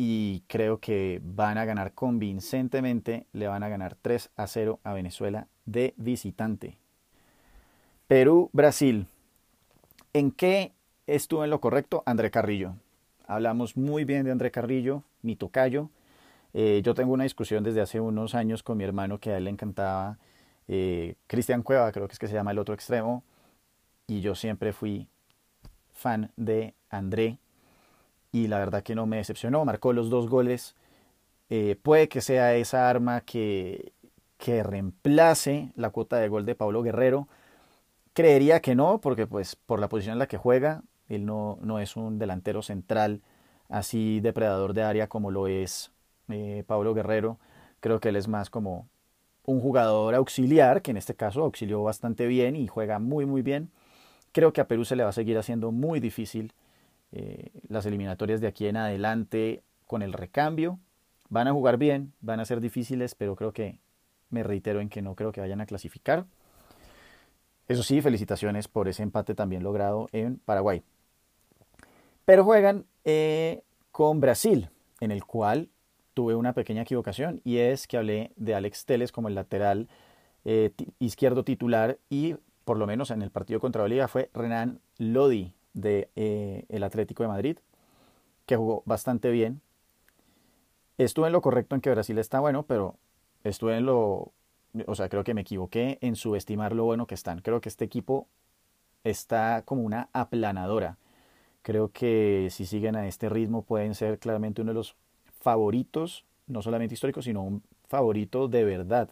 y 0.02 0.44
creo 0.46 0.78
que 0.78 1.20
van 1.22 1.58
a 1.58 1.66
ganar 1.66 1.92
convincentemente, 1.92 3.26
le 3.34 3.48
van 3.48 3.62
a 3.62 3.68
ganar 3.68 3.98
3 4.00 4.30
a 4.34 4.46
0 4.46 4.80
a 4.82 4.94
Venezuela 4.94 5.46
de 5.66 5.92
visitante. 5.98 6.78
Perú-Brasil. 8.06 9.06
¿En 10.14 10.30
qué 10.30 10.72
estuvo 11.06 11.44
en 11.44 11.50
lo 11.50 11.60
correcto 11.60 12.02
André 12.06 12.30
Carrillo? 12.30 12.76
Hablamos 13.26 13.76
muy 13.76 14.06
bien 14.06 14.24
de 14.24 14.30
André 14.30 14.50
Carrillo, 14.50 15.02
mi 15.20 15.36
tocayo. 15.36 15.90
Eh, 16.54 16.80
yo 16.82 16.94
tengo 16.94 17.12
una 17.12 17.24
discusión 17.24 17.62
desde 17.62 17.82
hace 17.82 18.00
unos 18.00 18.34
años 18.34 18.62
con 18.62 18.78
mi 18.78 18.84
hermano 18.84 19.18
que 19.18 19.32
a 19.32 19.36
él 19.36 19.44
le 19.44 19.50
encantaba 19.50 20.16
eh, 20.66 21.16
Cristian 21.26 21.62
Cueva, 21.62 21.92
creo 21.92 22.08
que 22.08 22.14
es 22.14 22.18
que 22.18 22.26
se 22.26 22.32
llama 22.32 22.52
el 22.52 22.58
otro 22.58 22.72
extremo, 22.72 23.22
y 24.06 24.22
yo 24.22 24.34
siempre 24.34 24.72
fui 24.72 25.08
fan 25.92 26.32
de 26.38 26.72
André 26.88 27.38
y 28.32 28.48
la 28.48 28.58
verdad 28.58 28.82
que 28.82 28.94
no 28.94 29.06
me 29.06 29.16
decepcionó, 29.16 29.64
marcó 29.64 29.92
los 29.92 30.10
dos 30.10 30.28
goles. 30.28 30.76
Eh, 31.50 31.76
puede 31.82 32.08
que 32.08 32.20
sea 32.20 32.54
esa 32.54 32.88
arma 32.90 33.22
que, 33.22 33.92
que 34.38 34.62
reemplace 34.62 35.72
la 35.76 35.90
cuota 35.90 36.16
de 36.18 36.28
gol 36.28 36.46
de 36.46 36.54
Pablo 36.54 36.82
Guerrero. 36.82 37.28
Creería 38.14 38.60
que 38.60 38.74
no, 38.74 39.00
porque 39.00 39.26
pues 39.26 39.56
por 39.56 39.80
la 39.80 39.88
posición 39.88 40.14
en 40.14 40.18
la 40.20 40.28
que 40.28 40.36
juega, 40.38 40.82
él 41.08 41.26
no, 41.26 41.58
no 41.62 41.78
es 41.80 41.96
un 41.96 42.18
delantero 42.18 42.62
central 42.62 43.22
así 43.68 44.20
depredador 44.20 44.74
de 44.74 44.82
área 44.82 45.08
como 45.08 45.30
lo 45.30 45.46
es 45.46 45.92
eh, 46.28 46.64
Pablo 46.66 46.94
Guerrero. 46.94 47.38
Creo 47.80 48.00
que 48.00 48.10
él 48.10 48.16
es 48.16 48.28
más 48.28 48.50
como 48.50 48.88
un 49.44 49.60
jugador 49.60 50.14
auxiliar, 50.14 50.82
que 50.82 50.90
en 50.92 50.96
este 50.98 51.14
caso 51.14 51.42
auxilió 51.42 51.82
bastante 51.82 52.26
bien 52.26 52.56
y 52.56 52.66
juega 52.68 52.98
muy 52.98 53.26
muy 53.26 53.42
bien. 53.42 53.70
Creo 54.32 54.52
que 54.52 54.60
a 54.60 54.68
Perú 54.68 54.84
se 54.84 54.96
le 54.96 55.04
va 55.04 55.10
a 55.10 55.12
seguir 55.12 55.38
haciendo 55.38 55.72
muy 55.72 56.00
difícil 56.00 56.52
eh, 57.12 57.50
las 57.68 57.86
eliminatorias 57.86 58.40
de 58.40 58.46
aquí 58.46 58.66
en 58.66 58.76
adelante 58.76 59.62
con 59.86 60.02
el 60.02 60.12
recambio. 60.12 60.78
Van 61.28 61.48
a 61.48 61.52
jugar 61.52 61.76
bien, 61.76 62.12
van 62.20 62.40
a 62.40 62.44
ser 62.44 62.60
difíciles, 62.60 63.14
pero 63.14 63.36
creo 63.36 63.52
que 63.52 63.78
me 64.30 64.42
reitero 64.42 64.80
en 64.80 64.88
que 64.88 65.02
no 65.02 65.14
creo 65.14 65.32
que 65.32 65.40
vayan 65.40 65.60
a 65.60 65.66
clasificar. 65.66 66.26
Eso 67.68 67.82
sí, 67.82 68.00
felicitaciones 68.00 68.68
por 68.68 68.88
ese 68.88 69.02
empate 69.02 69.34
también 69.34 69.62
logrado 69.62 70.08
en 70.12 70.38
Paraguay. 70.38 70.82
Pero 72.24 72.44
juegan 72.44 72.86
eh, 73.04 73.62
con 73.92 74.20
Brasil, 74.20 74.70
en 75.00 75.10
el 75.10 75.24
cual 75.24 75.68
tuve 76.14 76.34
una 76.34 76.52
pequeña 76.52 76.82
equivocación 76.82 77.40
y 77.44 77.58
es 77.58 77.86
que 77.86 77.96
hablé 77.96 78.32
de 78.36 78.54
Alex 78.54 78.84
Teles 78.84 79.12
como 79.12 79.28
el 79.28 79.34
lateral 79.34 79.88
eh, 80.44 80.72
izquierdo 80.98 81.44
titular 81.44 81.98
y 82.08 82.34
por 82.64 82.76
lo 82.76 82.86
menos 82.86 83.10
en 83.10 83.22
el 83.22 83.30
partido 83.30 83.60
contra 83.60 83.82
Bolivia 83.82 84.08
fue 84.08 84.30
Renan 84.34 84.80
Lodi 84.98 85.52
de 85.74 86.08
eh, 86.16 86.64
el 86.68 86.82
Atlético 86.82 87.22
de 87.22 87.28
Madrid, 87.28 87.58
que 88.46 88.56
jugó 88.56 88.82
bastante 88.86 89.30
bien. 89.30 89.60
Estuve 90.98 91.28
en 91.28 91.32
lo 91.32 91.40
correcto 91.40 91.74
en 91.74 91.80
que 91.80 91.90
Brasil 91.90 92.18
está 92.18 92.40
bueno, 92.40 92.64
pero 92.64 92.96
estuve 93.44 93.76
en 93.76 93.86
lo, 93.86 94.32
o 94.86 94.94
sea, 94.94 95.08
creo 95.08 95.24
que 95.24 95.34
me 95.34 95.42
equivoqué 95.42 95.98
en 96.00 96.16
subestimar 96.16 96.74
lo 96.74 96.84
bueno 96.84 97.06
que 97.06 97.14
están. 97.14 97.40
Creo 97.40 97.60
que 97.60 97.68
este 97.68 97.84
equipo 97.84 98.26
está 99.04 99.62
como 99.64 99.82
una 99.82 100.08
aplanadora. 100.12 100.98
Creo 101.62 101.90
que 101.92 102.48
si 102.50 102.66
siguen 102.66 102.96
a 102.96 103.06
este 103.06 103.28
ritmo 103.28 103.62
pueden 103.62 103.94
ser 103.94 104.18
claramente 104.18 104.62
uno 104.62 104.70
de 104.70 104.76
los 104.76 104.96
favoritos, 105.40 106.24
no 106.46 106.62
solamente 106.62 106.94
históricos, 106.94 107.24
sino 107.24 107.42
un 107.42 107.62
favorito 107.88 108.48
de 108.48 108.64
verdad 108.64 109.10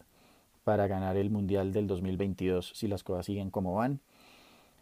para 0.63 0.87
ganar 0.87 1.17
el 1.17 1.29
Mundial 1.29 1.73
del 1.73 1.87
2022 1.87 2.73
si 2.75 2.87
las 2.87 3.03
cosas 3.03 3.25
siguen 3.25 3.49
como 3.49 3.75
van. 3.75 3.99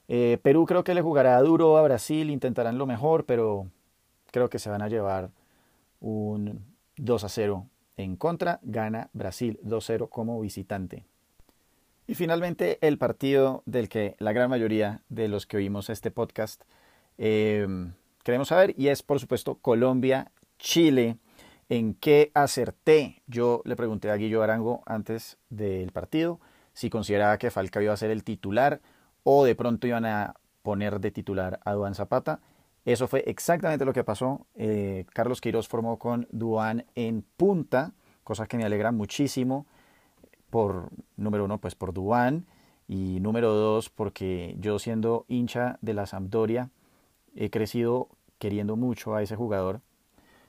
Eh, 0.07 0.39
Perú 0.41 0.65
creo 0.65 0.83
que 0.83 0.93
le 0.93 1.01
jugará 1.01 1.39
duro 1.41 1.77
a 1.77 1.81
Brasil, 1.81 2.29
intentarán 2.29 2.77
lo 2.77 2.85
mejor, 2.85 3.25
pero 3.25 3.67
creo 4.31 4.49
que 4.49 4.59
se 4.59 4.69
van 4.69 4.81
a 4.81 4.87
llevar 4.87 5.31
un 5.99 6.65
2 6.97 7.23
a 7.23 7.29
0 7.29 7.67
en 7.97 8.15
contra. 8.15 8.59
Gana 8.63 9.09
Brasil 9.13 9.59
2-0 9.63 10.09
como 10.09 10.39
visitante. 10.39 11.03
Y 12.07 12.15
finalmente 12.15 12.77
el 12.81 12.97
partido 12.97 13.63
del 13.65 13.89
que 13.89 14.15
la 14.19 14.31
gran 14.31 14.49
mayoría 14.49 15.01
de 15.09 15.27
los 15.27 15.45
que 15.45 15.57
oímos 15.57 15.89
este 15.89 16.09
podcast 16.09 16.63
eh, 17.17 17.67
queremos 18.23 18.47
saber 18.47 18.73
y 18.77 18.87
es 18.87 19.03
por 19.03 19.19
supuesto 19.19 19.55
Colombia-Chile. 19.55 21.17
¿En 21.69 21.95
qué 21.95 22.31
acerté? 22.33 23.21
Yo 23.27 23.61
le 23.65 23.75
pregunté 23.75 24.09
a 24.09 24.15
Guillo 24.15 24.41
Arango 24.41 24.83
antes 24.85 25.37
del 25.49 25.91
partido 25.91 26.39
si 26.71 26.89
consideraba 26.89 27.37
que 27.37 27.51
Falcao 27.51 27.81
iba 27.81 27.91
a 27.91 27.97
ser 27.97 28.11
el 28.11 28.23
titular 28.23 28.79
o 29.29 29.43
de 29.43 29.55
pronto 29.55 29.87
iban 29.87 30.05
a 30.05 30.35
poner 30.61 31.01
de 31.01 31.11
titular 31.11 31.59
a 31.65 31.73
Duan 31.73 31.95
Zapata. 31.95 32.39
Eso 32.85 33.09
fue 33.09 33.25
exactamente 33.27 33.83
lo 33.83 33.91
que 33.91 34.05
pasó. 34.05 34.47
Eh, 34.55 35.05
Carlos 35.11 35.41
Queiroz 35.41 35.67
formó 35.67 35.99
con 35.99 36.29
Duan 36.31 36.85
en 36.95 37.25
punta, 37.35 37.91
cosa 38.23 38.47
que 38.47 38.55
me 38.55 38.63
alegra 38.63 38.93
muchísimo. 38.93 39.65
Por 40.49 40.91
número 41.17 41.43
uno, 41.43 41.57
pues 41.57 41.75
por 41.75 41.91
Duan. 41.91 42.45
Y 42.87 43.19
número 43.19 43.51
dos, 43.51 43.89
porque 43.89 44.55
yo 44.61 44.79
siendo 44.79 45.25
hincha 45.27 45.77
de 45.81 45.93
la 45.93 46.05
Sampdoria, 46.05 46.69
he 47.35 47.49
crecido 47.49 48.07
queriendo 48.39 48.77
mucho 48.77 49.13
a 49.13 49.21
ese 49.21 49.35
jugador. 49.35 49.81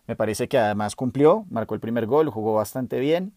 Me 0.06 0.14
parece 0.14 0.46
que 0.46 0.56
además 0.56 0.94
cumplió, 0.94 1.46
marcó 1.50 1.74
el 1.74 1.80
primer 1.80 2.06
gol, 2.06 2.30
jugó 2.30 2.54
bastante 2.54 3.00
bien. 3.00 3.32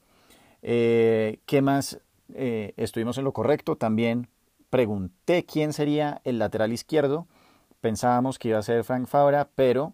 Eh, 0.61 1.39
¿Qué 1.47 1.63
más? 1.63 1.99
Eh, 2.35 2.75
estuvimos 2.77 3.17
en 3.17 3.23
lo 3.23 3.33
correcto 3.33 3.75
también 3.75 4.27
pregunté 4.71 5.45
quién 5.45 5.73
sería 5.73 6.21
el 6.23 6.39
lateral 6.39 6.73
izquierdo. 6.73 7.27
Pensábamos 7.81 8.39
que 8.39 8.47
iba 8.47 8.57
a 8.57 8.63
ser 8.63 8.83
Frank 8.83 9.05
Fabra, 9.05 9.49
pero 9.53 9.93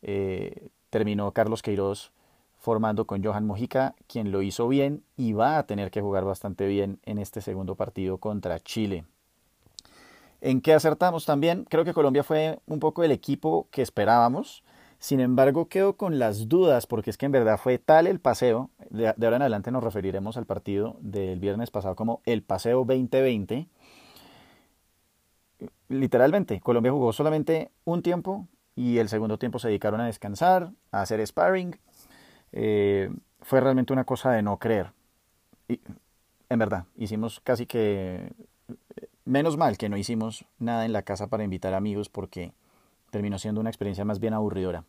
eh, 0.00 0.68
terminó 0.88 1.32
Carlos 1.32 1.60
Queiroz 1.60 2.12
formando 2.58 3.06
con 3.06 3.24
Johan 3.24 3.44
Mojica, 3.44 3.96
quien 4.06 4.30
lo 4.30 4.40
hizo 4.40 4.68
bien 4.68 5.02
y 5.16 5.32
va 5.32 5.58
a 5.58 5.66
tener 5.66 5.90
que 5.90 6.00
jugar 6.00 6.24
bastante 6.24 6.66
bien 6.66 7.00
en 7.04 7.18
este 7.18 7.40
segundo 7.40 7.74
partido 7.74 8.18
contra 8.18 8.60
Chile. 8.60 9.04
¿En 10.40 10.60
qué 10.60 10.72
acertamos 10.72 11.26
también? 11.26 11.64
Creo 11.68 11.84
que 11.84 11.92
Colombia 11.92 12.22
fue 12.22 12.60
un 12.66 12.78
poco 12.78 13.02
el 13.02 13.10
equipo 13.10 13.66
que 13.72 13.82
esperábamos. 13.82 14.62
Sin 15.00 15.18
embargo, 15.18 15.66
quedo 15.66 15.96
con 15.96 16.20
las 16.20 16.48
dudas 16.48 16.86
porque 16.86 17.10
es 17.10 17.18
que 17.18 17.26
en 17.26 17.32
verdad 17.32 17.58
fue 17.58 17.78
tal 17.78 18.06
el 18.06 18.20
paseo. 18.20 18.70
De, 18.90 19.08
ahora 19.08 19.36
en 19.36 19.42
adelante 19.42 19.72
nos 19.72 19.82
referiremos 19.82 20.36
al 20.36 20.46
partido 20.46 20.96
del 21.00 21.40
viernes 21.40 21.72
pasado 21.72 21.96
como 21.96 22.20
el 22.24 22.44
paseo 22.44 22.84
2020 22.84 23.66
literalmente, 25.92 26.60
Colombia 26.60 26.92
jugó 26.92 27.12
solamente 27.12 27.70
un 27.84 28.02
tiempo 28.02 28.48
y 28.74 28.98
el 28.98 29.08
segundo 29.08 29.38
tiempo 29.38 29.58
se 29.58 29.68
dedicaron 29.68 30.00
a 30.00 30.06
descansar, 30.06 30.72
a 30.90 31.02
hacer 31.02 31.24
sparring. 31.26 31.78
Eh, 32.52 33.10
fue 33.40 33.60
realmente 33.60 33.92
una 33.92 34.04
cosa 34.04 34.32
de 34.32 34.42
no 34.42 34.58
creer. 34.58 34.92
Y, 35.68 35.80
en 36.48 36.58
verdad, 36.58 36.84
hicimos 36.96 37.40
casi 37.40 37.66
que... 37.66 38.32
Menos 39.24 39.56
mal 39.56 39.78
que 39.78 39.88
no 39.88 39.96
hicimos 39.96 40.46
nada 40.58 40.84
en 40.84 40.92
la 40.92 41.02
casa 41.02 41.28
para 41.28 41.44
invitar 41.44 41.74
amigos 41.74 42.08
porque 42.08 42.52
terminó 43.10 43.38
siendo 43.38 43.60
una 43.60 43.70
experiencia 43.70 44.04
más 44.04 44.18
bien 44.18 44.34
aburridora. 44.34 44.84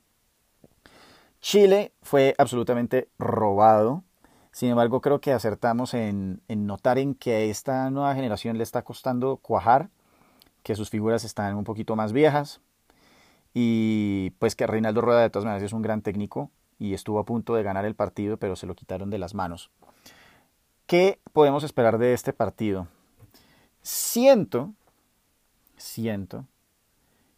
Chile 1.39 1.91
fue 2.01 2.33
absolutamente 2.37 3.09
robado. 3.19 4.03
Sin 4.51 4.69
embargo, 4.69 5.01
creo 5.01 5.19
que 5.21 5.33
acertamos 5.33 5.93
en, 5.93 6.41
en 6.47 6.65
notar 6.65 6.97
en 6.97 7.13
que 7.13 7.35
a 7.35 7.39
esta 7.41 7.89
nueva 7.91 8.15
generación 8.15 8.57
le 8.57 8.63
está 8.63 8.81
costando 8.81 9.37
cuajar 9.37 9.89
que 10.63 10.75
sus 10.75 10.89
figuras 10.89 11.23
están 11.23 11.55
un 11.55 11.63
poquito 11.63 11.95
más 11.95 12.13
viejas 12.13 12.61
y 13.53 14.31
pues 14.39 14.55
que 14.55 14.65
Reinaldo 14.65 15.01
Rueda 15.01 15.21
de 15.21 15.29
todas 15.29 15.45
maneras 15.45 15.63
es 15.63 15.73
un 15.73 15.81
gran 15.81 16.01
técnico 16.01 16.49
y 16.79 16.93
estuvo 16.93 17.19
a 17.19 17.25
punto 17.25 17.53
de 17.53 17.63
ganar 17.63 17.85
el 17.85 17.95
partido, 17.95 18.37
pero 18.37 18.55
se 18.55 18.65
lo 18.65 18.75
quitaron 18.75 19.09
de 19.09 19.19
las 19.19 19.35
manos. 19.35 19.69
¿Qué 20.87 21.19
podemos 21.31 21.63
esperar 21.63 21.97
de 21.97 22.13
este 22.13 22.33
partido? 22.33 22.87
Siento, 23.81 24.73
siento 25.77 26.45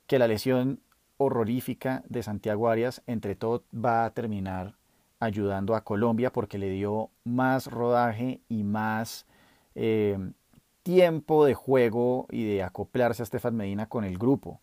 que 0.08 0.20
la 0.20 0.28
lesión 0.28 0.80
horrorífica 1.18 2.04
de 2.08 2.24
Santiago 2.24 2.70
Arias 2.70 3.02
entre 3.08 3.36
todo 3.36 3.64
va 3.74 4.06
a 4.06 4.12
terminar 4.12 4.76
ayudando 5.20 5.76
a 5.76 5.84
Colombia 5.84 6.32
porque 6.32 6.58
le 6.58 6.70
dio 6.70 7.10
más 7.24 7.68
rodaje 7.68 8.42
y 8.50 8.64
más 8.64 9.26
eh, 9.76 10.18
tiempo 10.86 11.46
de 11.46 11.56
juego 11.56 12.28
y 12.30 12.46
de 12.46 12.62
acoplarse 12.62 13.24
a 13.24 13.26
Estefan 13.26 13.56
Medina 13.56 13.90
con 13.90 14.04
el 14.04 14.20
grupo. 14.20 14.62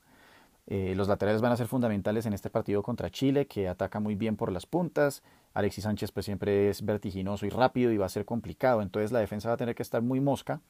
Eh, 0.69 0.95
los 0.95 1.09
laterales 1.09 1.43
van 1.43 1.51
a 1.51 1.57
ser 1.57 1.67
fundamentales 1.67 2.27
en 2.27 2.33
este 2.33 2.49
partido 2.49 2.81
contra 2.85 3.11
Chile, 3.11 3.49
que 3.49 3.67
ataca 3.67 3.99
muy 3.99 4.15
bien 4.15 4.37
por 4.37 4.53
las 4.53 4.65
puntas. 4.65 5.25
Alexis 5.53 5.83
Sánchez 5.83 6.13
pues 6.13 6.25
siempre 6.25 6.71
es 6.71 6.85
vertiginoso 6.85 7.45
y 7.45 7.49
rápido 7.51 7.91
y 7.91 7.97
va 7.97 8.07
a 8.07 8.09
ser 8.09 8.25
complicado. 8.25 8.83
Entonces 8.83 9.11
la 9.11 9.19
defensa 9.19 9.49
va 9.49 9.55
a 9.55 9.57
tener 9.57 9.75
que 9.75 9.83
estar 9.83 10.01
muy 10.01 10.21
mosca 10.21 10.61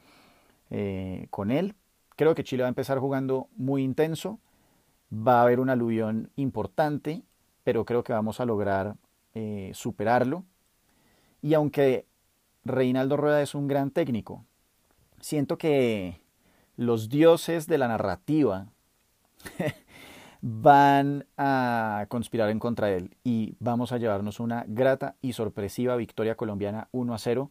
eh, 0.70 1.26
con 1.28 1.50
él. 1.50 1.74
Creo 2.16 2.34
que 2.34 2.44
Chile 2.44 2.62
va 2.62 2.68
a 2.68 2.70
empezar 2.70 2.98
jugando 2.98 3.48
muy 3.54 3.82
intenso. 3.82 4.40
Va 5.12 5.40
a 5.40 5.42
haber 5.42 5.60
un 5.60 5.68
aluvión 5.68 6.30
importante, 6.36 7.24
pero 7.62 7.84
creo 7.84 8.02
que 8.04 8.14
vamos 8.14 8.40
a 8.40 8.46
lograr 8.46 8.96
eh, 9.34 9.70
superarlo. 9.74 10.46
Y 11.42 11.52
aunque 11.52 12.06
Reinaldo 12.64 13.18
Rueda 13.18 13.42
es 13.42 13.54
un 13.54 13.68
gran 13.68 13.90
técnico, 13.90 14.46
siento 15.22 15.56
que 15.56 16.20
los 16.76 17.08
dioses 17.08 17.66
de 17.66 17.78
la 17.78 17.88
narrativa 17.88 18.66
van 20.42 21.24
a 21.38 22.06
conspirar 22.08 22.50
en 22.50 22.58
contra 22.58 22.88
de 22.88 22.96
él 22.96 23.16
y 23.24 23.54
vamos 23.60 23.92
a 23.92 23.98
llevarnos 23.98 24.40
una 24.40 24.64
grata 24.66 25.14
y 25.22 25.32
sorpresiva 25.32 25.96
victoria 25.96 26.34
colombiana 26.34 26.88
1 26.90 27.14
a 27.14 27.18
0. 27.18 27.50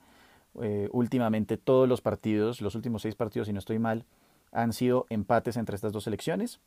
Eh, 0.61 0.89
últimamente 0.91 1.57
todos 1.57 1.88
los 1.88 2.01
partidos, 2.01 2.61
los 2.61 2.76
últimos 2.76 3.01
seis 3.03 3.15
partidos, 3.15 3.47
si 3.47 3.53
no 3.53 3.59
estoy 3.59 3.80
mal, 3.80 4.05
han 4.51 4.74
sido 4.74 5.05
empates 5.09 5.55
entre 5.55 5.76
estas 5.76 5.93
dos 5.93 6.03
selecciones, 6.03 6.59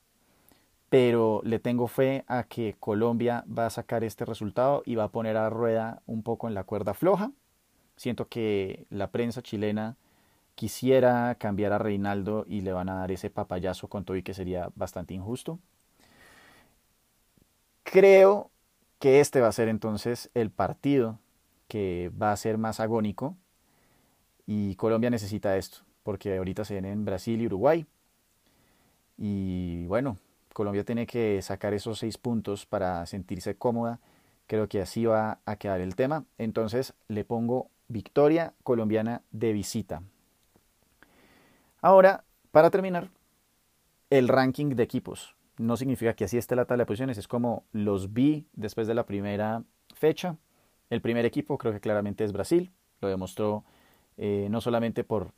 pero 0.89 1.43
le 1.45 1.59
tengo 1.59 1.87
fe 1.87 2.25
a 2.27 2.45
que 2.45 2.77
Colombia 2.81 3.45
va 3.47 3.67
a 3.67 3.71
sacar 3.71 4.05
este 4.05 4.25
resultado 4.25 4.83
y 4.87 4.95
va 4.95 5.05
a 5.05 5.13
poner 5.13 5.37
a 5.37 5.51
rueda 5.51 6.01
un 6.07 6.23
poco 6.23 6.49
en 6.49 6.55
la 6.55 6.65
cuerda 6.65 6.95
floja. 6.95 7.33
Siento 7.97 8.29
que 8.29 8.87
la 8.89 9.11
prensa 9.11 9.43
chilena 9.43 9.97
quisiera 10.55 11.35
cambiar 11.37 11.73
a 11.73 11.79
Reinaldo 11.79 12.45
y 12.49 12.61
le 12.61 12.73
van 12.73 12.89
a 12.89 12.95
dar 12.95 13.13
ese 13.13 13.31
papayazo 13.31 13.89
con 13.89 14.05
todo 14.05 14.17
y 14.17 14.23
que 14.23 14.35
sería 14.35 14.71
bastante 14.75 15.15
injusto. 15.15 15.59
Creo 17.83 18.51
que 18.99 19.21
este 19.21 19.41
va 19.41 19.49
a 19.49 19.53
ser 19.53 19.69
entonces 19.69 20.31
el 20.35 20.51
partido 20.51 21.19
que 21.69 22.11
va 22.21 22.33
a 22.33 22.37
ser 22.37 22.59
más 22.59 22.81
agónico 22.81 23.37
y 24.47 24.75
Colombia 24.77 25.11
necesita 25.11 25.57
esto, 25.57 25.79
porque 26.03 26.37
ahorita 26.37 26.65
se 26.65 26.75
vienen 26.75 27.05
Brasil 27.05 27.41
y 27.41 27.47
Uruguay. 27.47 27.87
Y 29.17 29.87
bueno, 29.87 30.19
Colombia 30.53 30.85
tiene 30.85 31.07
que 31.07 31.41
sacar 31.43 31.75
esos 31.75 31.99
seis 31.99 32.19
puntos 32.19 32.67
para 32.67 33.05
sentirse 33.07 33.57
cómoda. 33.57 34.01
Creo 34.47 34.69
que 34.69 34.81
así 34.81 35.05
va 35.05 35.41
a 35.47 35.57
quedar 35.57 35.81
el 35.81 35.97
tema. 35.97 36.25
Entonces 36.39 36.95
le 37.09 37.25
pongo 37.25 37.71
victoria 37.89 38.55
colombiana 38.63 39.23
de 39.31 39.53
visita. 39.53 40.03
Ahora, 41.85 42.25
para 42.51 42.71
terminar, 42.71 43.11
el 44.09 44.29
ranking 44.29 44.71
de 44.71 44.83
equipos 44.83 45.37
no 45.59 45.77
significa 45.77 46.15
que 46.15 46.25
así 46.25 46.39
esté 46.39 46.57
la 46.57 46.65
tabla 46.65 46.85
de 46.85 46.87
posiciones, 46.87 47.19
es 47.19 47.29
como 47.29 47.65
los 47.73 48.15
vi 48.15 48.47
después 48.55 48.87
de 48.87 48.95
la 48.95 49.05
primera 49.05 49.65
fecha. 49.95 50.39
El 50.89 51.03
primer 51.03 51.27
equipo 51.27 51.59
creo 51.59 51.75
que 51.75 51.81
claramente 51.81 52.25
es 52.25 52.33
Brasil, 52.33 52.73
lo 53.03 53.09
demostró 53.09 53.65
eh, 54.17 54.49
no 54.51 54.63
solamente 54.63 55.05
por 55.05 55.33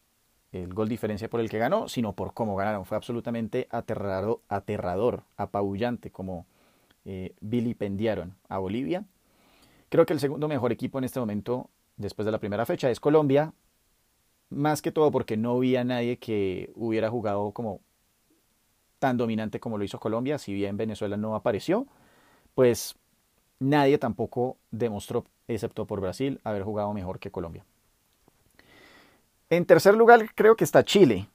el 0.53 0.73
gol 0.73 0.89
diferencia 0.89 1.29
por 1.29 1.41
el 1.41 1.51
que 1.51 1.59
ganó, 1.59 1.89
sino 1.89 2.13
por 2.13 2.33
cómo 2.33 2.55
ganaron. 2.55 2.85
Fue 2.85 2.97
absolutamente 2.97 3.67
aterrador, 3.69 5.25
apabullante 5.37 6.13
como 6.13 6.47
eh, 7.05 7.35
vilipendiaron 7.41 8.37
a 8.49 8.59
Bolivia. 8.59 9.05
Creo 9.89 10.07
que 10.07 10.13
el 10.13 10.21
segundo 10.21 10.47
mejor 10.47 10.71
equipo 10.71 10.99
en 10.99 11.05
este 11.07 11.19
momento, 11.19 11.71
después 11.97 12.25
de 12.25 12.31
la 12.31 12.39
primera 12.39 12.65
fecha, 12.67 12.89
es 12.89 13.01
Colombia. 13.01 13.53
Más 14.51 14.81
que 14.81 14.93
todo 14.93 15.11
porque 15.11 15.37
no 15.37 15.59
vi 15.59 15.77
a 15.77 15.85
nadie 15.85 16.19
que 16.19 16.73
hubiera 16.77 17.11
jugado 17.11 17.51
como 17.53 17.81
tan 18.99 19.17
dominante 19.17 19.61
como 19.61 19.79
lo 19.79 19.85
hizo 19.85 20.01
Colombia, 20.01 20.39
si 20.39 20.55
bien 20.55 20.77
Venezuela 20.77 21.17
no 21.17 21.35
apareció, 21.35 21.87
pues 22.55 22.97
nadie 23.59 23.99
tampoco 23.99 24.57
demostró, 24.71 25.25
excepto 25.49 25.87
por 25.87 26.01
Brasil, 26.01 26.41
haber 26.45 26.63
jugado 26.63 26.93
mejor 26.93 27.19
que 27.19 27.31
Colombia. 27.31 27.65
En 29.51 29.65
tercer 29.65 29.95
lugar 29.95 30.35
creo 30.35 30.57
que 30.57 30.65
está 30.65 30.85
Chile, 30.85 31.29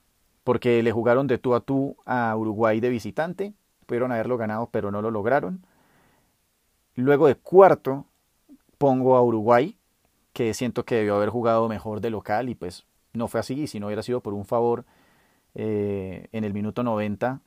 porque 0.44 0.82
le 0.82 0.92
jugaron 0.92 1.26
de 1.26 1.38
tú 1.38 1.54
a 1.54 1.60
tú 1.60 1.96
a 2.04 2.34
Uruguay 2.36 2.80
de 2.80 2.90
visitante, 2.90 3.54
pudieron 3.86 4.12
haberlo 4.12 4.36
ganado 4.36 4.68
pero 4.70 4.90
no 4.90 5.02
lo 5.02 5.10
lograron. 5.10 5.64
Luego 6.94 7.26
de 7.26 7.36
cuarto 7.36 8.06
pongo 8.78 9.16
a 9.16 9.22
Uruguay, 9.22 9.76
que 10.32 10.52
siento 10.54 10.84
que 10.84 10.96
debió 10.96 11.16
haber 11.16 11.30
jugado 11.30 11.68
mejor 11.68 12.00
de 12.00 12.10
local 12.10 12.48
y 12.48 12.54
pues 12.54 12.84
no 13.12 13.28
fue 13.28 13.40
así, 13.40 13.62
y 13.62 13.66
si 13.66 13.80
no 13.80 13.86
hubiera 13.86 14.02
sido 14.02 14.20
por 14.20 14.34
un 14.34 14.44
favor 14.44 14.84
eh, 15.54 16.28
en 16.32 16.44
el 16.44 16.54
minuto 16.54 16.82
90 16.82 17.40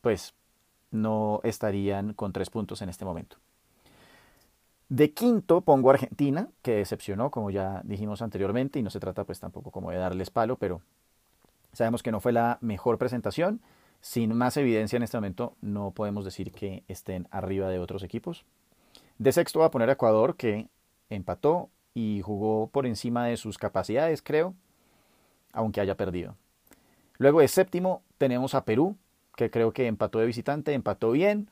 pues 0.00 0.34
no 0.90 1.40
estarían 1.44 2.14
con 2.14 2.32
tres 2.32 2.50
puntos 2.50 2.80
en 2.82 2.88
este 2.88 3.04
momento. 3.04 3.36
De 4.88 5.12
quinto 5.12 5.60
pongo 5.60 5.90
Argentina, 5.90 6.48
que 6.62 6.76
decepcionó, 6.76 7.30
como 7.30 7.50
ya 7.50 7.82
dijimos 7.84 8.22
anteriormente, 8.22 8.78
y 8.78 8.82
no 8.82 8.90
se 8.90 9.00
trata 9.00 9.24
pues 9.24 9.38
tampoco 9.38 9.70
como 9.70 9.90
de 9.90 9.98
darles 9.98 10.30
palo, 10.30 10.56
pero 10.56 10.80
sabemos 11.72 12.02
que 12.02 12.10
no 12.10 12.20
fue 12.20 12.32
la 12.32 12.58
mejor 12.60 12.96
presentación. 12.96 13.60
Sin 14.00 14.34
más 14.34 14.56
evidencia 14.56 14.96
en 14.96 15.02
este 15.02 15.16
momento 15.16 15.56
no 15.60 15.90
podemos 15.90 16.24
decir 16.24 16.52
que 16.52 16.84
estén 16.88 17.28
arriba 17.30 17.68
de 17.68 17.80
otros 17.80 18.02
equipos. 18.02 18.46
De 19.18 19.32
sexto 19.32 19.58
va 19.58 19.66
a 19.66 19.70
poner 19.70 19.90
a 19.90 19.94
Ecuador, 19.94 20.36
que 20.36 20.68
empató 21.10 21.68
y 21.92 22.22
jugó 22.24 22.68
por 22.68 22.86
encima 22.86 23.26
de 23.26 23.36
sus 23.36 23.58
capacidades, 23.58 24.22
creo, 24.22 24.54
aunque 25.52 25.80
haya 25.80 25.96
perdido. 25.96 26.36
Luego 27.18 27.40
de 27.40 27.48
séptimo 27.48 28.02
tenemos 28.16 28.54
a 28.54 28.64
Perú, 28.64 28.96
que 29.36 29.50
creo 29.50 29.72
que 29.72 29.86
empató 29.86 30.18
de 30.18 30.26
visitante, 30.26 30.72
empató 30.74 31.12
bien, 31.12 31.50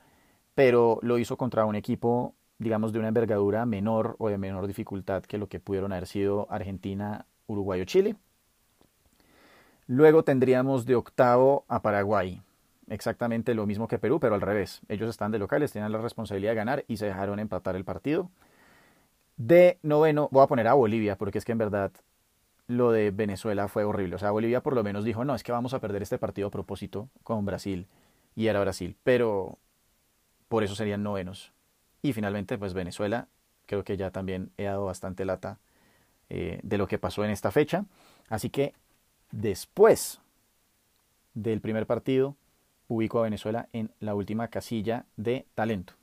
pero 0.55 0.99
lo 1.01 1.17
hizo 1.17 1.37
contra 1.37 1.65
un 1.65 1.75
equipo, 1.75 2.33
digamos, 2.57 2.91
de 2.91 2.99
una 2.99 3.09
envergadura 3.09 3.65
menor 3.65 4.15
o 4.19 4.29
de 4.29 4.37
menor 4.37 4.67
dificultad 4.67 5.23
que 5.23 5.37
lo 5.37 5.47
que 5.47 5.59
pudieron 5.59 5.91
haber 5.91 6.07
sido 6.07 6.47
Argentina, 6.49 7.25
Uruguay 7.47 7.81
o 7.81 7.85
Chile. 7.85 8.15
Luego 9.87 10.23
tendríamos 10.23 10.85
de 10.85 10.95
octavo 10.95 11.63
a 11.67 11.81
Paraguay. 11.81 12.41
Exactamente 12.89 13.53
lo 13.53 13.65
mismo 13.65 13.87
que 13.87 13.99
Perú, 13.99 14.19
pero 14.19 14.35
al 14.35 14.41
revés. 14.41 14.81
Ellos 14.89 15.09
están 15.09 15.31
de 15.31 15.39
locales, 15.39 15.71
tienen 15.71 15.91
la 15.91 15.99
responsabilidad 15.99 16.51
de 16.51 16.55
ganar 16.55 16.85
y 16.87 16.97
se 16.97 17.05
dejaron 17.05 17.39
empatar 17.39 17.75
el 17.75 17.85
partido. 17.85 18.29
De 19.37 19.77
noveno, 19.83 20.29
voy 20.31 20.43
a 20.43 20.47
poner 20.47 20.67
a 20.67 20.73
Bolivia, 20.73 21.17
porque 21.17 21.37
es 21.37 21.45
que 21.45 21.51
en 21.51 21.57
verdad 21.57 21.91
lo 22.67 22.91
de 22.91 23.11
Venezuela 23.11 23.67
fue 23.67 23.83
horrible. 23.83 24.15
O 24.15 24.19
sea, 24.19 24.31
Bolivia 24.31 24.61
por 24.61 24.75
lo 24.75 24.83
menos 24.83 25.03
dijo, 25.03 25.25
no, 25.25 25.35
es 25.35 25.43
que 25.43 25.51
vamos 25.51 25.73
a 25.73 25.79
perder 25.79 26.01
este 26.01 26.17
partido 26.17 26.49
a 26.49 26.51
propósito 26.51 27.09
con 27.23 27.45
Brasil. 27.45 27.87
Y 28.35 28.47
era 28.47 28.59
Brasil. 28.59 28.95
Pero 29.03 29.57
por 30.47 30.63
eso 30.63 30.75
serían 30.75 31.03
novenos. 31.03 31.53
Y 32.01 32.13
finalmente, 32.13 32.57
pues 32.57 32.73
Venezuela, 32.73 33.27
creo 33.65 33.83
que 33.83 33.97
ya 33.97 34.11
también 34.11 34.51
he 34.57 34.63
dado 34.63 34.85
bastante 34.85 35.25
lata 35.25 35.59
eh, 36.29 36.59
de 36.63 36.77
lo 36.77 36.87
que 36.87 36.99
pasó 36.99 37.23
en 37.23 37.31
esta 37.31 37.51
fecha. 37.51 37.85
Así 38.29 38.49
que 38.49 38.73
después 39.31 40.19
del 41.33 41.61
primer 41.61 41.85
partido, 41.85 42.35
ubico 42.87 43.19
a 43.19 43.23
Venezuela 43.23 43.69
en 43.73 43.91
la 43.99 44.15
última 44.15 44.47
casilla 44.49 45.05
de 45.15 45.45
talento. 45.55 45.93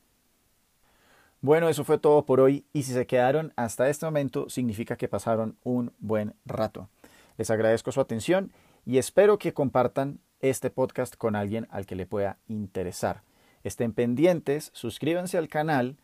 Bueno, 1.44 1.68
eso 1.68 1.84
fue 1.84 1.98
todo 1.98 2.24
por 2.24 2.40
hoy 2.40 2.64
y 2.72 2.84
si 2.84 2.94
se 2.94 3.06
quedaron 3.06 3.52
hasta 3.54 3.90
este 3.90 4.06
momento 4.06 4.48
significa 4.48 4.96
que 4.96 5.08
pasaron 5.08 5.58
un 5.62 5.92
buen 5.98 6.32
rato. 6.46 6.88
Les 7.36 7.50
agradezco 7.50 7.92
su 7.92 8.00
atención 8.00 8.50
y 8.86 8.96
espero 8.96 9.36
que 9.36 9.52
compartan 9.52 10.20
este 10.40 10.70
podcast 10.70 11.16
con 11.16 11.36
alguien 11.36 11.68
al 11.70 11.84
que 11.84 11.96
le 11.96 12.06
pueda 12.06 12.38
interesar. 12.48 13.24
Estén 13.62 13.92
pendientes, 13.92 14.70
suscríbanse 14.72 15.36
al 15.36 15.48
canal 15.48 15.98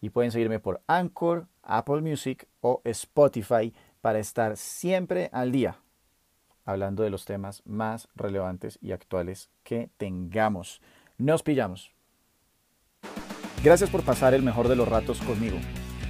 y 0.00 0.10
pueden 0.10 0.30
seguirme 0.30 0.60
por 0.60 0.80
Anchor, 0.86 1.48
Apple 1.64 2.00
Music 2.00 2.46
o 2.60 2.80
Spotify 2.84 3.74
para 4.00 4.20
estar 4.20 4.56
siempre 4.56 5.28
al 5.32 5.50
día 5.50 5.80
hablando 6.64 7.02
de 7.02 7.10
los 7.10 7.24
temas 7.24 7.62
más 7.64 8.06
relevantes 8.14 8.78
y 8.80 8.92
actuales 8.92 9.50
que 9.64 9.90
tengamos. 9.96 10.80
Nos 11.18 11.42
pillamos. 11.42 11.90
Gracias 13.64 13.88
por 13.88 14.02
pasar 14.02 14.34
el 14.34 14.42
mejor 14.42 14.68
de 14.68 14.76
los 14.76 14.86
ratos 14.86 15.20
conmigo. 15.20 15.56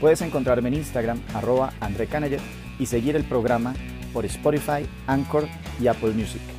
Puedes 0.01 0.21
encontrarme 0.23 0.71
en 0.71 0.75
Instagram, 0.75 1.21
arroba 1.35 1.73
André 1.79 2.09
y 2.81 2.87
seguir 2.87 3.15
el 3.15 3.23
programa 3.23 3.75
por 4.13 4.25
Spotify, 4.25 4.85
Anchor 5.07 5.47
y 5.81 5.87
Apple 5.87 6.15
Music. 6.15 6.54